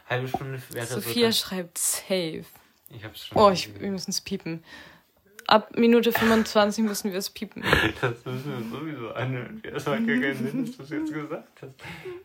Halbe 0.08 0.28
Stunde 0.28 0.62
wäre 0.70 0.86
Sophia 0.86 1.32
so. 1.32 1.38
schreibt 1.48 1.78
safe. 1.78 2.46
Ich 2.90 3.04
hab's 3.04 3.26
schon. 3.26 3.38
Oh, 3.38 3.50
ich, 3.50 3.78
wir 3.80 3.90
müssen 3.92 4.12
es 4.12 4.22
piepen. 4.22 4.64
Ab 5.48 5.72
Minute 5.78 6.12
25 6.12 6.84
müssen 6.84 7.12
wir 7.12 7.20
es 7.20 7.30
piepen. 7.30 7.64
Das 8.02 8.26
müssen 8.26 8.70
wir 8.72 8.78
sowieso 8.80 9.12
anhören. 9.14 9.62
Das 9.64 9.86
macht 9.86 10.06
gar 10.08 10.18
keinen 10.18 10.36
Sinn, 10.36 10.66
dass 10.66 10.78
du 10.78 10.84
es 10.84 10.90
jetzt 10.90 11.14
gesagt 11.14 11.62
hast. 11.62 11.72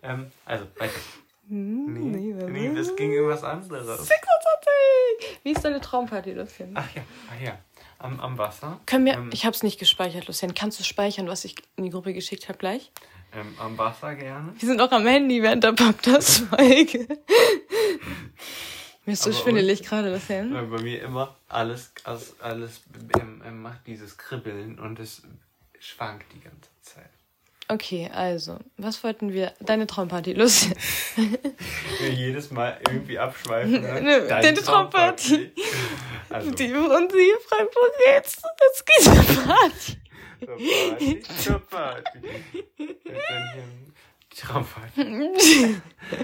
Ähm, 0.03 0.27
also, 0.45 0.67
weiter. 0.77 0.93
Nee, 1.49 2.35
was 2.37 2.45
nee, 2.51 2.73
das 2.75 2.97
ging 2.97 3.13
irgendwas 3.13 3.45
anderes. 3.45 3.87
26! 4.07 5.41
Wie 5.43 5.53
ist 5.53 5.65
deine 5.65 5.81
Traumparty, 5.81 6.33
Lucien? 6.33 6.73
Ach 6.75 6.89
ja, 6.95 7.03
ach 7.31 7.41
ja. 7.45 7.59
Am, 7.99 8.19
am 8.21 8.37
Wasser. 8.39 8.81
Können 8.87 9.05
wir, 9.07 9.15
Ähm, 9.15 9.31
ich 9.33 9.45
habe 9.45 9.55
es 9.55 9.63
nicht 9.63 9.79
gespeichert, 9.79 10.27
Lucien. 10.27 10.55
Kannst 10.55 10.81
du 10.81 10.85
speichern, 10.85 11.29
was 11.29 11.45
ich 11.45 11.55
in 11.77 11.85
die 11.85 11.91
Gruppe 11.91 12.13
geschickt 12.15 12.49
habe 12.49 12.59
gleich? 12.59 12.91
ähm, 13.35 13.55
am 13.59 13.79
Wasser 13.79 14.15
gerne. 14.15 14.53
Wir 14.59 14.69
sind 14.69 14.81
auch 14.81 14.91
am 14.93 15.07
Handy 15.07 15.43
während 15.43 15.63
der 15.65 15.73
Podcast-Folge. 15.73 17.07
Mir 19.05 19.15
ist 19.15 19.23
so 19.23 19.33
schwindelig 19.33 19.83
gerade, 19.83 20.13
Lucien. 20.13 20.55
Weil 20.55 20.67
bei 20.67 20.81
mir 20.81 21.03
immer 21.03 21.37
alles, 21.49 21.93
alles, 22.05 22.37
alles 22.41 22.83
ähm, 23.19 23.61
macht 23.63 23.87
dieses 23.87 24.17
Kribbeln 24.17 24.79
und 24.79 25.01
es 25.01 25.23
schwankt 25.81 26.27
die 26.33 26.41
ganze 26.41 26.71
Zeit. 26.83 27.11
Okay, 27.67 28.11
also, 28.13 28.59
was 28.77 29.03
wollten 29.03 29.33
wir? 29.33 29.55
Deine 29.61 29.87
Traumparty, 29.87 30.35
Lucien. 30.35 30.75
Ja, 32.01 32.09
jedes 32.09 32.51
Mal 32.51 32.81
irgendwie 32.87 33.19
abschweifen. 33.19 33.73
Ne? 33.83 34.01
Nö, 34.01 34.29
deine 34.29 34.55
Traumparty. 34.55 35.53
Also, 36.31 36.51
Die 36.53 36.73
und 36.73 37.13
sie 37.13 37.33
fragt, 37.47 37.75
wo 37.75 38.13
geht's? 38.13 38.41
Es 38.75 38.85
geht 38.85 39.27
zur 39.27 39.45
Party. 39.45 39.99
zur 40.41 40.57
Party, 40.57 41.23
zur 41.39 41.59
Party. 41.61 42.19
Traumparty. 44.37 45.77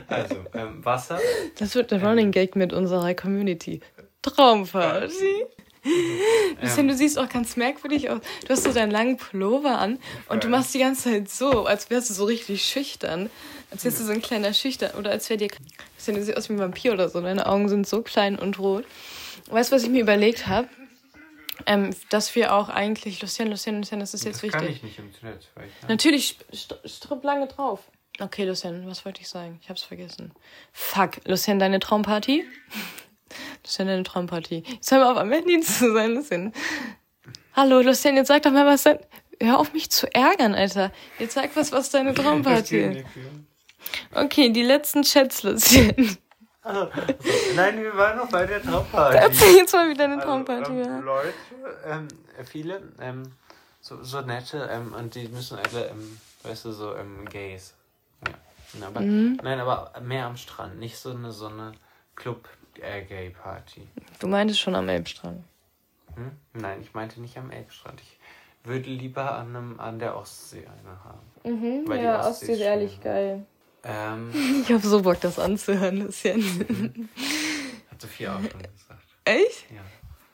Also, 0.08 0.36
ähm, 0.54 0.84
Wasser. 0.84 1.20
Das 1.58 1.74
wird 1.74 1.90
der 1.90 2.02
Running 2.02 2.30
Gag 2.30 2.56
mit 2.56 2.72
unserer 2.72 3.14
Community. 3.14 3.80
Traumparty. 4.22 5.06
Lucien, 5.06 5.46
Ähm, 6.78 6.88
du 6.88 6.94
siehst 6.94 7.18
auch 7.18 7.28
ganz 7.28 7.56
merkwürdig 7.56 8.10
aus. 8.10 8.20
Du 8.46 8.50
hast 8.50 8.64
so 8.64 8.72
deinen 8.72 8.90
langen 8.90 9.16
Pullover 9.16 9.78
an 9.78 9.98
und 10.28 10.44
du 10.44 10.48
machst 10.48 10.74
die 10.74 10.80
ganze 10.80 11.04
Zeit 11.04 11.30
so, 11.30 11.66
als 11.66 11.88
wärst 11.90 12.10
du 12.10 12.14
so 12.14 12.24
richtig 12.24 12.62
schüchtern. 12.64 13.30
Als 13.70 13.84
wärst 13.84 14.00
du 14.00 14.04
so 14.04 14.12
ein 14.12 14.22
kleiner 14.22 14.52
Schüchtern. 14.54 14.92
Oder 14.98 15.10
als 15.10 15.28
wäre 15.30 15.38
dir. 15.38 15.48
Lucien, 15.96 16.16
du 16.16 16.24
siehst 16.24 16.36
aus 16.36 16.48
wie 16.48 16.54
ein 16.54 16.58
Vampir 16.58 16.92
oder 16.92 17.08
so. 17.08 17.20
Deine 17.20 17.46
Augen 17.46 17.68
sind 17.68 17.86
so 17.86 18.02
klein 18.02 18.38
und 18.38 18.58
rot. 18.58 18.84
Weißt 19.50 19.70
du, 19.70 19.76
was 19.76 19.82
ich 19.82 19.90
mir 19.90 20.00
überlegt 20.02 20.46
habe? 20.46 20.68
Ähm, 21.66 21.90
dass 22.10 22.34
wir 22.34 22.54
auch 22.54 22.68
eigentlich. 22.68 23.20
Lucien, 23.20 23.48
Lucien, 23.48 23.78
Lucien, 23.78 24.00
das 24.00 24.14
ist 24.14 24.24
jetzt 24.24 24.36
das 24.36 24.42
wichtig. 24.42 24.60
kann 24.60 24.70
ich 24.70 24.82
nicht 24.82 24.98
im 24.98 25.10
Netz, 25.22 25.46
Natürlich, 25.88 26.38
st 26.54 26.78
stripp 26.84 27.24
lange 27.24 27.46
drauf. 27.46 27.80
Okay, 28.20 28.44
Lucien, 28.44 28.84
was 28.86 29.04
wollte 29.04 29.20
ich 29.20 29.28
sagen? 29.28 29.58
Ich 29.62 29.70
hab's 29.70 29.82
vergessen. 29.82 30.32
Fuck, 30.72 31.20
Lucien, 31.24 31.58
deine 31.58 31.78
Traumparty? 31.78 32.44
Lucien, 33.64 33.86
deine 33.86 34.02
Traumparty. 34.02 34.64
Jetzt 34.66 34.90
hör 34.90 34.98
mal 34.98 35.12
auf, 35.12 35.18
am 35.18 35.30
Handy 35.30 35.60
zu 35.60 35.92
sein, 35.92 36.14
Lucien. 36.14 36.52
Hallo, 37.54 37.80
Lucien, 37.80 38.16
jetzt 38.16 38.28
sag 38.28 38.42
doch 38.42 38.50
mal, 38.50 38.66
was 38.66 38.82
dein... 38.82 38.98
Hör 39.40 39.60
auf, 39.60 39.72
mich 39.72 39.88
zu 39.90 40.12
ärgern, 40.12 40.54
Alter. 40.54 40.90
Jetzt 41.20 41.34
sag 41.34 41.54
was, 41.54 41.70
was 41.70 41.90
deine 41.90 42.12
Traumparty 42.12 42.80
ist. 42.80 43.04
Okay, 44.12 44.50
die 44.50 44.62
letzten 44.62 45.02
Chats, 45.02 45.44
Lucien. 45.44 46.16
Also, 46.62 46.90
nein, 47.54 47.80
wir 47.80 47.96
waren 47.96 48.16
noch 48.18 48.28
bei 48.28 48.46
der 48.46 48.60
Traumparty. 48.60 49.16
Erzähl 49.22 49.56
jetzt 49.58 49.72
mal, 49.72 49.88
wie 49.88 49.94
deine 49.94 50.14
Also, 50.14 50.26
Traumparty 50.26 50.72
ähm, 50.72 50.86
war. 50.88 51.00
Leute, 51.02 51.34
ähm, 51.86 52.08
viele, 52.44 52.82
ähm, 53.00 53.22
so, 53.80 54.02
so 54.02 54.22
nette, 54.22 54.68
ähm, 54.72 54.92
und 54.92 55.14
die 55.14 55.28
müssen 55.28 55.56
alle, 55.58 55.86
ähm, 55.86 56.18
weißt 56.42 56.64
du, 56.64 56.72
so 56.72 56.96
ähm, 56.96 57.24
Gays. 57.30 57.74
Aber, 58.82 59.00
Mhm. 59.00 59.38
Nein, 59.42 59.60
aber 59.60 59.98
mehr 60.00 60.26
am 60.26 60.36
Strand, 60.36 60.78
nicht 60.78 60.96
so 60.98 61.10
eine, 61.10 61.32
so 61.32 61.46
eine 61.46 61.72
Club-Gay-Party. 62.16 63.88
Du 64.18 64.26
meintest 64.28 64.60
schon 64.60 64.74
am 64.74 64.88
Elbstrand. 64.88 65.42
Hm? 66.14 66.32
Nein, 66.54 66.80
ich 66.82 66.94
meinte 66.94 67.20
nicht 67.20 67.36
am 67.38 67.50
Elbstrand. 67.50 68.00
Ich 68.00 68.18
würde 68.64 68.88
lieber 68.90 69.34
an, 69.36 69.54
einem, 69.56 69.80
an 69.80 69.98
der 69.98 70.16
Ostsee 70.16 70.66
eine 70.66 71.04
haben. 71.04 71.20
Mhm, 71.44 71.88
Weil 71.88 71.98
die 71.98 72.04
ja, 72.04 72.18
Ostsee 72.18 72.30
Ostsee 72.30 72.52
ist 72.54 72.60
ehrlich 72.60 73.00
geil. 73.00 73.46
Ähm, 73.84 74.30
Ich 74.62 74.72
hab 74.72 74.82
so 74.82 75.02
Bock, 75.02 75.20
das 75.20 75.38
anzuhören, 75.38 75.98
Lucien. 76.00 77.08
hat 77.90 78.00
Sophia 78.00 78.36
auch 78.36 78.40
schon 78.40 78.60
gesagt. 78.62 79.04
Echt? 79.24 79.70
Ja. 79.70 79.82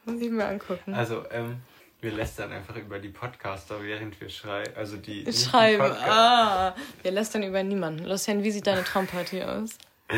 Muss 0.06 0.20
ich 0.20 0.30
mir 0.30 0.46
angucken. 0.46 0.92
Also, 0.94 1.24
ähm, 1.30 1.58
wir 2.04 2.12
lästern 2.12 2.52
einfach 2.52 2.76
über 2.76 2.98
die 2.98 3.08
Podcaster, 3.08 3.82
während 3.82 4.20
wir 4.20 4.28
schreiben. 4.28 4.72
Also 4.76 4.98
die. 4.98 5.30
Schreiben. 5.32 5.82
Ah, 5.82 6.76
wir 7.02 7.10
lästern 7.10 7.42
über 7.42 7.62
niemanden. 7.62 8.04
Lucien, 8.04 8.44
wie 8.44 8.50
sieht 8.50 8.66
deine 8.66 8.84
Traumparty 8.84 9.42
aus? 9.42 9.70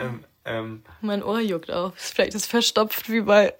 Ähm, 0.00 0.22
ähm, 0.44 0.84
Mein 1.00 1.22
Ohr 1.22 1.40
juckt 1.40 1.70
auch. 1.70 1.92
Vielleicht 1.96 2.34
ist 2.34 2.42
es 2.42 2.46
verstopft 2.46 3.08
wie 3.10 3.22
bei. 3.22 3.54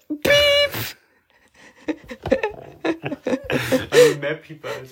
also 3.89 4.19
mehr 4.19 4.35
Pieper 4.35 4.69
als 4.69 4.91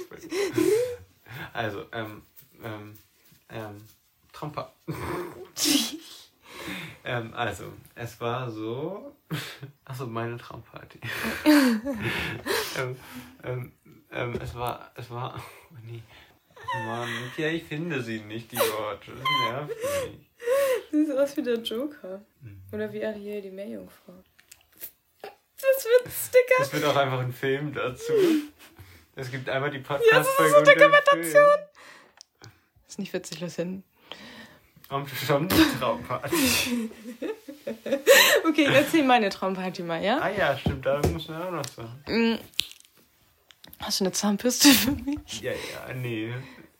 Also, 1.54 1.86
ähm, 1.94 2.24
ähm, 2.64 2.98
ähm, 3.50 3.88
Tromper. 4.34 4.74
ähm, 7.04 7.34
also, 7.34 7.74
es 7.96 8.20
war 8.20 8.50
so. 8.50 9.16
Achso, 9.86 10.08
meine 10.08 10.38
Traumparty. 10.38 11.00
ähm, 11.46 12.96
ähm, 13.44 13.72
ähm, 14.12 14.40
es 14.42 14.56
war, 14.56 14.92
es 14.96 15.10
war. 15.10 15.36
Oh, 15.72 15.76
nee. 15.86 16.02
Mann, 16.86 17.10
ja, 17.38 17.48
ich 17.48 17.64
finde 17.64 18.02
sie 18.02 18.20
nicht, 18.20 18.52
die 18.52 18.58
Worte. 18.58 19.12
Das 19.12 19.52
nervt 19.52 19.70
mich. 19.70 21.08
Sieht 21.08 21.18
aus 21.18 21.38
wie 21.38 21.44
der 21.44 21.60
Joker. 21.60 22.22
Mhm. 22.42 22.62
Oder 22.72 22.92
wie 22.92 23.06
Ariel 23.06 23.42
die 23.42 23.52
Meerjungfrau. 23.52 24.24
Das 25.22 25.86
wird 25.86 26.06
ein 26.06 26.12
Sticker. 26.12 26.62
Es 26.62 26.74
wird 26.74 26.86
auch 26.86 26.96
einfach 26.96 27.20
ein 27.20 27.32
Film 27.32 27.74
dazu. 27.74 28.14
Es 29.16 29.32
gibt 29.32 29.50
einmal 29.50 29.72
die 29.72 29.80
podcast 29.80 30.12
Ja, 30.12 30.18
das 30.20 30.28
ist 30.28 30.52
so 30.52 30.64
Dokumentation. 30.64 31.60
Ist 32.88 33.00
nicht 33.00 33.14
witzig, 33.14 33.40
Lucien. 33.42 33.76
Und 33.76 33.84
schon 35.26 35.48
die 35.48 35.56
Traumparty. 35.80 36.90
Okay, 38.48 38.66
erzähl 38.74 39.04
meine 39.04 39.28
Traumparty 39.30 39.84
mal, 39.84 40.02
ja? 40.02 40.20
Ah 40.20 40.30
ja, 40.30 40.58
stimmt, 40.58 40.86
da 40.86 41.02
muss 41.12 41.28
man 41.28 41.42
auch 41.42 41.52
noch 41.52 41.66
sagen. 41.66 41.92
Mm. 42.08 42.40
Hast 43.80 44.00
du 44.00 44.06
eine 44.06 44.14
Zahnbürste 44.14 44.70
für 44.70 44.92
mich? 44.92 45.42
Ja, 45.42 45.52
ja, 45.52 45.94
nee. 45.94 46.34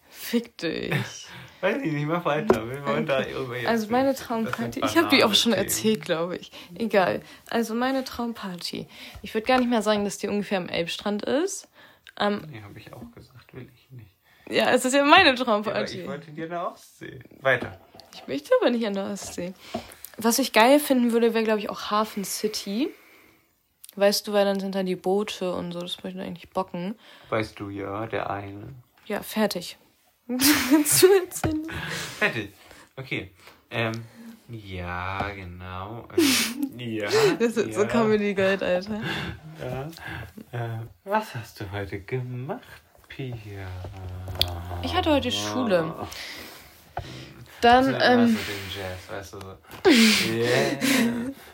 Fick 0.10 0.58
dich. 0.58 0.94
Weiß 1.62 1.78
ich 1.84 1.92
nicht, 1.92 2.06
mach 2.08 2.24
weiter. 2.24 2.70
Wir 2.70 2.86
wollen 2.86 3.06
da 3.06 3.20
jetzt 3.22 3.68
Also 3.68 3.92
meine 3.92 4.16
Traumparty, 4.16 4.80
ich 4.86 4.96
habe 4.98 5.10
die 5.10 5.24
auch 5.24 5.34
schon 5.34 5.54
erzählt, 5.54 6.06
glaube 6.06 6.38
ich. 6.38 6.52
Egal. 6.76 7.22
Also 7.50 7.76
meine 7.76 8.04
Traumparty. 8.06 8.88
Ich 9.22 9.34
würde 9.34 9.46
gar 9.46 9.60
nicht 9.60 9.70
mehr 9.70 9.82
sagen, 9.82 10.06
dass 10.06 10.18
die 10.20 10.28
ungefähr 10.30 10.60
am 10.60 10.70
Elbstrand 10.70 11.24
ist. 11.24 11.68
Ähm. 12.20 12.44
Nee, 12.50 12.62
habe 12.62 12.80
ich 12.80 12.94
auch 12.94 13.12
gesagt, 13.14 13.54
will 13.54 13.70
ich 13.76 13.92
nicht. 13.92 14.16
ja, 14.50 14.72
es 14.72 14.86
ist 14.86 14.94
ja 14.94 15.04
meine 15.04 15.30
Ja, 15.30 15.36
Traumparty. 15.36 16.02
ich 16.02 16.08
wollte 16.08 16.32
dir 16.32 16.46
eine 16.46 16.70
Ostsee. 16.72 17.20
Weiter. 17.42 17.80
Ich 18.18 18.28
möchte 18.28 18.50
aber 18.60 18.72
nicht 18.72 18.86
an 18.88 18.96
der 18.96 19.12
Ostsee. 19.12 19.54
Was 20.18 20.40
ich 20.40 20.52
geil 20.52 20.80
finden 20.80 21.12
würde, 21.12 21.36
wäre, 21.36 21.44
glaube 21.44 21.60
ich, 21.60 21.70
auch 21.70 21.92
Hafen 21.92 22.26
City. 22.26 22.90
Weißt 23.96 24.28
du, 24.28 24.34
weil 24.34 24.44
dann 24.44 24.60
sind 24.60 24.74
da 24.74 24.82
die 24.82 24.96
Boote 24.96 25.54
und 25.54 25.72
so, 25.72 25.82
das 25.82 26.04
möchte 26.04 26.20
ich 26.20 26.26
eigentlich 26.26 26.50
bocken. 26.50 26.96
Weißt 27.30 27.60
du 27.60 27.70
ja, 27.70 28.08
der 28.08 28.30
eine. 28.30 28.74
Ja, 29.06 29.22
fertig. 29.22 29.78
Fertig. 32.20 32.54
Okay. 32.96 33.32
Ähm, 33.70 34.04
ja, 34.50 35.30
genau. 35.30 36.08
Ähm, 36.18 36.80
ja. 36.80 37.10
Das 37.40 37.56
ist 37.56 37.76
so 37.76 37.82
ja, 37.84 37.88
Comedy 37.88 38.34
Guide, 38.34 38.66
Alter. 38.66 39.02
Ja. 39.60 39.88
Äh, 40.52 40.80
was 41.04 41.34
hast 41.34 41.60
du 41.60 41.72
heute 41.72 42.00
gemacht, 42.02 42.62
Pia? 43.08 43.68
Ich 44.84 44.94
hatte 44.94 45.12
heute 45.12 45.32
Schule. 45.32 45.96
Das 47.62 47.86
Dann, 47.86 47.96
immer 47.96 48.06
ähm, 48.06 48.28
so 48.28 48.34
den 48.52 48.72
Jazz, 48.76 49.10
weißt 49.10 49.34
du, 49.34 49.40
so. 49.40 50.32
Yeah, 50.32 50.78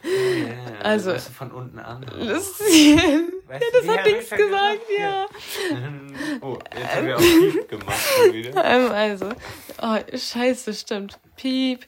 yeah. 0.04 0.80
Also- 0.84 1.14
du, 1.14 1.20
von 1.20 1.52
unten 1.52 1.80
an. 1.80 2.06
Lucien. 2.18 3.32
Weißt 3.48 3.64
Ja, 3.74 3.80
das 3.82 3.88
hat 3.98 4.06
nichts 4.06 4.30
gesagt, 4.30 4.82
ja. 4.98 5.26
Oh, 6.42 6.58
jetzt 6.78 6.96
haben 6.96 7.08
wir 7.08 7.16
auch 7.18 7.22
Piep 7.22 7.70
gemacht 7.70 8.02
schon 8.18 8.34
wieder. 8.34 8.52
Ähm, 8.66 8.92
also, 8.92 9.30
oh, 9.82 9.98
scheiße, 10.18 10.74
stimmt. 10.74 11.18
Piep. 11.38 11.86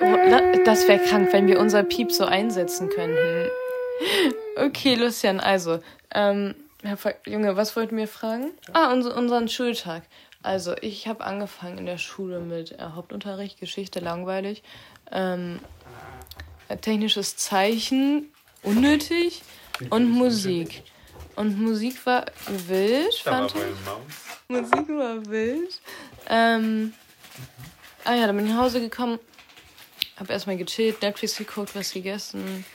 Oh, 0.00 0.16
da- 0.30 0.62
das 0.64 0.88
wäre 0.88 1.00
krank, 1.04 1.28
wenn 1.32 1.46
wir 1.46 1.58
unser 1.60 1.82
Piep 1.82 2.12
so 2.12 2.24
einsetzen 2.24 2.88
könnten. 2.88 3.50
Okay, 4.56 4.94
Lucian, 4.94 5.40
also, 5.40 5.80
ähm, 6.14 6.54
Herr 6.82 6.96
Fa- 6.96 7.14
Junge, 7.26 7.56
was 7.56 7.76
wollten 7.76 7.96
wir 7.96 8.08
fragen? 8.08 8.52
Ah, 8.72 8.92
uns, 8.92 9.06
unseren 9.06 9.48
Schultag. 9.48 10.02
Also, 10.44 10.76
ich 10.82 11.08
habe 11.08 11.24
angefangen 11.24 11.78
in 11.78 11.86
der 11.86 11.96
Schule 11.96 12.38
mit 12.38 12.72
äh, 12.72 12.76
Hauptunterricht, 12.94 13.58
Geschichte, 13.58 14.00
langweilig. 14.00 14.62
Ähm, 15.10 15.58
äh, 16.68 16.76
technisches 16.76 17.38
Zeichen, 17.38 18.30
unnötig. 18.62 19.40
Und 19.88 20.10
Musik. 20.10 20.82
Und 21.34 21.58
Musik 21.58 22.04
war 22.04 22.26
wild, 22.68 23.14
fand 23.14 23.54
ich. 23.54 24.48
Musik 24.48 24.86
war 24.90 25.24
wild. 25.24 25.80
Ähm, 26.28 26.92
ah 28.04 28.14
ja, 28.14 28.26
dann 28.26 28.36
bin 28.36 28.44
ich 28.44 28.52
nach 28.52 28.64
Hause 28.64 28.80
gekommen, 28.80 29.18
hab 30.18 30.28
erstmal 30.28 30.58
gechillt, 30.58 31.00
Netflix 31.00 31.38
geguckt, 31.38 31.74
was 31.74 31.90
gegessen. 31.90 32.66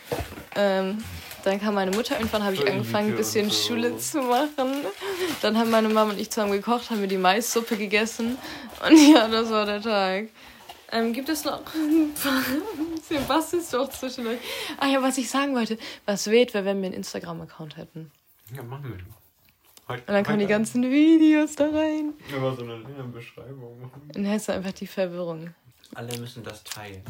Ähm, 0.56 1.04
dann 1.44 1.60
kam 1.60 1.76
meine 1.76 1.92
Mutter, 1.92 2.16
irgendwann 2.18 2.44
habe 2.44 2.56
ich 2.56 2.68
angefangen, 2.68 3.12
ein 3.12 3.16
bisschen. 3.16 3.52
Schule 3.52 3.98
zu 3.98 4.22
machen. 4.22 4.86
Dann 5.42 5.58
haben 5.58 5.70
meine 5.70 5.90
Mama 5.90 6.12
und 6.12 6.20
ich 6.20 6.30
zusammen 6.30 6.52
gekocht, 6.52 6.90
haben 6.90 7.02
wir 7.02 7.08
die 7.08 7.18
Maissuppe 7.18 7.78
gegessen. 7.78 8.38
Und 8.86 8.98
ja, 9.14 9.28
das 9.28 9.50
war 9.50 9.66
der 9.66 9.82
Tag. 9.82 10.30
Ähm, 10.92 11.14
gibt 11.14 11.30
es 11.30 11.46
noch 11.46 11.62
ein 11.76 12.14
paar... 12.24 12.42
Sebastian 13.08 13.62
ist 13.62 13.74
doch 13.74 13.90
zwischendurch. 13.90 14.40
Ah 14.78 14.88
ja, 14.88 15.02
was 15.02 15.18
ich 15.18 15.30
sagen 15.30 15.56
wollte. 15.56 15.78
Was 16.06 16.28
wild 16.28 16.54
wäre, 16.54 16.66
wenn 16.66 16.80
wir 16.80 16.88
einen 16.88 16.96
Instagram-Account 16.96 17.78
hätten. 17.78 18.12
Ja, 18.56 18.64
machen 18.64 18.96
wir. 18.96 19.00
Heute, 19.88 20.02
Und 20.02 20.14
dann 20.14 20.24
kommen 20.24 20.40
die 20.40 20.46
ganzen 20.46 20.84
Videos 20.84 21.56
da 21.56 21.66
rein. 21.66 22.14
Immer 22.36 22.56
so 22.56 22.64
eine 22.64 23.04
Beschreibung 23.06 23.92
dann 24.14 24.28
hast 24.28 24.48
du 24.48 24.54
einfach 24.54 24.74
die 24.74 24.86
Verwirrung. 24.86 25.54
Alle 25.96 26.16
müssen 26.20 26.44
das 26.44 26.64
teilen. 26.64 27.02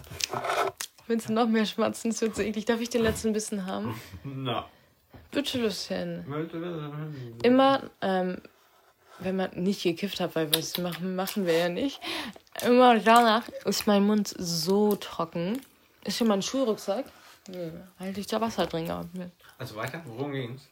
Willst 1.10 1.28
du 1.28 1.34
noch 1.34 1.48
mehr 1.48 1.66
schmatzen? 1.66 2.12
Das 2.12 2.22
wird 2.22 2.36
so 2.36 2.44
eklig. 2.44 2.66
Darf 2.66 2.80
ich 2.82 2.92
den 2.92 3.02
letzten 3.02 3.34
Bissen 3.34 3.66
haben? 3.66 4.00
Na. 4.24 4.68
Bitte, 5.32 5.60
Lucien. 5.60 6.24
Immer. 6.24 7.42
Immer, 7.42 7.90
ähm, 8.02 8.38
wenn 9.18 9.36
man 9.36 9.50
nicht 9.56 9.82
gekifft 9.82 10.20
hat, 10.20 10.36
weil 10.36 10.54
was 10.54 10.78
machen, 10.78 11.16
machen 11.16 11.48
wir 11.48 11.58
ja 11.58 11.68
nicht. 11.68 12.00
Immer 12.64 13.00
danach 13.00 13.50
ist 13.66 13.88
mein 13.88 14.06
Mund 14.06 14.36
so 14.38 14.96
trocken. 14.98 15.60
Ist 16.04 16.20
hier 16.20 16.28
mein 16.28 16.44
Schulrucksack? 16.44 17.06
Nee, 17.48 17.72
weil 17.98 18.16
ich 18.16 18.28
da 18.28 18.40
Wasser 18.40 18.68
drin 18.68 18.86
gehabt 18.86 19.12
bin. 19.12 19.32
Also 19.58 19.78
weiter, 19.78 20.04
worum 20.06 20.32
ging's? 20.32 20.70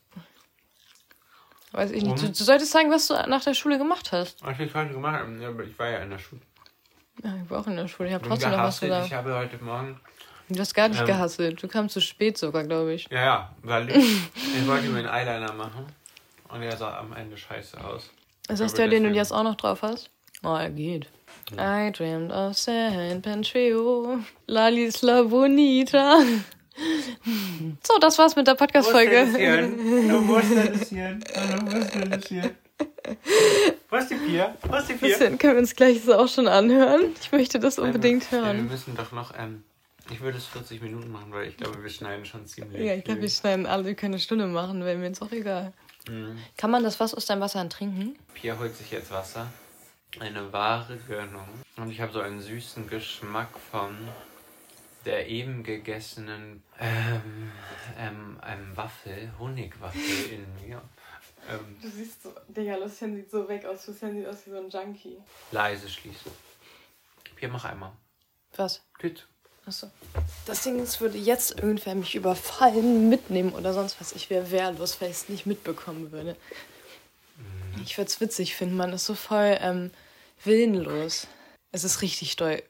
Weiß 1.71 1.89
ich 1.89 2.03
nicht. 2.03 2.21
Du, 2.21 2.27
du 2.27 2.43
solltest 2.43 2.71
sagen, 2.71 2.91
was 2.91 3.07
du 3.07 3.15
nach 3.27 3.43
der 3.43 3.55
Schule 3.55 3.79
gemacht 3.79 4.11
hast. 4.11 4.45
Was 4.45 4.59
ich 4.59 4.73
heute 4.75 4.93
gemacht 4.93 5.15
habe, 5.15 5.63
ich 5.65 5.79
war 5.79 5.89
ja 5.89 5.97
in 5.97 6.11
der 6.11 6.19
Schule. 6.19 6.41
Ja, 7.23 7.35
ich 7.43 7.49
war 7.49 7.61
auch 7.61 7.67
in 7.67 7.75
der 7.75 7.87
Schule. 7.87 8.09
Ich 8.09 8.13
habe 8.13 8.27
trotzdem 8.27 8.51
noch 8.51 8.59
was 8.59 8.79
gesagt. 8.79 9.07
Ich 9.07 9.13
habe 9.13 9.33
heute 9.33 9.57
Morgen. 9.63 9.99
Du 10.49 10.59
hast 10.59 10.73
gar 10.73 10.87
nicht 10.87 10.99
Ähm. 11.01 11.07
gehasselt. 11.07 11.61
Du 11.61 11.67
kamst 11.67 11.93
zu 11.93 12.01
spät 12.01 12.37
sogar, 12.37 12.63
glaube 12.63 12.93
ich. 12.93 13.07
Ja, 13.11 13.21
ja, 13.25 13.55
weil 13.63 13.89
ich, 13.89 13.97
ich 14.57 14.67
wollte 14.67 14.87
mir 14.87 14.99
einen 14.99 15.07
Eyeliner 15.09 15.53
machen. 15.53 15.85
Und 16.49 16.61
der 16.61 16.77
sah 16.77 16.97
am 16.99 17.11
Ende 17.13 17.35
scheiße 17.37 17.83
aus. 17.83 18.09
Ist 18.47 18.61
das 18.61 18.73
der, 18.73 18.87
den 18.87 19.03
du 19.03 19.09
jetzt 19.09 19.33
auch 19.33 19.43
noch 19.43 19.55
drauf 19.55 19.81
hast? 19.81 20.09
Oh, 20.43 20.55
er 20.55 20.69
geht. 20.69 21.07
I 21.53 21.91
dreamed 21.91 22.31
of 22.31 22.57
San 22.57 23.21
Pantrio, 23.21 24.19
La 24.47 24.69
Isla 24.69 25.23
Bonita. 25.23 26.19
So, 27.85 27.97
das 27.99 28.17
war's 28.19 28.35
mit 28.35 28.47
der 28.47 28.53
Podcast-Folge. 28.55 29.27
Wo 29.31 30.37
ist 30.37 30.55
der 30.55 30.69
Lucien? 30.71 31.23
Hallo, 31.35 31.59
wo 31.65 31.77
ist 31.77 31.95
der 31.95 32.05
Lucien? 32.05 32.51
Wo 33.89 33.95
ist 33.95 34.11
die 34.11 34.15
Pia? 34.15 34.55
Wo 34.61 34.75
ist 34.75 34.89
die 34.89 34.93
Pia? 34.93 35.07
Bisschen 35.07 35.37
können 35.37 35.53
wir 35.53 35.59
uns 35.61 35.75
gleich 35.75 36.01
so 36.03 36.13
auch 36.15 36.27
schon 36.27 36.47
anhören. 36.47 37.15
Ich 37.21 37.31
möchte 37.31 37.59
das 37.59 37.79
unbedingt 37.79 38.23
Ja, 38.31 38.37
wir 38.39 38.45
hören. 38.45 38.67
müssen 38.67 38.95
doch 38.95 39.11
noch, 39.11 39.33
ähm, 39.37 39.63
ich 40.11 40.21
würde 40.21 40.37
es 40.37 40.45
40 40.45 40.81
Minuten 40.81 41.11
machen, 41.11 41.31
weil 41.31 41.47
ich 41.47 41.57
glaube, 41.57 41.81
wir 41.81 41.89
schneiden 41.89 42.25
schon 42.25 42.45
ziemlich 42.45 42.81
Ja, 42.81 42.93
ich 42.93 43.03
glaube, 43.03 43.21
wir 43.21 43.29
schneiden 43.29 43.65
alle, 43.65 43.85
wir 43.85 43.95
können 43.95 44.13
eine 44.13 44.21
Stunde 44.21 44.47
machen, 44.47 44.83
wäre 44.83 44.97
mir 44.97 45.07
jetzt 45.07 45.21
auch 45.21 45.31
egal. 45.31 45.73
Mhm. 46.09 46.37
Kann 46.57 46.71
man 46.71 46.83
das 46.83 46.99
was 46.99 47.13
aus 47.13 47.25
deinem 47.25 47.41
Wasser 47.41 47.67
trinken? 47.69 48.17
Pia 48.33 48.57
holt 48.57 48.75
sich 48.75 48.91
jetzt 48.91 49.11
Wasser. 49.11 49.47
Eine 50.19 50.51
wahre 50.53 50.97
Gönnung. 50.97 51.47
Und 51.75 51.91
ich 51.91 51.99
habe 52.01 52.11
so 52.13 52.21
einen 52.21 52.39
süßen 52.41 52.87
Geschmack 52.89 53.49
von 53.71 53.95
der 55.05 55.27
eben 55.27 55.63
gegessenen 55.63 56.63
ähm, 56.79 57.51
ähm, 57.97 58.39
ähm, 58.45 58.71
Waffel, 58.75 59.31
Honigwaffel 59.39 60.01
in 60.31 60.67
mir. 60.67 60.81
Ähm, 61.49 61.77
Du 61.81 61.89
siehst 61.89 62.23
so, 62.23 62.33
Digga, 62.47 62.75
Lucien 62.75 63.15
sieht 63.15 63.29
so 63.29 63.47
weg 63.47 63.65
aus. 63.65 63.87
Lucien 63.87 64.13
sieht 64.15 64.27
aus 64.27 64.45
wie 64.45 64.49
so 64.51 64.57
ein 64.57 64.69
Junkie. 64.69 65.17
leise 65.51 65.87
schließen. 65.89 66.31
Hier, 67.39 67.49
mach 67.49 67.65
einmal. 67.65 67.91
Was? 68.55 68.81
Zu. 68.99 69.27
Achso. 69.67 69.87
Das 70.45 70.63
Ding 70.63 70.81
ist, 70.81 71.01
würde 71.01 71.17
jetzt 71.17 71.59
irgendwer 71.59 71.93
mich 71.93 72.15
überfallen, 72.15 73.09
mitnehmen 73.09 73.51
oder 73.51 73.73
sonst 73.73 73.99
was. 73.99 74.13
Ich 74.13 74.29
wäre 74.29 74.49
wehrlos, 74.49 74.99
weil 75.01 75.09
ich 75.09 75.17
es 75.17 75.29
nicht 75.29 75.45
mitbekommen 75.45 76.11
würde. 76.11 76.37
Ich 77.83 77.97
würde 77.97 78.07
es 78.07 78.21
witzig 78.21 78.55
finden, 78.55 78.77
man 78.77 78.93
ist 78.93 79.05
so 79.05 79.13
voll 79.13 79.57
ähm, 79.61 79.91
willenlos. 80.43 81.27
Es 81.71 81.83
ist 81.83 82.01
richtig 82.01 82.37
doll. 82.37 82.63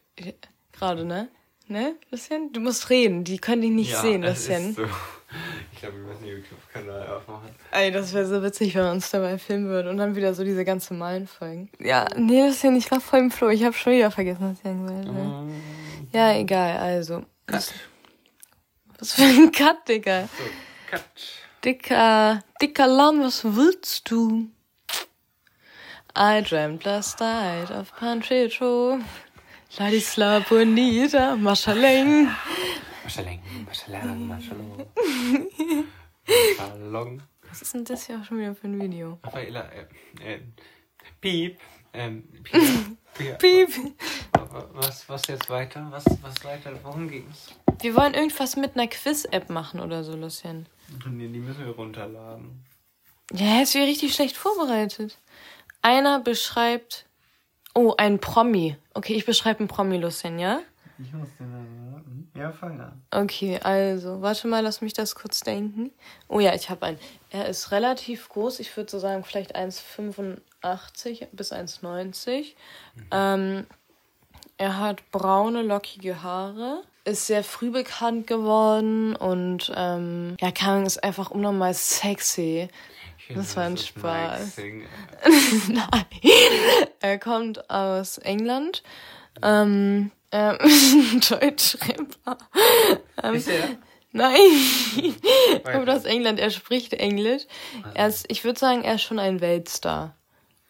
Gerade, 0.73 1.05
ne? 1.05 1.29
Ne, 1.67 1.95
Lucien? 2.11 2.51
Du 2.53 2.61
musst 2.61 2.89
reden, 2.89 3.23
die 3.23 3.39
können 3.39 3.61
dich 3.61 3.71
nicht 3.71 3.95
sehen, 3.95 4.23
es 4.23 4.47
Lucien. 4.47 4.69
ist 4.69 4.75
so. 4.77 4.83
Ich 5.73 5.81
glaube, 5.81 5.97
wir 5.97 6.05
müssen 6.05 6.23
den 6.23 6.37
YouTube-Kanal 6.37 7.05
aufmachen. 7.07 7.49
Ey, 7.71 7.91
das 7.91 8.13
wäre 8.13 8.25
so 8.25 8.41
witzig, 8.41 8.73
wenn 8.73 8.83
wir 8.85 8.91
uns 8.91 9.11
dabei 9.11 9.37
filmen 9.37 9.67
würden 9.67 9.89
und 9.89 9.97
dann 9.97 10.15
wieder 10.15 10.33
so 10.33 10.43
diese 10.45 10.63
ganze 10.63 10.93
Malen 10.93 11.27
folgen. 11.27 11.69
Ja, 11.79 12.07
nee, 12.15 12.47
Lucien, 12.47 12.75
ich 12.77 12.89
war 12.89 13.01
voll 13.01 13.19
im 13.19 13.29
Floh. 13.29 13.49
Ich 13.49 13.63
habe 13.65 13.75
schon 13.75 13.91
wieder 13.91 14.09
vergessen, 14.09 14.39
was 14.41 14.57
ich 14.57 14.63
sagen 14.63 14.87
wollte. 14.87 15.53
Mhm. 16.11 16.17
Ja, 16.17 16.33
egal, 16.33 16.77
also. 16.77 17.25
Was, 17.47 17.73
was 18.99 19.13
für 19.13 19.23
ein 19.23 19.51
Cut, 19.51 19.87
Digga. 19.87 20.23
So, 20.23 20.43
cut. 20.89 21.03
Dicker, 21.63 22.43
dicker 22.61 22.87
Lamm, 22.87 23.21
was 23.21 23.43
willst 23.43 24.09
du? 24.09 24.49
I 26.15 26.41
dreamt 26.41 26.85
last 26.85 27.19
night 27.19 27.69
of 27.71 27.91
Panchito. 27.95 28.99
Ladisla 29.77 30.39
Bonita, 30.47 31.35
Maschaleng. 31.35 32.29
Maschaleng, 33.03 33.41
Maschaleng, 33.65 34.27
Maschalong. 34.27 34.87
Maschalong. 36.57 37.21
Was 37.49 37.61
ist 37.61 37.73
denn 37.73 37.85
das 37.85 38.07
hier 38.07 38.19
auch 38.19 38.23
schon 38.23 38.39
wieder 38.39 38.55
für 38.55 38.67
ein 38.67 38.79
Video? 38.79 39.19
Raffaela, 39.23 39.69
äh, 40.23 40.33
äh, 40.33 40.39
Piep. 41.21 41.59
Ähm, 41.97 42.23
Piep. 42.43 42.97
Piep. 43.15 43.39
Piep. 43.39 43.69
Was, 44.73 45.09
was 45.09 45.27
jetzt 45.27 45.49
weiter? 45.49 45.87
Was, 45.89 46.05
was 46.21 46.43
weiter? 46.43 46.71
Worum 46.83 47.09
ging's? 47.09 47.49
Wir 47.81 47.95
wollen 47.95 48.13
irgendwas 48.13 48.55
mit 48.55 48.75
einer 48.75 48.87
Quiz-App 48.87 49.49
machen 49.49 49.79
oder 49.79 50.03
so, 50.03 50.15
Lucien. 50.15 50.67
Nee, 51.09 51.27
die 51.27 51.39
müssen 51.39 51.65
wir 51.65 51.73
runterladen. 51.73 52.63
Ja, 53.33 53.61
ist 53.61 53.73
wieder 53.73 53.85
richtig 53.85 54.13
schlecht 54.13 54.37
vorbereitet. 54.37 55.17
Einer 55.81 56.19
beschreibt. 56.19 57.05
Oh, 57.73 57.93
ein 57.97 58.19
Promi. 58.19 58.77
Okay, 58.93 59.13
ich 59.13 59.25
beschreibe 59.25 59.59
einen 59.59 59.67
Promi, 59.67 59.97
Lucien, 59.97 60.39
ja? 60.39 60.61
Ich 60.99 61.11
muss 61.13 61.29
den 61.39 61.51
warten. 61.97 62.31
Ja, 62.35 62.51
fang 62.51 62.79
an. 62.79 63.01
Okay, 63.11 63.59
also, 63.61 64.21
warte 64.21 64.47
mal, 64.47 64.61
lass 64.61 64.81
mich 64.81 64.93
das 64.93 65.15
kurz 65.15 65.41
denken. 65.41 65.91
Oh 66.27 66.39
ja, 66.39 66.53
ich 66.53 66.69
habe 66.69 66.85
einen. 66.85 66.99
Er 67.29 67.47
ist 67.47 67.71
relativ 67.71 68.29
groß, 68.29 68.59
ich 68.59 68.75
würde 68.77 68.89
so 68.89 68.99
sagen, 68.99 69.23
vielleicht 69.23 69.55
1,85 69.55 70.37
bis 71.31 71.51
1,90. 71.51 72.53
Ähm, 73.11 73.65
er 74.57 74.79
hat 74.79 75.09
braune, 75.11 75.61
lockige 75.61 76.23
Haare, 76.23 76.81
ist 77.05 77.27
sehr 77.27 77.43
früh 77.43 77.71
bekannt 77.71 78.27
geworden 78.27 79.15
und 79.15 79.71
ähm, 79.75 80.35
ja, 80.41 80.51
Ahnung, 80.65 80.85
ist 80.85 81.03
einfach 81.03 81.31
unnormal 81.31 81.73
sexy. 81.73 82.67
Finde, 83.17 83.41
Das 83.41 83.55
war 83.55 83.65
ein 83.65 83.77
Spaß. 83.77 84.57
Nein. 85.67 86.05
Er 86.99 87.19
kommt 87.19 87.69
aus 87.69 88.17
England. 88.17 88.83
Ähm, 89.41 90.11
ähm, 90.31 90.57
Deutschrapper. 91.29 92.37
Ähm, 93.21 93.35
Ist 93.35 93.47
er? 93.47 93.69
Nein. 94.11 94.39
Er 95.63 95.73
kommt 95.73 95.89
aus 95.89 96.05
England, 96.05 96.39
er 96.39 96.49
spricht 96.49 96.93
Englisch. 96.93 97.43
Er 97.93 98.07
ist, 98.07 98.25
ich 98.29 98.43
würde 98.43 98.59
sagen, 98.59 98.83
er 98.83 98.95
ist 98.95 99.03
schon 99.03 99.19
ein 99.19 99.41
Weltstar. 99.41 100.15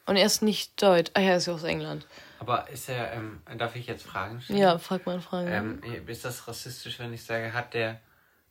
Und 0.07 0.15
er 0.15 0.25
ist 0.25 0.41
nicht 0.41 0.81
deutsch. 0.81 1.11
Ah 1.13 1.19
ja, 1.19 1.31
er 1.31 1.37
ist 1.37 1.47
ja 1.47 1.53
aus 1.53 1.63
England. 1.63 2.07
Aber 2.39 2.69
ist 2.69 2.89
er, 2.89 3.13
ähm, 3.13 3.41
darf 3.57 3.75
ich 3.75 3.87
jetzt 3.87 4.05
Fragen 4.05 4.41
stellen? 4.41 4.59
Ja, 4.59 4.77
frag 4.77 5.05
mal 5.05 5.13
eine 5.13 5.21
Frage. 5.21 5.49
Ähm, 5.49 5.81
ist 6.07 6.23
das 6.23 6.47
rassistisch, 6.47 6.97
wenn 6.99 7.13
ich 7.13 7.23
sage, 7.23 7.53
hat 7.53 7.73
der, 7.73 7.99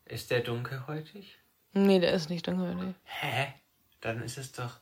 ist 0.04 0.30
der 0.30 0.40
dunkelhäutig? 0.40 1.38
nee, 1.72 1.98
der 1.98 2.12
ist 2.12 2.30
nicht 2.30 2.46
dunkelhäutig. 2.46 2.94
Hä? 3.04 3.54
Dann 4.00 4.22
ist 4.22 4.38
es 4.38 4.52
doch, 4.52 4.80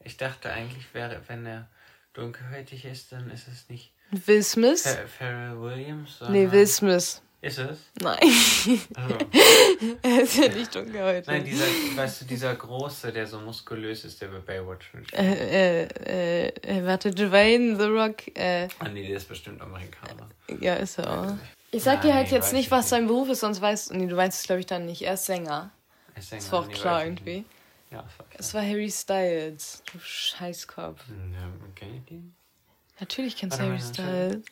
ich 0.00 0.16
dachte 0.16 0.50
eigentlich 0.50 0.92
wäre, 0.94 1.20
wenn 1.28 1.46
er 1.46 1.68
dunkelhäutig 2.12 2.84
ist, 2.84 3.12
dann 3.12 3.30
ist 3.30 3.48
es 3.48 3.68
nicht 3.68 3.92
Will 4.10 4.42
Smith? 4.42 4.82
Pharrell 5.18 5.60
Williams, 5.60 6.18
sondern... 6.18 6.36
Nee, 6.36 6.52
Will 6.52 6.66
Smith. 6.66 7.22
Ist 7.44 7.58
es? 7.58 7.78
Nein. 8.00 8.18
Also, 8.94 9.18
er 10.02 10.22
ist 10.22 10.36
ja 10.38 10.48
nicht 10.48 10.74
dunkelhäutig. 10.74 11.26
nein, 11.26 11.44
dieser, 11.44 11.66
weißt 11.94 12.22
du, 12.22 12.24
dieser 12.24 12.54
Große, 12.54 13.12
der 13.12 13.26
so 13.26 13.38
muskulös 13.38 14.04
ist, 14.06 14.22
der 14.22 14.28
bei 14.28 14.38
Baywatch 14.38 14.94
mitspielt. 14.94 15.22
Äh, 15.22 15.84
äh, 15.84 16.48
äh, 16.62 16.86
warte, 16.86 17.10
Dwayne 17.10 17.76
The 17.78 17.84
Rock, 17.84 18.34
äh, 18.34 18.68
Ah 18.78 18.88
nee, 18.88 19.06
der 19.06 19.18
ist 19.18 19.28
bestimmt 19.28 19.60
Amerikaner. 19.60 20.30
ja, 20.58 20.74
ist 20.76 20.98
er 20.98 21.10
auch. 21.20 21.36
Ich 21.70 21.82
sag 21.82 22.00
dir 22.00 22.14
halt 22.14 22.28
Nein, 22.28 22.34
jetzt 22.36 22.54
nicht, 22.54 22.66
ich 22.66 22.70
was 22.70 22.88
sein 22.88 23.06
Beruf 23.08 23.28
ist, 23.28 23.40
sonst 23.40 23.60
weißt 23.60 23.90
du, 23.90 23.96
nee, 23.96 24.06
du 24.06 24.16
weißt 24.16 24.40
es 24.40 24.46
glaube 24.46 24.60
ich 24.60 24.66
dann 24.66 24.86
nicht. 24.86 25.02
Er 25.02 25.14
ist 25.14 25.26
Sänger. 25.26 25.70
Ist 26.16 26.30
Sänger, 26.30 26.40
Das 26.42 26.50
war 26.52 26.60
auch 26.60 26.66
nee, 26.68 26.72
klar 26.72 27.04
irgendwie. 27.04 27.44
Ja, 27.90 28.02
das 28.02 28.18
war 28.18 28.26
klar. 28.26 28.40
Es 28.40 28.54
war 28.54 28.62
Harry 28.62 28.90
Styles. 28.90 29.82
Du 29.92 29.98
Scheißkopf. 29.98 31.00
Ja, 31.10 31.46
kenn 31.74 31.94
ich 31.96 32.04
den? 32.06 32.34
Natürlich 33.00 33.36
kennst 33.36 33.58
du 33.58 33.64
Harry 33.64 33.80
Styles. 33.80 34.44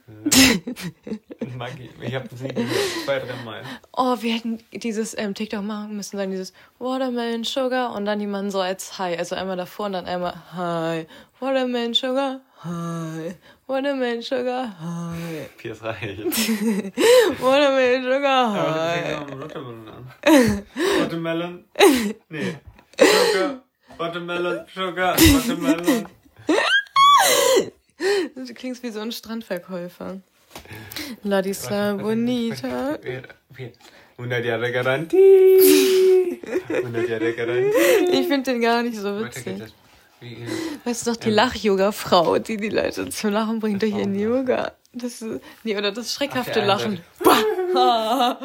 Mag 1.56 1.72
ich, 1.78 1.90
ich 2.08 2.14
hab 2.14 2.24
sie 2.34 2.48
gehört, 2.48 2.70
zwei, 3.04 3.18
drei 3.20 3.36
Mal. 3.44 3.62
Oh, 3.92 4.16
wir 4.20 4.34
hätten 4.34 4.58
dieses 4.72 5.16
ähm, 5.16 5.32
TikTok 5.34 5.62
machen 5.62 5.96
müssen, 5.96 6.16
sagen 6.16 6.32
dieses 6.32 6.52
Watermelon 6.80 7.44
Sugar 7.44 7.94
und 7.94 8.04
dann 8.04 8.20
jemanden 8.20 8.50
so 8.50 8.60
als 8.60 8.98
Hi. 8.98 9.16
Also 9.16 9.36
einmal 9.36 9.56
davor 9.56 9.86
und 9.86 9.92
dann 9.92 10.06
einmal 10.06 10.34
Hi. 10.54 11.06
Watermelon 11.38 11.94
Sugar, 11.94 12.40
Hi. 12.64 13.34
Watermelon 13.68 14.22
Sugar, 14.22 14.76
Hi. 14.80 15.46
Vier 15.58 15.72
ist 15.72 15.84
reicht. 15.84 16.24
Watermelon 17.40 18.02
Sugar, 18.02 18.52
Hi. 18.54 19.14
Watermelon 19.40 19.88
an. 19.88 20.12
Watermelon? 21.00 21.64
Nee. 22.28 22.56
Sugar, 22.98 23.62
Watermelon, 23.98 24.66
Sugar, 24.74 25.14
Watermelon. 25.16 26.06
Du 28.34 28.54
klingst 28.54 28.82
wie 28.82 28.90
so 28.90 29.00
ein 29.00 29.12
Strandverkäufer. 29.12 30.20
Ladisla 31.22 31.94
Bonita. 31.94 32.98
100 34.18 34.44
Jahre 34.44 34.72
Garantie. 34.72 36.40
100 36.68 37.08
Jahre 37.08 37.32
Garantie. 37.32 37.70
Ich 38.10 38.26
finde 38.28 38.52
den 38.52 38.60
gar 38.60 38.82
nicht 38.82 38.96
so 38.98 39.20
witzig. 39.24 39.62
äh, 40.20 40.36
Weißt 40.84 41.06
du 41.06 41.10
noch, 41.10 41.16
die 41.16 41.28
Ähm. 41.28 41.34
Lach-Yoga-Frau, 41.34 42.38
die 42.38 42.56
die 42.56 42.68
Leute 42.68 43.08
zum 43.08 43.30
Lachen 43.32 43.60
bringt 43.60 43.82
durch 43.82 43.92
ihren. 43.94 44.14
Yoga. 44.18 44.72
Das 44.94 45.22
ist, 45.22 45.40
nee, 45.64 45.76
oder 45.76 45.90
das 45.90 46.12
schreckhafte 46.12 46.60
Lachen. 46.64 47.00
Bah! 47.24 48.38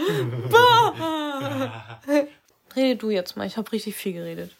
bah! 0.49 2.01
Rede 2.75 2.95
du 2.95 3.09
jetzt 3.09 3.35
mal, 3.35 3.45
ich 3.45 3.57
habe 3.57 3.69
richtig 3.71 3.95
viel 3.95 4.13
geredet. 4.13 4.51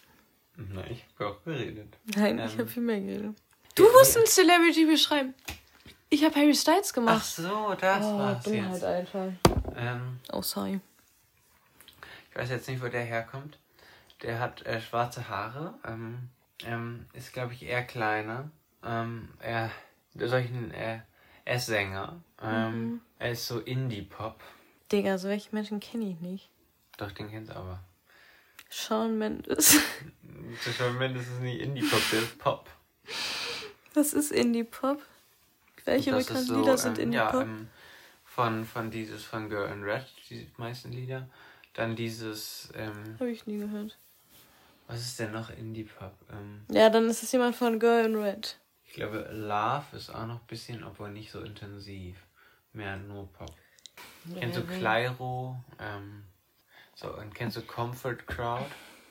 Na, 0.56 0.82
ich 0.90 1.04
hab 1.18 1.26
auch 1.26 1.44
geredet. 1.44 1.86
Nein, 2.16 2.38
ich 2.44 2.52
Ähm. 2.54 2.58
habe 2.58 2.68
viel 2.68 2.82
mehr 2.82 3.00
geredet. 3.00 3.34
Du 3.78 3.92
musst 3.92 4.16
einen 4.16 4.26
Celebrity 4.26 4.84
beschreiben. 4.86 5.34
Ich 6.10 6.24
habe 6.24 6.34
Harry 6.34 6.54
Styles 6.54 6.88
Ach 6.90 6.94
gemacht. 6.94 7.24
so, 7.26 7.74
das 7.80 8.04
oh, 8.04 8.18
war's 8.18 8.42
Dummheit 8.44 8.72
jetzt. 8.72 8.84
einfach. 8.84 9.28
Ähm, 9.76 10.20
Oh, 10.32 10.42
sorry. 10.42 10.80
ich 12.30 12.36
weiß 12.36 12.50
jetzt 12.50 12.68
nicht, 12.68 12.82
wo 12.82 12.88
der 12.88 13.04
herkommt. 13.04 13.58
Der 14.22 14.40
hat 14.40 14.64
äh, 14.66 14.80
schwarze 14.80 15.28
Haare. 15.28 15.74
Ähm, 15.86 16.28
ähm, 16.64 17.06
ist, 17.12 17.32
glaube 17.32 17.52
ich, 17.52 17.62
eher 17.62 17.84
kleiner. 17.84 18.50
Ähm, 18.84 19.28
er, 19.40 19.70
solchen, 20.14 20.70
er, 20.72 21.06
er 21.44 21.56
ist 21.56 21.66
Sänger. 21.66 22.20
Ähm, 22.42 22.72
Mhm. 22.92 23.00
Er 23.20 23.32
ist 23.32 23.46
so 23.48 23.58
Indie-Pop. 23.60 24.40
Digga, 24.92 25.18
so 25.18 25.28
welche 25.28 25.48
Menschen 25.54 25.80
kenne 25.80 26.08
ich 26.10 26.20
nicht. 26.20 26.48
Doch, 26.96 27.10
den 27.12 27.28
kennst 27.30 27.50
du 27.50 27.56
aber. 27.56 27.80
Shawn 28.70 29.18
Mendes. 29.18 29.76
Shawn 30.76 30.98
Mendes 30.98 31.26
ist 31.28 31.40
nicht 31.40 31.60
Indie-Pop, 31.60 32.00
der 32.12 32.20
ist 32.22 32.38
Pop. 32.38 32.70
Was 33.94 34.12
ist 34.12 34.30
Indie-Pop? 34.32 35.00
Welche 35.84 36.10
Das 36.10 36.26
bekannten 36.26 36.48
so, 36.48 36.58
Lieder 36.60 36.78
sind 36.78 36.98
ähm, 36.98 37.04
Indie-Pop? 37.04 37.34
Ja, 37.34 37.42
ähm, 37.42 37.68
von, 38.24 38.64
von 38.64 38.90
dieses, 38.90 39.24
von 39.24 39.48
Girl 39.48 39.70
in 39.72 39.82
Red, 39.82 40.04
die 40.30 40.48
meisten 40.56 40.92
Lieder. 40.92 41.28
Dann 41.74 41.96
dieses, 41.96 42.68
ähm, 42.74 43.16
Habe 43.18 43.30
ich 43.30 43.46
nie 43.46 43.58
gehört. 43.58 43.96
was 44.86 45.00
ist 45.00 45.18
denn 45.18 45.32
noch 45.32 45.50
Indie-Pop? 45.50 46.12
Ähm, 46.32 46.64
Ja, 46.70 46.90
dann 46.90 47.08
ist 47.08 47.22
es 47.22 47.32
jemand 47.32 47.56
von 47.56 47.78
Girl 47.80 48.04
in 48.04 48.16
Red. 48.16 48.58
ich 48.84 48.92
glaube, 48.94 49.28
Love 49.32 49.96
ist 49.96 50.10
auch 50.10 50.26
noch 50.26 50.40
ein 50.40 50.46
bisschen, 50.46 50.84
obwohl 50.84 51.10
nicht 51.10 51.30
so 51.30 51.40
intensiv. 51.40 52.16
Mehr 52.74 52.96
nur 52.96 53.26
Pop. 53.32 53.54
Kennst 54.38 54.56
du 54.58 54.60
Ja, 54.60 54.66
Clairo? 54.66 55.56
Ähm, 55.80 56.22
so, 56.94 57.16
und 57.16 57.34
kennst 57.34 57.56
du 57.56 57.62
Comfort 57.62 58.16
Crowd? 58.26 58.66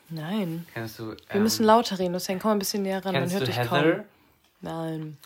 Nein. 0.09 0.65
Kennst 0.73 0.99
du, 0.99 1.11
ähm, 1.11 1.17
Wir 1.31 1.41
müssen 1.41 1.65
lauter 1.65 1.97
reden, 1.99 2.13
deswegen 2.13 2.39
komm 2.39 2.49
mal 2.49 2.55
ein 2.55 2.59
bisschen 2.59 2.83
näher 2.83 3.03
ran, 3.03 3.13
man 3.13 3.29
hört 3.31 3.41
du 3.41 3.45
dich 3.45 3.57
Heather? 3.57 3.93
kaum. 3.93 4.05
Nein, 4.61 5.17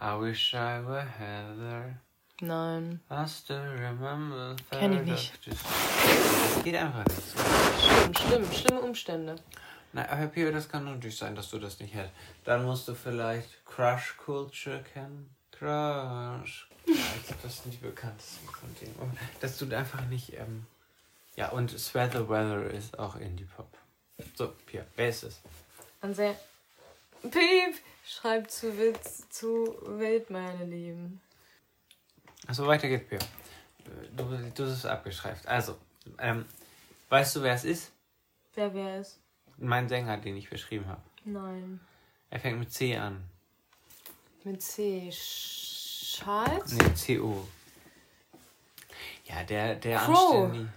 I 0.00 0.14
wish 0.20 0.54
I 0.54 0.80
were 0.84 1.04
Heather. 1.06 1.94
nein. 2.40 3.00
I 3.10 3.26
still 3.26 3.60
remember 3.78 4.56
Kenn 4.70 4.92
ich 4.94 5.02
nicht. 5.02 5.46
Das 5.46 6.64
geht 6.64 6.74
einfach 6.76 7.04
nicht 7.06 7.22
so. 7.28 7.38
Schlimm, 7.38 8.14
schlimm, 8.14 8.52
schlimme 8.52 8.80
Umstände. 8.80 9.36
Na, 9.92 10.08
aber 10.08 10.26
Pio, 10.28 10.50
das 10.52 10.68
kann 10.68 10.84
natürlich 10.84 11.18
sein, 11.18 11.34
dass 11.34 11.50
du 11.50 11.58
das 11.58 11.78
nicht 11.80 11.94
hättest. 11.94 12.14
Dann 12.44 12.64
musst 12.64 12.86
du 12.88 12.94
vielleicht 12.94 13.64
Crush 13.66 14.16
Culture 14.16 14.82
kennen. 14.82 15.30
Crush. 15.52 16.66
Ja, 16.86 16.94
ich 17.20 17.26
glaube, 17.26 17.42
das 17.42 17.62
sind 17.62 17.72
die 17.74 17.76
bekanntesten 17.78 18.48
von 18.48 18.74
denen. 18.80 18.94
Und 18.96 19.16
Dass 19.40 19.58
du 19.58 19.66
einfach 19.76 20.00
nicht, 20.06 20.32
ähm, 20.32 20.66
ja, 21.36 21.50
und 21.50 21.78
Sweat 21.78 22.12
the 22.12 22.26
Weather 22.28 22.64
ist 22.70 22.98
auch 22.98 23.14
Indie-Pop. 23.16 23.68
So, 24.34 24.48
Pia, 24.66 24.84
wer 24.96 25.10
ist 25.10 25.22
es? 25.24 25.40
An 26.00 26.14
sehr. 26.14 26.34
Piep! 27.22 27.76
Schreibt 28.14 28.50
zu 28.50 28.76
Witz 28.76 29.28
zu 29.28 29.78
Welt, 29.86 30.30
meine 30.30 30.64
Lieben. 30.64 31.20
Achso, 32.48 32.66
weiter 32.66 32.88
geht's, 32.88 33.08
Pia. 33.08 33.18
Du, 34.16 34.24
du 34.24 34.64
hast 34.64 34.72
es 34.72 34.84
abgeschreibt. 34.84 35.46
Also, 35.46 35.78
ähm, 36.18 36.44
weißt 37.08 37.36
du, 37.36 37.42
wer 37.42 37.54
es 37.54 37.64
ist? 37.64 37.92
Wer 38.54 38.74
wer 38.74 39.00
ist? 39.00 39.20
Mein 39.58 39.88
Sänger, 39.88 40.16
den 40.16 40.36
ich 40.36 40.50
beschrieben 40.50 40.86
habe. 40.88 41.00
Nein. 41.24 41.78
Er 42.30 42.40
fängt 42.40 42.58
mit 42.58 42.72
C 42.72 42.96
an. 42.96 43.22
Mit 44.42 44.60
C. 44.60 45.08
Charles? 45.12 46.72
Nee, 46.72 46.94
C-O. 46.94 47.46
Ja, 49.26 49.44
der, 49.44 49.76
der 49.76 49.98
Crow. 49.98 50.34
anständig. 50.46 50.68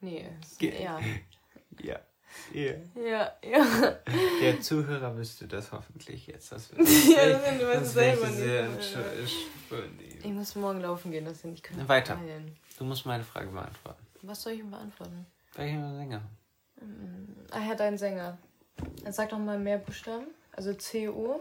Nee, 0.00 0.28
ist 0.42 0.58
Ge- 0.58 0.82
ja. 0.82 0.98
Ja. 1.80 2.00
Ja. 2.52 2.72
Ja, 2.94 3.32
ja. 3.42 3.96
Der 4.42 4.60
Zuhörer 4.60 5.16
wüsste 5.16 5.46
das 5.46 5.72
hoffentlich 5.72 6.26
jetzt. 6.26 6.52
Das 6.52 6.70
Ja, 6.76 7.28
das 7.28 7.44
sind 7.44 7.60
wir 7.60 7.84
selber 7.84 8.26
nicht. 8.26 10.24
Ich 10.24 10.32
muss 10.32 10.54
morgen 10.54 10.80
laufen 10.80 11.10
gehen, 11.10 11.24
das 11.24 11.44
ich 11.44 11.62
kann 11.62 11.88
Weiter. 11.88 12.18
Heilen. 12.18 12.56
Du 12.78 12.84
musst 12.84 13.06
meine 13.06 13.24
Frage 13.24 13.48
beantworten. 13.48 14.06
Was 14.22 14.42
soll 14.42 14.52
ich 14.54 14.60
ihm 14.60 14.70
beantworten? 14.70 15.26
Welcher 15.54 15.96
Sänger? 15.96 16.22
Ah, 17.50 17.58
er 17.58 17.66
hat 17.66 17.80
einen 17.80 17.98
Sänger. 17.98 18.38
Dann 19.04 19.12
sag 19.12 19.30
doch 19.30 19.38
mal 19.38 19.58
mehr 19.58 19.78
Buchstaben. 19.78 20.26
Also 20.52 20.72
C-O. 20.74 21.40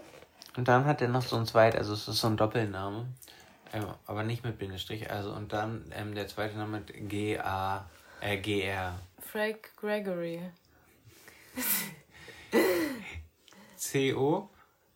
Und 0.58 0.68
dann 0.68 0.86
hat 0.86 1.02
er 1.02 1.08
noch 1.08 1.22
so 1.22 1.36
ein 1.38 1.46
zweit, 1.46 1.76
also 1.76 1.94
es 1.94 2.08
ist 2.08 2.20
so 2.20 2.28
ein 2.28 2.38
Doppelname. 2.38 3.06
Ähm, 3.72 3.86
aber 4.06 4.24
nicht 4.24 4.44
mit 4.44 4.58
Bindestrich. 4.58 5.10
Also 5.12 5.32
und 5.32 5.54
dann 5.54 5.86
ähm, 5.96 6.16
der 6.16 6.28
zweite 6.28 6.58
Name 6.58 6.80
mit 6.80 7.10
G-A, 7.10 7.86
äh, 8.22 8.38
G-R. 8.38 9.00
Frank 9.20 9.72
Gregory. 9.78 10.42
C-O, 13.76 14.50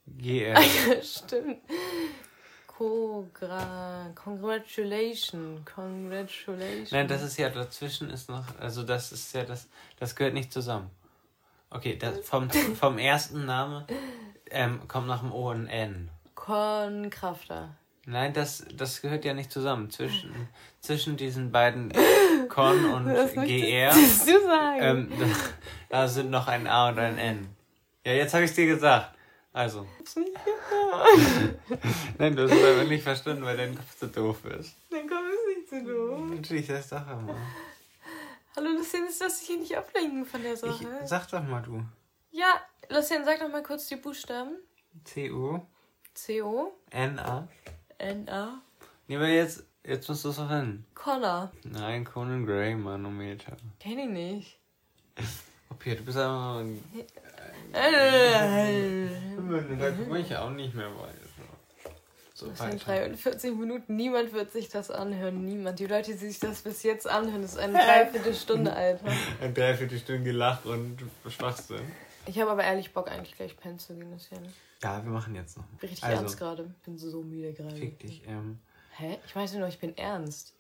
G-R. 0.08 0.60
Ja, 0.88 1.02
stimmt. 1.02 1.60
Congra 2.68 4.12
Congratulations. 4.16 5.62
Congratulations. 5.66 6.92
Nein, 6.92 7.08
das 7.08 7.22
ist 7.22 7.38
ja 7.38 7.50
dazwischen 7.50 8.10
ist 8.10 8.30
noch, 8.30 8.46
also 8.60 8.84
das 8.84 9.12
ist 9.12 9.34
ja 9.34 9.44
das, 9.44 9.68
das 10.00 10.16
gehört 10.16 10.34
nicht 10.34 10.52
zusammen. 10.52 10.90
Okay, 11.70 11.98
das, 11.98 12.28
vom, 12.28 12.50
vom 12.50 12.98
ersten 12.98 13.46
Name 13.46 13.88
ähm, 14.50 14.88
kommt 14.88 15.08
nach 15.08 15.22
dem 15.22 15.32
O 15.32 15.50
ein 15.50 15.68
N. 15.68 16.10
Konkrafter. 16.36 17.76
Nein, 18.06 18.34
das, 18.34 18.66
das 18.76 19.02
gehört 19.02 19.24
ja 19.26 19.34
nicht 19.34 19.52
zusammen. 19.52 19.90
Zwischen, 19.90 20.50
zwischen 20.82 21.16
diesen 21.16 21.52
beiden 21.52 21.92
Con 22.50 22.86
und 22.94 23.06
Was 23.14 23.32
GR 23.34 23.42
möchtest 23.42 24.28
du 24.28 24.42
sagen? 24.42 24.80
ähm, 24.82 25.12
da, 25.20 25.26
da 25.90 26.08
sind 26.08 26.30
noch 26.30 26.48
ein 26.48 26.68
A 26.68 26.90
und 26.90 27.00
ein 27.00 27.18
N. 27.18 27.50
Ja, 28.06 28.12
jetzt 28.14 28.34
habe 28.34 28.44
ich 28.44 28.54
dir 28.54 28.66
gesagt. 28.66 29.16
Also. 29.54 29.88
Nein, 32.18 32.36
du 32.36 32.44
hast 32.44 32.52
es 32.52 32.64
einfach 32.64 32.88
nicht 32.90 33.04
verstanden, 33.04 33.44
weil 33.46 33.56
dein 33.56 33.76
Kopf 33.76 33.96
so 33.98 34.08
doof 34.08 34.44
ist. 34.46 34.76
Dann 34.90 35.08
komm 35.08 35.20
es 35.28 35.58
nicht 35.58 35.70
zu 35.70 35.84
doof. 35.86 36.30
Natürlich, 36.30 36.68
das 36.68 36.90
sag 36.90 37.08
doch 37.08 37.22
mal. 37.22 37.36
Hallo 38.56 38.70
Lucien, 38.72 39.06
ist 39.08 39.22
das 39.22 39.40
hier 39.42 39.58
nicht 39.58 39.76
ablenken 39.76 40.26
von 40.26 40.42
der 40.44 40.54
Ich, 40.54 40.60
Sache? 40.60 40.86
sag 41.06 41.28
doch 41.30 41.44
mal 41.44 41.62
du. 41.62 41.84
Ja, 42.32 42.62
Lucien, 42.90 43.24
sag 43.26 43.40
doch 43.40 43.50
mal 43.50 43.64
kurz 43.64 43.88
die 43.88 43.96
Buchstaben. 43.96 44.58
C-U, 45.06 45.60
C-O, 46.14 46.72
N-A. 46.92 47.48
N-A, 47.98 48.62
Nee, 49.08 49.16
aber 49.18 49.28
jetzt, 49.28 49.64
jetzt 49.84 50.08
musst 50.08 50.24
du 50.26 50.30
es 50.30 50.40
auch 50.40 50.50
hin. 50.50 50.86
Connor. 50.96 51.52
Nein, 51.64 52.06
Conan 52.06 52.46
Gray, 52.46 52.74
Manometer. 52.76 53.58
Kenn 53.80 54.00
ich 54.00 54.10
nicht. 54.10 54.60
Okay, 55.70 55.96
du 55.96 56.04
bist 56.04 56.18
aber 56.20 56.60
ein. 56.60 56.82
Äh, 57.74 59.08
Da 59.80 59.92
komme 59.92 60.20
ich 60.20 60.36
auch 60.36 60.52
nicht 60.52 60.76
mehr 60.76 60.88
weiter. 60.96 61.18
So 62.36 62.48
Das 62.50 62.60
sind 62.60 62.88
weiter. 62.88 63.06
43 63.08 63.56
Minuten. 63.56 63.96
Niemand 63.96 64.34
wird 64.34 64.52
sich 64.52 64.70
das 64.70 64.92
anhören. 64.92 65.44
Niemand. 65.44 65.80
Die 65.80 65.88
Leute, 65.88 66.12
die 66.12 66.18
sich 66.18 66.40
das 66.40 66.62
bis 66.62 66.84
jetzt 66.84 67.08
anhören, 67.08 67.42
das 67.42 67.54
ist 67.54 67.58
eine 67.58 67.74
Dreiviertelstunde, 67.80 68.72
Alter. 68.72 69.12
Ein 69.42 69.54
Dreiviertelstunde 69.56 70.24
gelacht 70.24 70.66
und 70.68 70.98
Schwachsinn. 71.28 71.82
Ich 72.26 72.40
habe 72.40 72.52
aber 72.52 72.64
ehrlich 72.64 72.94
Bock, 72.94 73.10
eigentlich 73.12 73.36
gleich 73.36 73.58
pennen 73.58 73.80
zu 73.80 73.96
gehen. 73.96 74.12
Das 74.12 74.30
ja 74.30 74.40
nicht 74.40 74.56
Ja, 74.82 75.04
wir 75.04 75.12
machen 75.12 75.36
jetzt 75.36 75.58
noch. 75.58 75.66
richtig 75.82 76.04
Also, 76.04 76.18
ernst 76.22 76.38
gerade. 76.38 76.74
Ich 76.78 76.84
bin 76.84 76.98
so 76.98 77.22
müde 77.22 77.54
gerade. 77.54 77.76
Fick 77.76 78.00
dich. 78.00 78.24
Ähm, 78.28 78.60
Hä? 78.98 79.18
Ich 79.26 79.36
weiß 79.36 79.54
nur, 79.54 79.68
ich 79.68 79.80
bin 79.80 79.98
ernst. 79.98 80.54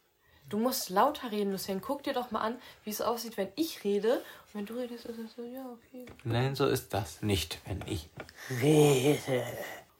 Du 0.49 0.57
musst 0.59 0.89
lauter 0.89 1.31
reden, 1.31 1.51
Lucien. 1.51 1.81
Guck 1.81 2.03
dir 2.03 2.13
doch 2.13 2.31
mal 2.31 2.41
an, 2.41 2.57
wie 2.83 2.89
es 2.89 3.01
aussieht, 3.01 3.37
wenn 3.37 3.47
ich 3.55 3.83
rede. 3.83 4.15
Und 4.17 4.55
wenn 4.55 4.65
du 4.65 4.73
redest, 4.73 5.05
ist 5.05 5.17
es 5.17 5.35
so, 5.35 5.43
ja, 5.43 5.65
okay. 5.71 6.05
nein, 6.23 6.55
so 6.55 6.67
ist 6.67 6.93
das 6.93 7.21
nicht, 7.21 7.59
wenn 7.65 7.81
ich. 7.87 8.09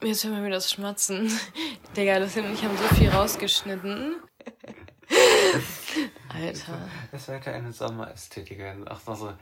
Jetzt 0.02 0.26
hören 0.26 0.36
wir 0.36 0.44
wieder 0.44 0.56
das 0.56 0.70
Schmatzen. 0.70 1.32
Digga, 1.96 2.18
Lucien 2.18 2.46
und 2.46 2.54
ich 2.54 2.64
haben 2.64 2.78
so 2.78 2.96
viel 2.96 3.10
rausgeschnitten. 3.10 4.16
Alter. 6.30 6.90
Es 7.12 7.26
sollte 7.26 7.52
eine 7.52 7.72
Sommerästhetik 7.72 8.60
noch 8.80 9.16
so. 9.16 9.34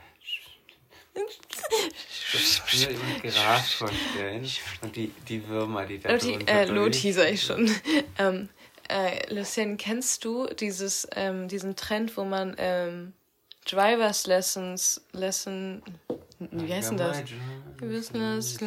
Ich 2.34 2.88
will 2.88 2.96
mir 3.22 3.30
Gras 3.30 3.72
vorstellen. 3.72 4.48
Und 4.80 4.96
die, 4.96 5.08
die 5.28 5.46
Würmer, 5.46 5.84
die 5.84 5.98
da 5.98 6.12
Loti, 6.12 6.38
äh, 6.46 6.64
Loti, 6.64 7.12
sag 7.12 7.30
ich 7.30 7.42
schon. 7.42 7.70
ähm, 8.18 8.48
äh, 8.88 9.32
Lucien, 9.34 9.76
kennst 9.76 10.24
du 10.24 10.46
dieses, 10.46 11.06
ähm, 11.14 11.48
diesen 11.48 11.76
Trend, 11.76 12.16
wo 12.16 12.24
man 12.24 12.54
ähm, 12.58 13.12
Drivers 13.66 14.26
Lessons, 14.26 15.02
Lesson, 15.12 15.82
wie 16.38 16.72
heißt 16.72 16.90
denn 16.90 16.96
das? 16.96 17.22
Business 17.78 18.60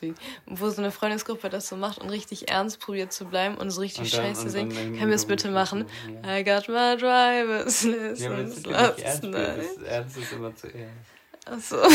Week. 0.00 0.14
Wo 0.46 0.70
so 0.70 0.80
eine 0.80 0.90
Freundesgruppe 0.90 1.50
das 1.50 1.68
so 1.68 1.76
macht 1.76 1.98
und 1.98 2.08
richtig 2.10 2.50
ernst 2.50 2.80
probiert 2.80 3.12
zu 3.12 3.24
bleiben 3.26 3.56
und 3.56 3.70
so 3.70 3.80
richtig 3.80 4.04
Und 4.04 4.14
dann- 4.14 4.26
scheiße 4.34 4.48
singt. 4.50 4.74
Können 4.74 5.08
wir 5.08 5.14
es 5.16 5.26
bitte 5.26 5.50
machen? 5.50 5.86
Ja. 6.24 6.38
I 6.38 6.44
got 6.44 6.68
my 6.68 6.96
driver's 6.96 7.82
Ja, 7.82 8.30
aber 8.30 8.42
das 8.44 8.54
lessons 8.54 8.56
ist 8.58 8.66
nicht 8.66 8.76
ernst. 8.76 9.24
Das 9.24 9.82
Ernst 9.88 10.16
ist 10.18 10.32
immer 10.32 10.54
zuerst. 10.54 11.11
Achso. 11.46 11.76
Also, 11.80 11.90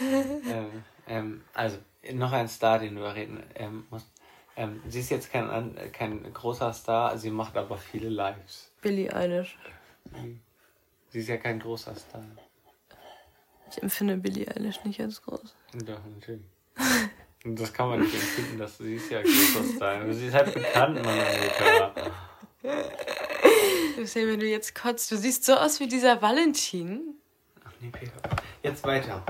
ähm, 0.00 0.44
ähm, 0.48 0.84
ähm, 1.06 1.42
also, 1.54 1.78
noch 2.12 2.32
ein 2.32 2.48
Star, 2.48 2.78
den 2.78 2.96
du 2.96 3.02
erreden 3.02 3.42
ähm, 3.54 3.86
musst. 3.90 4.06
Ähm, 4.56 4.82
sie 4.88 5.00
ist 5.00 5.10
jetzt 5.10 5.32
kein, 5.32 5.74
kein 5.92 6.32
großer 6.32 6.72
Star, 6.72 7.18
sie 7.18 7.30
macht 7.30 7.56
aber 7.56 7.76
viele 7.76 8.08
Lives. 8.08 8.70
Billie 8.80 9.12
Eilish. 9.12 9.58
Sie 11.10 11.20
ist 11.20 11.28
ja 11.28 11.38
kein 11.38 11.58
großer 11.58 11.94
Star. 11.96 12.24
Ich 13.70 13.82
empfinde 13.82 14.16
Billie 14.16 14.46
Eilish 14.48 14.84
nicht 14.84 15.00
als 15.00 15.22
groß. 15.22 15.54
Doch, 15.84 16.00
natürlich. 16.04 16.44
Das 17.44 17.72
kann 17.72 17.88
man 17.88 18.00
nicht 18.00 18.14
empfinden, 18.14 18.58
dass 18.58 18.78
sie 18.78 18.94
ist 18.94 19.10
ja 19.10 19.18
ein 19.18 19.24
großer 19.24 19.64
Star. 19.76 20.12
Sie 20.12 20.26
ist 20.26 20.34
halt 20.34 20.54
bekannt, 20.54 20.94
Mann, 21.04 21.18
Amerika. 21.18 21.92
Lucien, 23.96 24.28
wenn 24.28 24.40
du 24.40 24.46
jetzt 24.46 24.74
kotzt, 24.74 25.10
du 25.10 25.16
siehst 25.16 25.44
so 25.44 25.54
aus 25.54 25.80
wie 25.80 25.88
dieser 25.88 26.22
Valentin. 26.22 27.16
Nee. 27.92 28.10
Jetzt 28.62 28.84
weiter. 28.84 29.22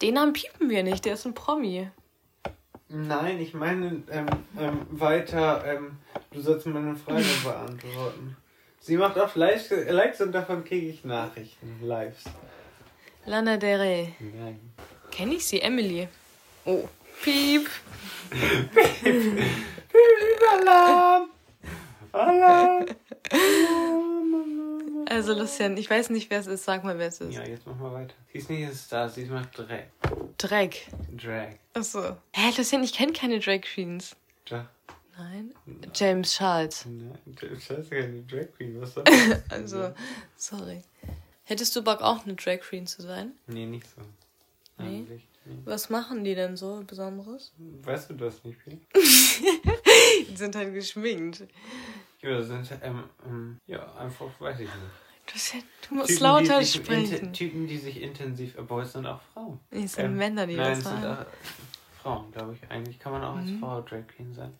Den 0.00 0.14
Namen 0.14 0.32
piepen 0.32 0.70
wir 0.70 0.82
nicht, 0.82 1.04
der 1.04 1.14
ist 1.14 1.26
ein 1.26 1.34
Promi. 1.34 1.90
Nein, 2.88 3.40
ich 3.40 3.52
meine, 3.52 4.02
ähm, 4.10 4.26
ähm, 4.58 4.86
weiter, 4.90 5.64
ähm, 5.66 5.98
du 6.30 6.40
sollst 6.40 6.66
meine 6.66 6.96
Frage 6.96 7.24
beantworten. 7.44 8.36
Sie 8.80 8.96
macht 8.96 9.18
auch 9.18 9.34
Likes, 9.34 9.70
Likes 9.70 10.20
und 10.20 10.32
davon 10.32 10.64
kriege 10.64 10.86
ich 10.86 11.04
Nachrichten, 11.04 11.80
Lives. 11.82 12.24
Lana 13.26 13.56
Del 13.56 13.80
Rey. 13.80 14.14
Nein. 14.20 14.60
Kenn 15.10 15.32
ich 15.32 15.46
sie? 15.46 15.60
Emily. 15.60 16.08
Oh. 16.64 16.88
Piep. 17.22 17.68
Alarm! 20.50 21.30
Alarm! 22.12 22.86
Also, 25.10 25.32
Lucian, 25.32 25.76
ich 25.78 25.88
weiß 25.88 26.10
nicht, 26.10 26.28
wer 26.28 26.40
es 26.40 26.46
ist. 26.46 26.64
Sag 26.64 26.84
mal, 26.84 26.98
wer 26.98 27.08
es 27.08 27.20
ist. 27.20 27.34
Ja, 27.34 27.42
jetzt 27.42 27.66
mach 27.66 27.76
mal 27.76 27.92
weiter. 27.92 28.14
Sie 28.30 28.38
ist 28.38 28.50
nicht 28.50 28.66
ein 28.66 28.74
Star, 28.74 29.08
sie 29.08 29.24
macht 29.24 29.56
Drag. 29.56 29.84
Drag. 30.36 30.70
Drag. 31.16 31.54
Achso. 31.72 32.16
Hä, 32.32 32.52
Lucian, 32.56 32.84
ich 32.84 32.92
kenne 32.92 33.12
keine 33.12 33.40
Drag 33.40 33.62
Queens. 33.62 34.14
Drag. 34.44 34.66
Nein. 35.16 35.54
James 35.94 36.34
Charles. 36.34 36.84
Nein, 36.84 37.18
das 37.40 37.70
ist 37.78 37.90
keine 37.90 38.22
Drag 38.22 38.52
Queen, 38.56 38.80
was 38.80 38.94
soll 38.94 39.04
Also, 39.48 39.92
sorry. 40.36 40.82
Hättest 41.44 41.74
du 41.74 41.82
Bock, 41.82 42.02
auch 42.02 42.24
eine 42.24 42.34
Drag 42.34 42.60
Queen 42.60 42.86
zu 42.86 43.00
sein? 43.02 43.32
Nee, 43.46 43.64
nicht 43.66 43.86
so. 43.88 44.02
Nee? 44.76 44.98
Eigentlich. 44.98 45.26
Was 45.64 45.88
machen 45.88 46.24
die 46.24 46.34
denn 46.34 46.56
so 46.56 46.82
Besonderes? 46.86 47.52
Weißt 47.82 48.10
du 48.10 48.14
das 48.14 48.44
nicht, 48.44 48.58
Pia? 48.62 48.76
Die 50.30 50.36
sind 50.36 50.54
halt 50.54 50.74
geschminkt. 50.74 51.44
Ja, 52.20 52.30
das 52.38 52.48
sind, 52.48 52.68
ähm, 52.82 53.04
ähm, 53.26 53.60
ja, 53.66 53.94
einfach, 53.96 54.26
weiß 54.38 54.60
ich 54.60 54.66
nicht. 54.68 54.72
Du, 55.26 55.88
du 55.88 55.94
musst 55.94 56.08
Typen, 56.08 56.22
lauter 56.22 56.58
die 56.58 56.64
sich 56.64 56.82
sprechen. 56.82 57.32
Typen, 57.32 57.66
die 57.66 57.76
sich 57.78 58.00
intensiv, 58.00 58.54
obwohl 58.58 58.82
es 58.82 58.92
sind 58.92 59.06
auch 59.06 59.20
Frauen. 59.34 59.60
Es 59.70 59.92
sind 59.92 60.16
Männer, 60.16 60.46
die 60.46 60.54
nein, 60.56 60.70
das 60.70 60.78
es 60.78 60.84
sind 60.84 61.02
sagen. 61.02 61.22
auch 61.22 62.02
Frauen, 62.02 62.32
glaube 62.32 62.54
ich. 62.60 62.70
Eigentlich 62.70 62.98
kann 62.98 63.12
man 63.12 63.22
auch 63.22 63.36
als 63.36 63.46
Mhm. 63.50 63.60
Frau 63.60 63.80
Drag 63.82 64.06
Queen 64.08 64.32
sein. 64.34 64.52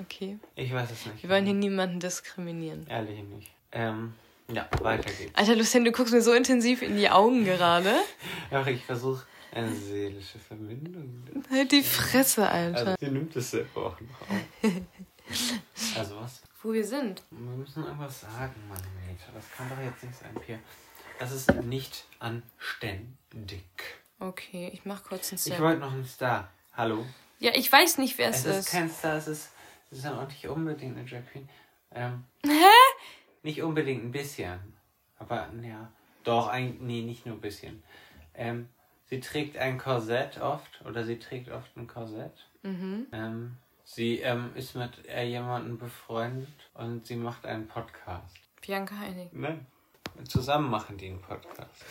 Okay. 0.00 0.38
Ich 0.56 0.72
weiß 0.72 0.90
es 0.90 1.06
nicht. 1.06 1.22
Wir 1.22 1.30
wollen 1.30 1.44
hier 1.44 1.54
niemanden 1.54 2.00
diskriminieren. 2.00 2.86
Ehrlich 2.88 3.22
nicht. 3.24 3.50
Ähm, 3.72 4.14
ja, 4.52 4.68
weiter 4.82 5.10
geht's. 5.12 5.34
Alter, 5.34 5.56
Lucien, 5.56 5.84
du 5.84 5.92
guckst 5.92 6.12
mir 6.12 6.22
so 6.22 6.32
intensiv 6.32 6.82
in 6.82 6.96
die 6.96 7.08
Augen 7.10 7.44
gerade. 7.44 7.92
Ach, 8.50 8.66
ich 8.66 8.84
versuche 8.84 9.24
eine 9.52 9.74
seelische 9.74 10.38
Verbindung. 10.38 11.24
Halt 11.50 11.72
die 11.72 11.82
Fresse, 11.82 12.48
Alter. 12.48 12.78
Also, 12.78 12.94
sie 13.00 13.10
nimmt 13.10 13.34
es 13.36 13.50
selber 13.50 13.86
auch 13.86 14.00
noch 14.00 14.20
auf. 14.22 14.72
Also 15.98 16.16
was? 16.16 16.40
Wo 16.62 16.72
wir 16.72 16.84
sind. 16.84 17.22
Wir 17.30 17.38
müssen 17.56 17.84
irgendwas 17.84 18.20
sagen, 18.22 18.54
Mann, 18.68 18.82
Mädchen. 19.06 19.32
Das 19.34 19.44
kann 19.56 19.68
doch 19.68 19.78
jetzt 19.82 20.02
nicht 20.02 20.18
sein, 20.18 20.34
Pierre. 20.44 20.60
Das 21.18 21.32
ist 21.32 21.52
nicht 21.64 22.04
anständig. 22.18 23.64
Okay, 24.20 24.70
ich 24.72 24.84
mach 24.84 25.04
kurz 25.04 25.30
einen 25.30 25.36
Ich 25.36 25.42
Snap. 25.44 25.60
wollte 25.60 25.80
noch 25.80 25.92
einen 25.92 26.04
Star. 26.06 26.50
Hallo? 26.74 27.04
Ja, 27.38 27.52
ich 27.54 27.70
weiß 27.70 27.98
nicht, 27.98 28.18
wer 28.18 28.30
es, 28.30 28.38
Es 28.44 28.46
ist 28.46 28.58
ist. 28.66 28.70
kein 28.72 28.90
Star, 28.90 29.16
es 29.16 29.28
ist, 29.28 29.50
es 29.90 29.98
ist 29.98 30.06
auch 30.06 30.26
nicht 30.26 30.46
unbedingt 30.48 30.96
eine 30.98 31.06
Drag 31.08 31.22
Queen. 31.30 31.48
Ähm, 31.92 32.24
Nicht 33.44 33.62
unbedingt 33.62 34.04
ein 34.04 34.10
bisschen. 34.12 34.58
Aber, 35.18 35.48
ja. 35.62 35.90
Doch, 36.24 36.48
ein, 36.48 36.76
nee, 36.80 37.02
nicht 37.02 37.24
nur 37.24 37.36
ein 37.36 37.40
bisschen. 37.40 37.82
Ähm, 38.34 38.68
sie 39.06 39.20
trägt 39.20 39.56
ein 39.56 39.78
Korsett 39.78 40.40
oft, 40.40 40.84
oder 40.84 41.04
sie 41.04 41.18
trägt 41.18 41.48
oft 41.50 41.76
ein 41.76 41.86
Korsett. 41.86 42.34
Mhm. 42.62 43.06
Ähm, 43.12 43.56
sie 43.88 44.20
ähm, 44.20 44.52
ist 44.54 44.74
mit 44.76 45.06
äh, 45.08 45.24
jemandem 45.24 45.78
befreundet 45.78 46.48
und 46.74 47.06
sie 47.06 47.16
macht 47.16 47.46
einen 47.46 47.66
Podcast. 47.66 48.36
Bianca 48.60 48.98
Heinig. 48.98 49.30
Nein. 49.32 49.66
Zusammen 50.28 50.70
machen 50.70 50.98
die 50.98 51.08
einen 51.08 51.22
Podcast. 51.22 51.84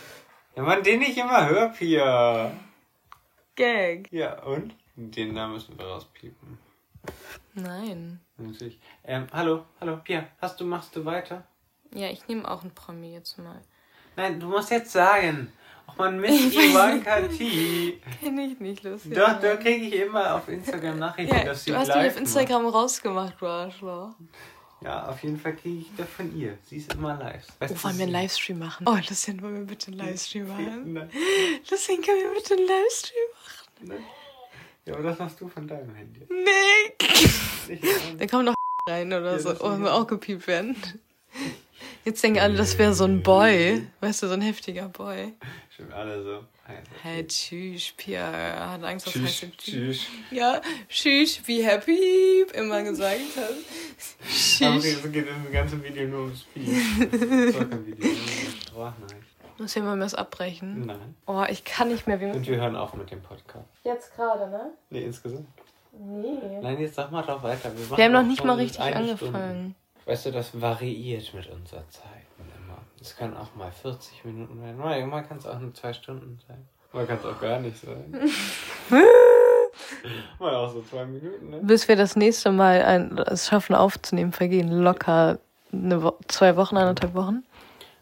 Ja, 0.54 0.62
man 0.62 0.82
den 0.82 1.00
nicht 1.00 1.16
immer 1.16 1.48
hört, 1.48 1.76
Pia. 1.76 2.52
Gag. 3.56 4.12
Ja, 4.12 4.42
und? 4.42 4.74
Den 4.96 5.32
Namen 5.32 5.54
müssen 5.54 5.78
wir 5.78 5.86
rauspiepen. 5.86 6.58
Nein. 7.54 8.20
Natürlich. 8.36 8.78
Ähm, 9.04 9.26
hallo, 9.32 9.64
hallo, 9.80 9.96
Pia, 9.96 10.28
hast 10.40 10.60
du, 10.60 10.64
machst 10.66 10.94
du 10.94 11.04
weiter? 11.04 11.44
Ja, 11.92 12.08
ich 12.10 12.28
nehme 12.28 12.48
auch 12.48 12.62
einen 12.62 12.74
Promi 12.74 13.12
jetzt 13.14 13.38
mal. 13.38 13.60
Nein, 14.14 14.38
du 14.38 14.48
musst 14.48 14.70
jetzt 14.70 14.92
sagen. 14.92 15.52
Man, 15.96 16.20
Miss 16.20 16.54
Ivanka 16.54 17.22
T. 17.22 18.00
Kenn 18.20 18.38
ich 18.38 18.60
nicht, 18.60 18.84
Lucien. 18.84 19.14
Doch, 19.14 19.40
da 19.40 19.56
kriege 19.56 19.86
ich 19.86 19.94
immer 19.94 20.34
auf 20.36 20.48
Instagram 20.48 20.98
Nachrichten, 20.98 21.34
Ja, 21.34 21.44
dass 21.44 21.64
sie 21.64 21.70
du 21.72 21.76
hast 21.78 21.88
live 21.88 22.12
auf 22.14 22.20
Instagram 22.20 22.66
rausgemacht, 22.66 23.34
du 23.40 23.46
Arschloch. 23.46 24.08
macht. 24.08 24.16
Ja, 24.80 25.08
auf 25.08 25.20
jeden 25.24 25.38
Fall 25.40 25.56
kriege 25.56 25.80
ich 25.80 25.86
das 25.96 26.08
von 26.08 26.36
ihr. 26.38 26.56
Sie 26.64 26.76
ist 26.76 26.92
immer 26.94 27.16
live. 27.18 27.44
Weißt 27.58 27.72
Oh, 27.72 27.76
du, 27.76 27.82
wollen 27.84 27.96
wir 27.98 28.02
einen 28.04 28.12
Livestream 28.12 28.58
machen? 28.60 28.86
Oh, 28.88 28.96
Lucien, 29.08 29.42
wollen 29.42 29.56
wir 29.56 29.64
bitte 29.64 29.88
einen 29.90 29.98
Livestream 29.98 30.46
machen? 30.46 30.92
Nein, 30.92 31.10
Lucien, 31.68 32.00
können 32.00 32.18
wir 32.22 32.34
bitte 32.34 32.54
einen 32.54 32.66
Livestream 32.68 33.24
machen? 33.32 33.88
nein. 33.88 34.04
Ja, 34.84 34.94
aber 34.94 35.02
das 35.02 35.18
machst 35.18 35.40
du 35.40 35.48
von 35.48 35.66
deinem 35.66 35.94
Handy. 35.96 36.20
Nee. 36.30 37.78
Da 38.18 38.26
kommen 38.26 38.44
noch 38.46 38.54
rein 38.88 39.08
oder 39.12 39.32
Ja, 39.32 39.38
so. 39.40 39.50
Oh, 39.60 39.78
wir 39.78 39.92
auch 39.92 40.06
gepiept 40.06 40.46
werden. 40.46 40.76
Jetzt 42.08 42.22
denken 42.22 42.38
alle, 42.38 42.56
das 42.56 42.78
wäre 42.78 42.94
so 42.94 43.04
ein 43.04 43.22
Boy. 43.22 43.86
Weißt 44.00 44.22
du, 44.22 44.28
so 44.28 44.32
ein 44.32 44.40
heftiger 44.40 44.88
Boy. 44.88 45.34
Stimmt, 45.68 45.92
alle 45.92 46.22
so. 46.22 46.44
Hey, 47.02 47.26
tschüss, 47.26 47.92
Pia 47.98 48.72
hat 48.72 48.82
Angst, 48.82 49.06
was 49.06 49.12
Tschüss, 49.12 49.42
heißt 49.42 49.58
tschüss. 49.58 50.06
Ja, 50.30 50.62
tschüss, 50.88 51.42
wie 51.44 51.62
happy 51.62 52.46
immer 52.54 52.82
gesagt 52.82 53.20
hat. 53.36 53.50
Aber 53.50 54.80
Tschüss. 54.80 55.04
es 55.04 55.12
geht 55.12 55.26
im 55.28 55.52
ganzen 55.52 55.84
Video 55.84 56.08
nur 56.08 56.20
ums 56.20 56.40
Spiel. 56.40 56.64
Das 57.46 57.54
war 57.60 57.64
kein 57.66 57.86
Video, 57.86 58.06
nur 58.06 58.14
eine 58.14 58.50
Sprachnachricht. 58.58 59.28
Muss 59.58 59.74
hier 59.74 59.82
mal 59.82 60.00
was 60.00 60.14
abbrechen. 60.14 60.86
Nein. 60.86 61.14
Oh, 61.26 61.44
ich 61.46 61.62
kann 61.64 61.88
nicht 61.88 62.06
mehr. 62.06 62.20
Wir 62.20 62.34
Und 62.34 62.46
wir 62.46 62.56
hören 62.56 62.74
auf 62.74 62.94
mit 62.94 63.10
dem 63.10 63.20
Podcast. 63.20 63.68
Jetzt 63.84 64.16
gerade, 64.16 64.50
ne? 64.50 64.70
Nee, 64.88 65.02
insgesamt. 65.02 65.46
Nee. 65.92 66.58
Nein, 66.62 66.80
jetzt 66.80 66.94
sag 66.94 67.12
mal 67.12 67.22
doch 67.22 67.42
weiter. 67.42 67.70
Wir, 67.76 67.84
machen 67.84 67.98
Wir 67.98 68.04
haben 68.06 68.12
noch 68.12 68.22
nicht 68.22 68.44
mal 68.44 68.54
richtig 68.54 68.82
Stunde. 68.82 69.74
Weißt 70.08 70.24
du, 70.24 70.32
das 70.32 70.58
variiert 70.58 71.34
mit 71.34 71.46
unserer 71.50 71.86
Zeit 71.90 72.24
immer. 72.38 72.78
Es 72.98 73.14
kann 73.14 73.36
auch 73.36 73.54
mal 73.54 73.70
40 73.70 74.24
Minuten 74.24 74.58
werden. 74.62 74.78
Mal, 74.78 75.06
mal 75.06 75.20
kann 75.20 75.36
es 75.36 75.46
auch 75.46 75.58
nur 75.60 75.74
zwei 75.74 75.92
Stunden 75.92 76.40
sein. 76.48 76.66
Mal 76.94 77.04
kann 77.04 77.18
es 77.18 77.26
auch 77.26 77.38
gar 77.38 77.60
nicht 77.60 77.76
sein. 77.76 78.14
mal 80.38 80.54
auch 80.54 80.72
so 80.72 80.80
zwei 80.80 81.04
Minuten, 81.04 81.50
ne? 81.50 81.60
Bis 81.62 81.88
wir 81.88 81.96
das 81.96 82.16
nächste 82.16 82.50
Mal 82.50 82.82
ein, 82.84 83.18
es 83.18 83.48
schaffen 83.48 83.74
aufzunehmen, 83.74 84.32
vergehen 84.32 84.70
locker 84.70 85.40
eine 85.74 86.02
Wo 86.02 86.16
zwei 86.26 86.56
Wochen, 86.56 86.78
anderthalb 86.78 87.12
Wochen. 87.12 87.44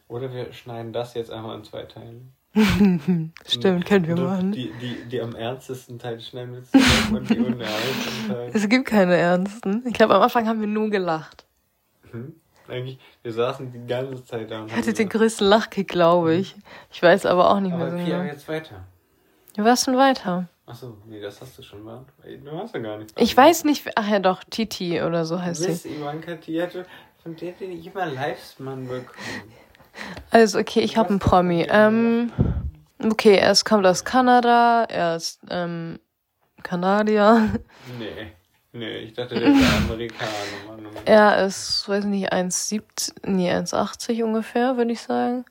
Oder 0.06 0.32
wir 0.32 0.52
schneiden 0.52 0.92
das 0.92 1.14
jetzt 1.14 1.32
einmal 1.32 1.56
in 1.56 1.64
zwei 1.64 1.82
Teile. 1.82 2.20
Stimmt, 3.44 3.84
können 3.84 4.06
wir 4.06 4.14
machen. 4.14 4.52
Die, 4.52 4.72
die, 4.80 5.04
die 5.10 5.20
am 5.20 5.34
ernstesten 5.34 5.98
Teil 5.98 6.20
schneiden 6.20 6.54
wir 6.54 7.16
und 7.18 7.28
die 7.28 7.40
unernsten 7.40 8.28
Teile. 8.28 8.50
Es 8.54 8.68
gibt 8.68 8.86
keine 8.86 9.16
Ernsten. 9.16 9.82
Ich 9.84 9.94
glaube, 9.94 10.14
am 10.14 10.22
Anfang 10.22 10.46
haben 10.46 10.60
wir 10.60 10.68
nur 10.68 10.88
gelacht. 10.88 11.45
Hm? 12.12 12.34
Eigentlich, 12.68 12.98
wir 13.22 13.32
saßen 13.32 13.70
die 13.70 13.86
ganze 13.86 14.24
Zeit 14.24 14.50
da 14.50 14.66
Ich 14.66 14.74
hatte 14.74 14.92
den 14.92 15.08
größten 15.08 15.46
Lachkick, 15.46 15.88
glaube 15.88 16.34
ich. 16.34 16.56
Ich 16.90 17.00
weiß 17.00 17.26
aber 17.26 17.50
auch 17.50 17.60
nicht 17.60 17.72
aber 17.72 17.90
mehr 17.90 18.04
so 18.04 18.10
genau. 18.10 18.22
jetzt 18.24 18.48
weiter. 18.48 18.84
Was 19.56 19.84
denn 19.84 19.96
weiter? 19.96 20.48
Achso, 20.66 20.96
nee, 21.06 21.20
das 21.20 21.40
hast 21.40 21.56
du 21.56 21.62
schon 21.62 21.84
beantwortet. 21.84 22.44
Du 22.44 22.50
hast 22.58 22.74
ja 22.74 22.80
gar 22.80 22.98
nicht. 22.98 23.12
Ich 23.18 23.36
weiß 23.36 23.64
nicht, 23.64 23.88
ach 23.94 24.08
ja 24.08 24.18
doch, 24.18 24.42
Titi 24.42 25.00
oder 25.00 25.24
so 25.24 25.40
heißt 25.40 25.62
sie. 25.62 25.68
Miss 25.68 25.86
Ivanka, 25.86 26.34
die 26.34 26.60
hatte, 26.60 26.86
von 27.22 27.36
der 27.36 27.52
den 27.52 27.72
ich 27.72 27.86
immer 27.86 28.06
Livesmann 28.06 28.88
bekommen. 28.88 29.52
Also, 30.30 30.58
okay, 30.58 30.80
ich 30.80 30.96
habe 30.96 31.10
einen 31.10 31.20
Promi. 31.20 31.66
Ähm, 31.70 32.32
okay, 33.02 33.36
er 33.36 33.52
ist, 33.52 33.64
kommt 33.64 33.86
aus 33.86 34.04
Kanada, 34.04 34.84
er 34.84 35.16
ist 35.16 35.40
ähm, 35.48 36.00
Kanadier. 36.62 37.48
Nee, 37.98 38.32
nee, 38.78 38.98
ich 38.98 39.14
dachte, 39.14 39.34
der 39.34 39.48
wäre 39.48 39.84
Amerikaner, 39.84 40.30
Mann. 40.66 40.82
Mann. 40.82 40.92
Er 41.04 41.46
ist, 41.46 41.88
weiß 41.88 42.04
nicht, 42.04 42.32
1,70, 42.32 43.12
nee, 43.26 43.50
1,80 43.52 44.22
ungefähr, 44.24 44.76
würde 44.76 44.92
ich 44.92 45.00
sagen. 45.00 45.44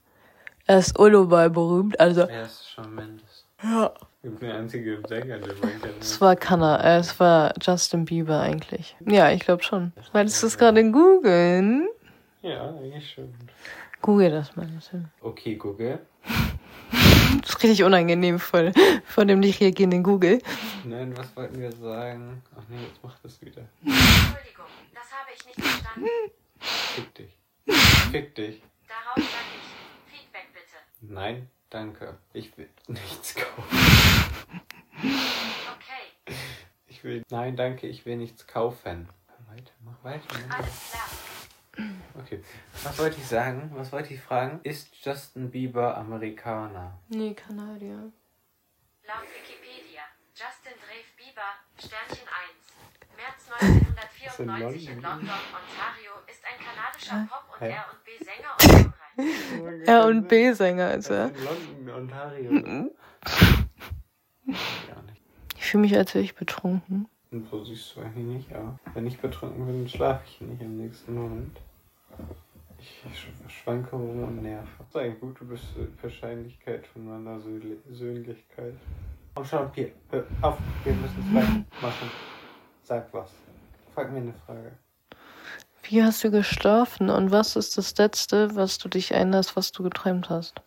Er 0.68 0.80
ist 0.80 0.98
Ulubai 1.00 1.50
berühmt, 1.50 2.00
also, 2.00 2.22
Er 2.22 2.44
ist 2.44 2.70
schon 2.70 2.96
Mendes. 2.96 3.46
ja. 3.64 3.92
Bin 4.24 4.40
der 4.40 4.56
einzige 4.56 5.04
Sänger, 5.08 5.38
der. 5.38 5.54
Es 6.00 6.20
war 6.20 6.36
Kanada, 6.36 6.84
äh, 6.84 6.98
es 6.98 7.20
war 7.20 7.54
Justin 7.62 8.06
Bieber 8.06 8.40
eigentlich. 8.40 8.96
Ja, 9.06 9.30
ich 9.30 9.42
glaube 9.42 9.62
schon. 9.62 9.94
Wolltest 10.14 10.42
du 10.42 10.48
es 10.48 10.58
gerade 10.58 10.84
googeln? 10.92 11.88
Ja, 12.42 12.70
eigentlich 12.70 13.08
schon. 13.12 13.32
Google 14.02 14.32
das 14.32 14.56
mal. 14.56 14.68
Das 14.74 14.90
Okay, 15.22 15.56
Google. 15.56 16.00
Ist 17.44 17.64
richtig 17.64 17.84
unangenehm 17.84 18.40
vor, 18.40 18.72
vor 19.06 19.26
dem 19.26 19.40
nicht 19.40 19.60
reagierenden 19.62 20.04
Google. 20.04 20.42
Nein, 20.84 21.16
was 21.18 21.36
wollten 21.36 21.60
wir 21.60 21.72
sagen? 21.72 22.42
Ach 22.58 22.64
nee, 22.70 22.84
jetzt 22.84 23.04
macht 23.04 23.18
das 23.24 23.40
wieder. 23.42 23.64
Entschuldigung, 23.84 24.66
das 24.94 25.04
habe 25.12 25.30
ich 25.36 25.46
nicht 25.46 25.62
verstanden. 25.62 26.08
Fick 26.60 27.16
dich. 27.16 27.38
Fick 28.12 28.36
dich. 28.36 28.62
Darauf 28.88 29.16
sage 29.16 29.26
ich 29.56 30.18
Feedback 30.20 30.48
bitte. 30.54 31.14
Nein, 31.14 31.50
danke. 31.70 32.18
Ich 32.34 32.58
will 32.58 32.70
nichts 32.88 33.36
kaufen. 33.36 33.78
Okay, 34.98 36.36
Ich 36.88 37.04
will. 37.04 37.24
Nein, 37.30 37.56
danke, 37.56 37.88
ich 37.88 38.06
will 38.06 38.18
nichts 38.18 38.48
kaufen. 38.48 39.10
Mach 39.28 39.54
weiter, 39.56 39.72
mach 39.84 40.04
weiter. 40.04 40.24
Mach 40.30 40.40
weiter. 40.40 40.56
alles 40.58 40.92
klar. 40.92 41.06
Okay. 42.18 42.42
Was 42.84 42.98
wollte 43.00 43.18
ich 43.20 43.28
sagen? 43.28 43.72
Was 43.76 43.92
wollte 43.92 44.14
ich 44.14 44.22
fragen? 44.22 44.60
Ist 44.64 44.90
Justin 45.06 45.52
Bieber 45.52 45.98
Amerikaner? 45.98 46.98
Nee, 47.10 47.34
Kanadier. 47.34 48.12
Laut 49.08 49.24
Wikipedia, 49.24 50.02
Justin 50.34 50.74
Drave 50.80 51.12
Bieber, 51.18 51.42
Sternchen 51.78 52.28
1. 52.28 52.66
März 53.18 53.50
1994 53.62 54.90
in 54.90 55.02
London, 55.02 55.30
Ontario, 55.30 56.12
ist 56.28 56.42
ein 56.44 56.60
kanadischer 56.64 57.28
Pop- 57.30 57.62
und? 57.62 57.68
R&B-Sänger 57.68 58.52
und 58.54 58.62
Songwriter. 59.18 59.92
R 59.92 60.06
und 60.06 60.28
B-Sänger 60.28 60.94
ist 60.96 61.10
Er 61.10 61.28
in 61.28 61.44
London, 61.44 61.90
Ontario. 61.96 62.52
Mhm. 62.52 62.92
Ich 65.58 65.66
fühle 65.72 65.82
mich, 65.82 65.96
als 65.96 66.14
wäre 66.14 66.24
ich 66.24 66.36
betrunken. 66.36 67.08
Und 67.36 67.50
so 67.50 67.66
siehst 67.66 67.94
du 67.94 68.00
eigentlich 68.00 68.26
nicht, 68.26 68.54
aber 68.54 68.80
wenn 68.94 69.06
ich 69.06 69.20
betrunken 69.20 69.66
bin, 69.66 69.90
schlafe 69.90 70.24
ich 70.26 70.40
nicht 70.40 70.62
im 70.62 70.78
nächsten 70.78 71.16
Moment. 71.16 71.58
Ich, 72.80 73.04
schwanke 73.54 73.94
rum 73.94 74.24
und 74.24 74.42
nerve. 74.42 74.66
Das 74.78 74.88
ist 74.88 74.96
eigentlich 74.96 75.20
gut, 75.20 75.42
du 75.42 75.46
bist 75.46 75.66
äh, 75.78 76.02
Wahrscheinlichkeit 76.02 76.88
von 76.88 77.06
meiner 77.06 77.38
Söhnli- 77.40 77.82
Söhnlichkeit. 77.92 78.76
Komm 79.34 79.44
schon, 79.44 79.70
Pier, 79.74 79.92
hör 80.12 80.24
auf, 80.44 80.58
wir 80.86 80.94
müssen 80.94 81.20
es 81.20 81.36
weitermachen. 81.36 82.10
Sag 82.84 83.14
was. 83.14 83.32
Frag 83.94 84.14
mir 84.14 84.20
eine 84.20 84.34
Frage. 84.46 84.72
Wie 85.84 86.02
hast 86.02 86.24
du 86.24 86.32
geschlafen 86.32 87.10
und 87.10 87.32
was 87.32 87.58
ist 87.58 87.78
das 87.78 87.98
Letzte, 87.98 88.56
was 88.56 88.78
du 88.78 88.88
dich 88.88 89.12
erinnerst, 89.12 89.58
was 89.58 89.74
du 89.74 89.84
geträumt 89.84 90.30
hast? 90.30 90.62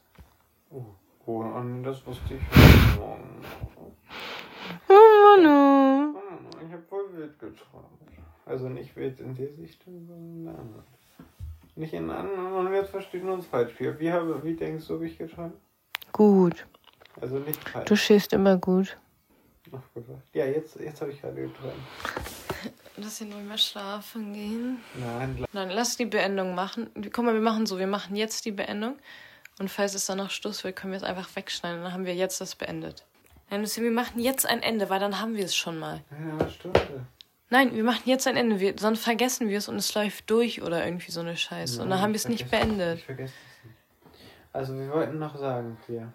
Oh, 0.71 0.85
oh 1.25 1.45
das 1.83 2.07
wusste 2.07 2.35
ich 2.35 2.43
heute 2.53 3.01
Morgen. 3.01 3.43
Oh, 4.91 5.39
Manu. 5.39 5.78
Ich 6.67 6.73
habe 6.73 6.83
wohl 6.91 7.17
wild 7.17 7.39
geträumt. 7.39 7.87
Also 8.47 8.69
nicht 8.69 8.97
wild 8.97 9.21
in 9.21 9.35
der 9.35 9.53
Sicht, 9.55 9.83
sondern 9.85 10.83
Nicht 11.77 11.93
in 11.93 12.11
anderen 12.11 12.53
und 12.53 12.73
jetzt 12.73 12.91
verstehen 12.91 13.27
wir 13.27 13.35
uns 13.35 13.47
falsch. 13.47 13.73
Wie, 13.79 13.99
wie, 13.99 14.11
habe, 14.11 14.43
wie 14.43 14.55
denkst 14.55 14.87
du, 14.89 14.95
habe 14.95 15.07
ich 15.07 15.19
geträumt? 15.19 15.55
Gut. 16.13 16.67
Also 17.21 17.39
nicht 17.39 17.69
falsch. 17.69 17.89
Du 17.89 17.97
schläfst 17.97 18.33
immer 18.33 18.57
gut. 18.57 18.97
Ach, 19.73 19.83
gut. 19.95 20.05
Ja, 20.33 20.47
jetzt, 20.47 20.81
jetzt 20.81 21.01
habe 21.01 21.13
ich 21.13 21.21
gerade 21.21 21.43
geträumt. 21.43 21.75
Lass 22.97 23.21
ihn 23.21 23.29
nur 23.29 23.41
mal 23.41 23.59
schlafen 23.59 24.33
gehen. 24.33 24.79
Nein, 24.95 25.47
Nein, 25.53 25.71
lass 25.71 25.97
die 25.97 26.07
Beendung 26.07 26.55
machen. 26.55 26.91
Guck 27.13 27.25
mal, 27.25 27.35
wir 27.35 27.41
machen 27.41 27.67
so, 27.67 27.79
wir 27.79 27.87
machen 27.87 28.17
jetzt 28.17 28.45
die 28.45 28.51
Beendung. 28.51 28.97
Und 29.61 29.71
falls 29.71 29.95
es 29.95 30.07
danach 30.07 30.31
Schluss 30.31 30.65
wird, 30.65 30.77
können 30.77 30.93
wir 30.93 30.97
es 30.97 31.05
einfach 31.05 31.29
wegschneiden. 31.35 31.83
Dann 31.83 31.93
haben 31.93 32.07
wir 32.07 32.15
jetzt 32.15 32.41
das 32.41 32.55
beendet. 32.55 33.05
Nein, 33.51 33.61
Lucy, 33.63 33.83
wir 33.83 33.91
machen 33.91 34.21
jetzt 34.21 34.47
ein 34.47 34.63
Ende, 34.63 34.91
weil 34.91 35.01
dann 35.01 35.21
haben 35.21 35.35
wir 35.35 35.45
es 35.45 35.57
schon 35.57 35.79
mal. 35.79 36.03
einer 36.11 36.51
Stunde. 36.51 37.07
Nein, 37.51 37.75
wir 37.75 37.83
machen 37.85 38.03
jetzt 38.05 38.27
ein 38.27 38.37
Ende. 38.37 38.61
Wir, 38.61 38.75
sonst 38.79 39.03
vergessen 39.03 39.49
wir 39.49 39.57
es 39.57 39.69
und 39.69 39.77
es 39.77 39.95
läuft 39.95 40.29
durch 40.29 40.61
oder 40.63 40.85
irgendwie 40.85 41.11
so 41.11 41.21
eine 41.21 41.37
Scheiße. 41.37 41.75
und 41.75 41.89
dann 41.89 41.89
Nein, 41.89 42.01
haben 42.01 42.13
wir 42.13 42.17
es 42.17 42.29
nicht 42.29 42.51
beendet. 42.51 42.99
Ich 42.99 43.05
vergesse 43.07 43.33
es 43.33 43.65
nicht. 43.65 43.77
Also, 44.53 44.75
wir 44.75 44.91
wollten 44.91 45.19
noch 45.19 45.39
sagen, 45.39 45.79
Pia. 45.87 46.13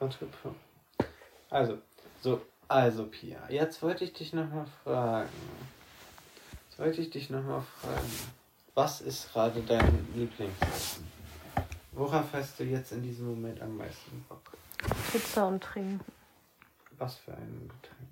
Entrepreneur. 0.00 0.54
Also, 1.50 1.78
so, 2.22 2.40
also, 2.68 3.04
Pia. 3.06 3.38
Jetzt 3.50 3.82
wollte 3.82 4.04
ich 4.04 4.14
dich 4.14 4.32
nochmal 4.32 4.66
fragen. 4.82 5.28
Jetzt 6.68 6.78
wollte 6.78 7.00
ich 7.02 7.10
dich 7.10 7.28
nochmal 7.28 7.62
fragen. 7.80 8.12
Was 8.74 9.02
ist 9.02 9.32
gerade 9.32 9.60
dein 9.60 10.08
Lieblingsessen? 10.14 11.13
Worauf 11.94 12.32
hast 12.32 12.58
du 12.58 12.64
jetzt 12.64 12.90
in 12.90 13.02
diesem 13.02 13.26
Moment 13.26 13.62
am 13.62 13.76
meisten 13.76 14.24
Bock? 14.28 14.42
Pizza 15.12 15.46
und 15.46 15.62
trinken. 15.62 16.00
Was 16.98 17.16
für 17.16 17.32
ein 17.32 17.68
Getränk? 17.68 18.10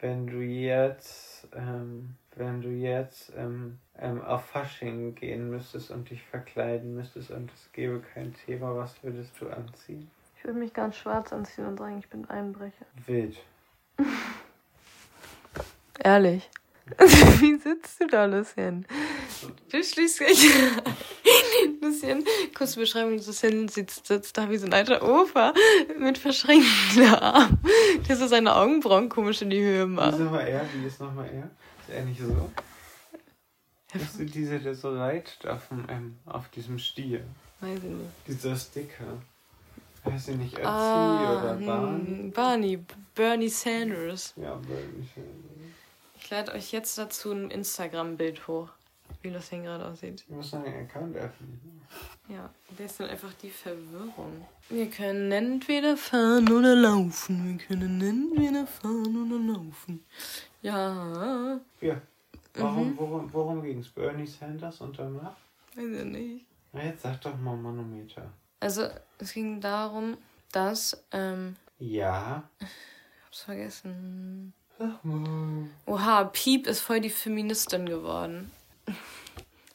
Wenn 0.00 0.26
du 0.26 0.40
jetzt, 0.40 1.46
ähm, 1.54 2.16
wenn 2.34 2.60
du 2.60 2.70
jetzt 2.70 3.32
ähm, 3.36 3.78
ähm, 3.96 4.20
auf 4.20 4.46
Fasching 4.46 5.14
gehen 5.14 5.48
müsstest 5.48 5.92
und 5.92 6.10
dich 6.10 6.22
verkleiden 6.24 6.96
müsstest 6.96 7.30
und 7.30 7.52
es 7.52 7.70
gäbe 7.72 8.00
kein 8.00 8.34
Thema, 8.34 8.76
was 8.76 9.00
würdest 9.04 9.32
du 9.40 9.48
anziehen? 9.48 10.10
Ich 10.36 10.44
würde 10.44 10.58
mich 10.58 10.74
ganz 10.74 10.96
schwarz 10.96 11.32
anziehen 11.32 11.66
und 11.66 11.78
sagen, 11.78 11.98
ich 12.00 12.08
bin 12.08 12.28
Einbrecher. 12.28 12.86
Wild. 13.06 13.36
Ehrlich. 16.02 16.50
Wie 16.98 17.56
sitzt 17.58 18.00
du 18.00 18.08
da, 18.08 18.24
Lucien? 18.24 18.84
Du 19.70 19.82
schließt 19.82 20.18
gleich. 20.18 20.52
Lucien, 21.82 22.24
kurze 22.56 22.78
Beschreibung, 22.80 23.16
Lucien 23.16 23.68
sitzt, 23.68 24.06
sitzt 24.06 24.36
da 24.38 24.48
wie 24.50 24.56
so 24.56 24.66
ein 24.66 24.72
alter 24.72 25.02
Opa 25.02 25.52
mit 25.98 26.16
verschränkten 26.18 27.04
Armen, 27.14 27.58
der 28.08 28.16
so 28.16 28.26
seine 28.26 28.54
Augenbrauen 28.56 29.08
komisch 29.08 29.42
in 29.42 29.50
die 29.50 29.60
Höhe 29.60 29.86
Wie 29.88 29.92
ist 29.92 29.96
macht. 29.96 30.18
nochmal 30.18 30.46
er? 30.48 30.64
Wie 30.74 30.86
ist 30.86 31.00
nochmal 31.00 31.26
er? 31.32 31.50
Ist 31.88 31.94
er 31.94 32.04
nicht 32.04 32.20
so? 32.20 32.50
Bist 33.92 34.18
du 34.18 34.24
dieser, 34.24 34.58
der 34.58 34.74
so 34.74 34.96
reitet 34.96 35.46
auf, 35.46 35.68
dem, 35.68 35.84
ähm, 35.88 36.16
auf 36.24 36.48
diesem 36.48 36.78
Stier? 36.78 37.20
Weiß 37.60 37.76
ich 37.78 37.82
nicht. 37.84 38.10
Dieser 38.26 38.56
Sticker. 38.56 39.04
Heißt 40.04 40.26
sie 40.26 40.34
nicht 40.34 40.54
Ötzi 40.54 40.66
Ah, 40.66 41.32
oder 41.42 41.58
hm, 41.58 42.32
Barney, 42.32 42.78
Bernie 43.14 43.48
Sanders. 43.48 44.32
Ja, 44.36 44.54
Bernie 44.54 45.06
Sanders. 45.14 45.52
Ich 46.18 46.30
lade 46.30 46.52
euch 46.52 46.72
jetzt 46.72 46.96
dazu 46.98 47.32
ein 47.32 47.50
Instagram-Bild 47.50 48.48
hoch, 48.48 48.68
wie 49.22 49.30
Lucien 49.30 49.62
gerade 49.64 49.86
aussieht. 49.86 50.24
Muss 50.28 50.52
noch 50.52 50.64
einen 50.64 50.86
Account 50.88 51.16
öffnen. 51.16 51.60
Ja, 52.28 52.48
der 52.78 52.86
ist 52.86 52.98
dann 53.00 53.08
einfach 53.10 53.32
die 53.34 53.50
Verwirrung. 53.50 54.46
Wir 54.68 54.88
können 54.90 55.30
entweder 55.32 55.96
fahren 55.96 56.50
oder 56.50 56.74
laufen. 56.74 57.58
Wir 57.58 57.66
können 57.66 58.00
entweder 58.00 58.66
fahren 58.66 59.26
oder 59.32 59.52
laufen. 59.54 60.04
Ja, 60.62 61.60
Ja. 61.80 62.00
Warum, 62.54 62.96
worum, 62.98 63.32
worum 63.32 63.62
ging 63.62 63.78
es? 63.78 63.88
Bernie 63.88 64.26
Sanders 64.26 64.80
und 64.82 64.98
danach? 64.98 65.36
weiß 65.74 65.86
ich 65.86 66.04
nicht. 66.04 66.46
Na, 66.72 66.84
jetzt 66.84 67.02
sag 67.02 67.20
doch 67.22 67.36
mal 67.38 67.56
Manometer. 67.56 68.30
Also, 68.60 68.88
es 69.18 69.32
ging 69.32 69.60
darum, 69.60 70.18
dass, 70.52 71.02
ähm, 71.12 71.56
Ja. 71.78 72.42
ich 72.60 72.66
hab's 73.26 73.40
vergessen. 73.42 74.52
Oha, 75.86 76.24
Piep 76.24 76.66
ist 76.66 76.80
voll 76.80 77.00
die 77.00 77.10
Feministin 77.10 77.86
geworden. 77.86 78.50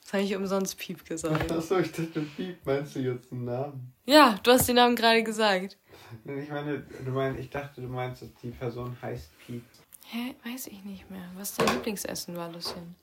Das 0.08 0.14
habe 0.14 0.24
ich 0.24 0.34
umsonst 0.38 0.78
Piep 0.78 1.04
gesagt. 1.04 1.52
Achso, 1.52 1.80
ich 1.80 1.92
dachte, 1.92 2.22
Piep, 2.22 2.66
meinst 2.66 2.96
du 2.96 3.00
jetzt 3.00 3.30
einen 3.30 3.44
Namen? 3.44 3.94
Ja, 4.06 4.40
du 4.42 4.52
hast 4.52 4.66
den 4.70 4.78
Namen 4.78 4.96
gerade 4.96 5.22
gesagt. 5.22 5.78
Ich 6.24 6.50
meine, 6.50 6.80
du 7.04 7.12
meinst, 7.12 7.42
ich 7.42 7.50
dachte, 7.50 7.82
du 7.82 7.90
meinst, 7.90 8.22
dass 8.22 8.30
die 8.42 8.52
Person 8.52 8.96
heißt 9.02 9.38
Piep. 9.40 9.66
Hä? 10.06 10.34
Weiß 10.46 10.68
ich 10.68 10.82
nicht 10.86 11.12
mehr. 11.12 11.30
Was 11.36 11.56
dein 11.56 11.68
Lieblingsessen 11.74 12.38
war, 12.38 12.50
Lucien? 12.54 12.96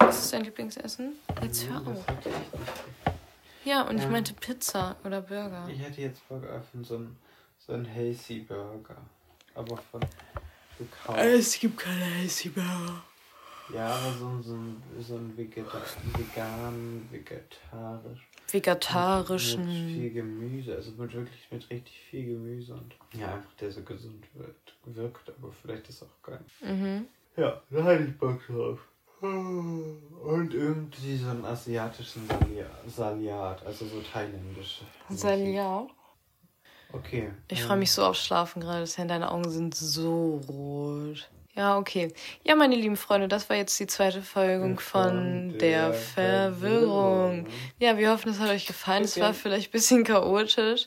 Was 0.00 0.24
ist 0.24 0.32
dein 0.32 0.42
Lieblingsessen? 0.42 1.12
Jetzt 1.40 1.68
hör 1.68 1.86
auf. 1.86 2.04
Ja, 3.64 3.82
und 3.82 3.98
ich 3.98 4.02
Ähm, 4.04 4.10
meinte 4.10 4.34
Pizza 4.34 4.96
oder 5.04 5.20
Burger. 5.20 5.68
Ich 5.70 5.78
hätte 5.78 6.00
jetzt 6.00 6.28
Bock 6.28 6.42
auf 6.50 6.64
so 6.82 6.96
einen, 6.96 7.16
so 7.64 7.72
einen 7.72 7.88
Hazy 7.88 8.40
Burger. 8.40 8.96
Aber 9.54 9.76
von 9.76 10.00
gekauft. 10.76 11.20
Es 11.20 11.56
gibt 11.60 11.78
keine 11.78 12.04
Hazy 12.16 12.48
Burger. 12.48 13.00
Ja, 13.72 13.86
aber 13.86 14.12
so, 14.12 14.42
so 14.42 14.54
ein, 14.54 14.82
so 15.00 15.16
ein 15.16 15.36
Vegeta 15.36 15.80
vegan, 16.16 17.08
vegetarisch. 17.10 18.28
Mit 18.42 18.52
Vegetarischen. 18.52 19.66
viel 19.66 20.10
Gemüse, 20.10 20.76
also 20.76 20.90
mit 20.92 21.12
wirklich 21.12 21.48
mit 21.50 21.70
richtig 21.70 21.98
viel 22.10 22.26
Gemüse 22.26 22.74
und 22.74 22.94
ja, 23.18 23.34
einfach 23.34 23.52
der 23.58 23.72
so 23.72 23.82
gesund 23.82 24.24
wird, 24.34 24.74
wirkt, 24.84 25.30
aber 25.30 25.50
vielleicht 25.50 25.88
ist 25.88 26.02
auch 26.02 26.22
geil. 26.22 26.40
Mhm. 26.60 27.06
Ja, 27.36 27.60
da 27.70 27.82
hatte 27.84 28.04
ich 28.04 28.18
Bock 28.18 28.46
drauf. 28.46 28.78
Und 29.20 30.52
irgendwie 30.52 31.16
so 31.16 31.30
einen 31.30 31.44
asiatischen 31.46 32.28
Salia 32.28 32.66
Saliat, 32.86 33.64
also 33.64 33.86
so 33.86 34.02
thailändische. 34.02 34.84
Salia. 35.08 35.86
Okay. 36.92 37.30
Ich 37.48 37.60
ähm, 37.60 37.66
freue 37.66 37.76
mich 37.78 37.90
so 37.90 38.04
aufs 38.04 38.24
Schlafen 38.24 38.60
gerade. 38.60 38.84
Deine 38.84 39.30
Augen 39.30 39.48
sind 39.48 39.74
so 39.74 40.42
rot. 40.46 41.28
Ja, 41.56 41.78
okay. 41.78 42.12
Ja, 42.42 42.56
meine 42.56 42.74
lieben 42.74 42.96
Freunde, 42.96 43.28
das 43.28 43.48
war 43.48 43.56
jetzt 43.56 43.78
die 43.78 43.86
zweite 43.86 44.22
Folge 44.22 44.76
von 44.80 45.56
der 45.58 45.92
Verwirrung. 45.92 47.46
Ja, 47.78 47.96
wir 47.96 48.10
hoffen, 48.10 48.30
es 48.30 48.40
hat 48.40 48.50
euch 48.50 48.66
gefallen. 48.66 49.04
Es 49.04 49.18
war 49.20 49.32
vielleicht 49.34 49.68
ein 49.68 49.72
bisschen 49.72 50.04
chaotisch. 50.04 50.86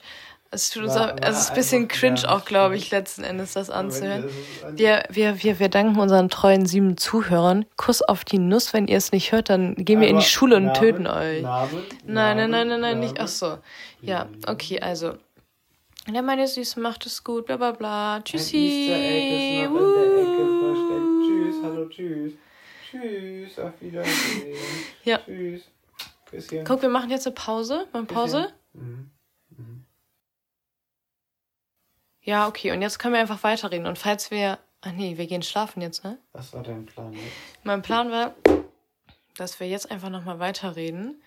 Es 0.49 0.69
tut 0.69 0.83
uns 0.83 0.95
War- 0.95 1.13
auch, 1.13 1.21
also 1.21 1.31
es 1.37 1.39
ist 1.45 1.49
ein 1.49 1.55
bisschen 1.55 1.87
cringe 1.89 2.21
auch, 2.29 2.45
glaube 2.45 2.77
ich, 2.77 2.89
letzten 2.89 3.23
Endes 3.25 3.53
das 3.53 3.69
anzuhören. 3.69 4.29
ein- 4.65 4.77
Wir, 4.77 5.03
wir, 5.09 5.43
wir, 5.43 5.59
wir 5.59 5.67
danken 5.69 5.99
unseren 5.99 6.29
treuen 6.29 6.65
sieben 6.65 6.95
Zuhörern. 6.95 7.65
Kuss 7.75 8.01
auf 8.01 8.23
die 8.23 8.37
Nuss. 8.39 8.73
Wenn 8.73 8.87
ihr 8.87 8.97
es 8.97 9.11
nicht 9.11 9.33
hört, 9.33 9.49
dann 9.49 9.75
gehen 9.75 9.99
wir 9.99 10.07
in 10.07 10.15
die 10.15 10.21
Aber 10.23 10.29
Schule 10.29 10.55
und 10.55 10.65
Namen, 10.67 10.75
töten 10.79 11.07
euch. 11.07 11.41
Namen, 11.41 11.69
Nein, 12.05 12.37
nein, 12.37 12.49
nein, 12.49 12.67
nein, 12.69 12.79
nein, 12.81 12.99
nicht. 13.01 13.19
Ach 13.19 13.27
so. 13.27 13.57
Ja, 14.01 14.27
okay, 14.47 14.79
also. 14.79 15.15
Ja, 16.09 16.21
meine 16.21 16.47
Süßen, 16.47 16.81
macht 16.81 17.05
es 17.05 17.21
gut, 17.25 17.45
bla 17.47 17.57
bla 17.57 17.71
bla. 17.73 18.15
Ein 18.15 18.23
Tschüssi. 18.23 18.55
Easter 18.55 18.95
Egg 18.95 19.63
ist 19.65 19.69
noch 19.69 19.81
in 19.81 19.93
der 19.93 20.21
Ecke 20.21 20.56
versteckt. 21.75 21.95
Tschüss, 21.95 22.33
tschüss. 22.89 23.59
Auf 23.59 23.81
Wiedersehen. 23.81 24.57
Ja. 25.03 25.19
Tschüss. 25.19 25.63
Bisschen. 26.31 26.65
Guck, 26.65 26.81
wir 26.81 26.89
machen 26.89 27.09
jetzt 27.09 27.25
eine 27.25 27.35
Pause. 27.35 27.87
Machen 27.93 28.07
Pause? 28.07 28.53
Mhm. 28.73 29.11
Ja, 32.27 32.45
okay. 32.49 32.73
Und 32.73 32.81
jetzt 32.81 32.99
können 32.99 33.13
wir 33.13 33.21
einfach 33.21 33.43
weiterreden. 33.43 33.87
Und 33.87 33.97
falls 33.97 34.31
wir. 34.31 34.59
Ach 34.81 34.91
nee, 34.91 35.17
wir 35.17 35.25
gehen 35.27 35.41
schlafen 35.41 35.81
jetzt, 35.81 36.03
ne? 36.03 36.19
Was 36.33 36.53
war 36.53 36.61
dein 36.61 36.85
Plan 36.85 37.13
jetzt? 37.13 37.23
Mein 37.63 37.81
Plan 37.81 38.11
war, 38.11 38.35
dass 39.37 39.59
wir 39.59 39.67
jetzt 39.67 39.89
einfach 39.89 40.09
nochmal 40.09 40.37
weiterreden 40.39 41.21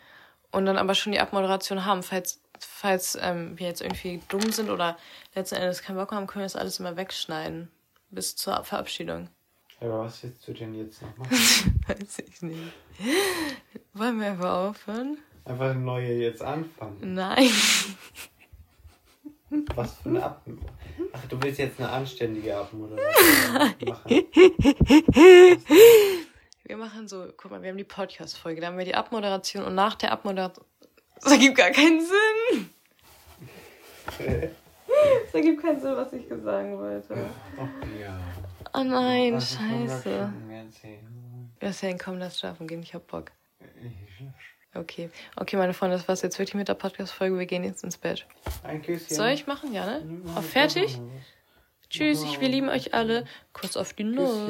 und 0.53 0.66
dann 0.66 0.76
aber 0.76 0.95
schon 0.95 1.12
die 1.12 1.20
Abmoderation 1.20 1.84
haben. 1.84 2.03
Falls, 2.03 2.43
falls 2.61 3.18
ähm, 3.20 3.59
wir 3.59 3.66
jetzt 3.66 3.80
irgendwie 3.80 4.20
dumm 4.28 4.53
sind 4.53 4.70
oder 4.70 4.97
letzten 5.34 5.57
Endes 5.57 5.82
keinen 5.82 5.97
Bock 5.97 6.12
haben, 6.12 6.26
können 6.26 6.43
wir 6.43 6.47
das 6.47 6.55
alles 6.55 6.78
immer 6.78 6.97
wegschneiden. 6.97 7.70
Bis 8.11 8.36
zur 8.36 8.62
Verabschiedung. 8.62 9.28
Aber 9.81 10.01
was 10.01 10.22
willst 10.22 10.47
du 10.47 10.53
denn 10.53 10.74
jetzt 10.74 11.01
noch 11.01 11.16
machen? 11.16 11.31
Weiß 11.87 12.18
ich 12.18 12.43
nicht. 12.43 12.72
Wollen 13.95 14.20
wir 14.20 14.26
einfach 14.28 14.68
aufhören? 14.68 15.16
Einfach 15.47 15.70
eine 15.70 15.81
neue 15.81 16.12
jetzt 16.12 16.43
anfangen. 16.43 17.14
Nein. 17.14 17.49
Was 19.74 19.95
für 19.95 20.11
eine 20.11 20.22
Ab... 20.22 20.43
Ach, 21.12 21.26
du 21.28 21.43
willst 21.43 21.59
jetzt 21.59 21.81
eine 21.81 21.89
anständige 21.89 22.57
Abmoderation 22.57 23.74
machen. 23.87 24.26
Wir 26.64 26.76
machen 26.76 27.09
so, 27.09 27.26
guck 27.37 27.51
mal, 27.51 27.61
wir 27.61 27.70
haben 27.70 27.76
die 27.76 27.83
Podcast-Folge, 27.83 28.61
da 28.61 28.68
haben 28.68 28.78
wir 28.78 28.85
die 28.85 28.95
Abmoderation 28.95 29.64
und 29.64 29.74
nach 29.74 29.97
der 29.97 30.12
Abmoderation. 30.12 30.64
Das 31.20 31.33
ergibt 31.33 31.57
gar 31.57 31.70
keinen 31.70 32.01
Sinn. 32.01 32.70
Das 34.07 35.35
ergibt 35.35 35.62
keinen 35.62 35.81
Sinn, 35.81 35.97
was 35.97 36.12
ich 36.12 36.28
sagen 36.28 36.78
wollte. 36.78 37.16
Oh, 37.59 37.66
ja. 38.01 38.20
Oh 38.73 38.83
nein, 38.85 39.35
Was 39.35 39.55
scheiße. 39.55 40.33
Justin, 41.62 41.99
komm, 41.99 42.18
lass 42.18 42.39
schlafen 42.39 42.66
gehen, 42.66 42.83
ich 42.83 42.95
hab 42.95 43.07
Bock. 43.07 43.33
Okay. 44.75 45.11
Okay, 45.37 45.57
meine 45.57 45.75
Freunde, 45.75 45.97
das 45.97 46.07
war's 46.07 46.23
jetzt 46.23 46.39
wirklich 46.39 46.55
mit 46.55 46.68
der 46.68 46.75
Podcast-Folge. 46.75 47.39
Wir 47.39 47.47
gehen 47.47 47.64
jetzt 47.64 47.83
ins 47.83 47.99
Bett. 47.99 48.27
Ein 48.62 48.83
Küsschen. 48.83 49.14
Soll 49.16 49.31
ich 49.31 49.47
machen? 49.47 49.73
Ja, 49.73 49.87
ne? 49.87 50.01
Mhm, 50.05 50.37
Auf 50.37 50.49
fertig? 50.49 51.01
Tschüss, 51.89 52.23
ich, 52.23 52.41
wir 52.41 52.49
lieben 52.49 52.68
euch 52.68 52.95
alle. 52.95 53.25
Kuss 53.53 53.77
auf 53.77 53.93
die 53.95 54.05
Nuss. 54.05 54.47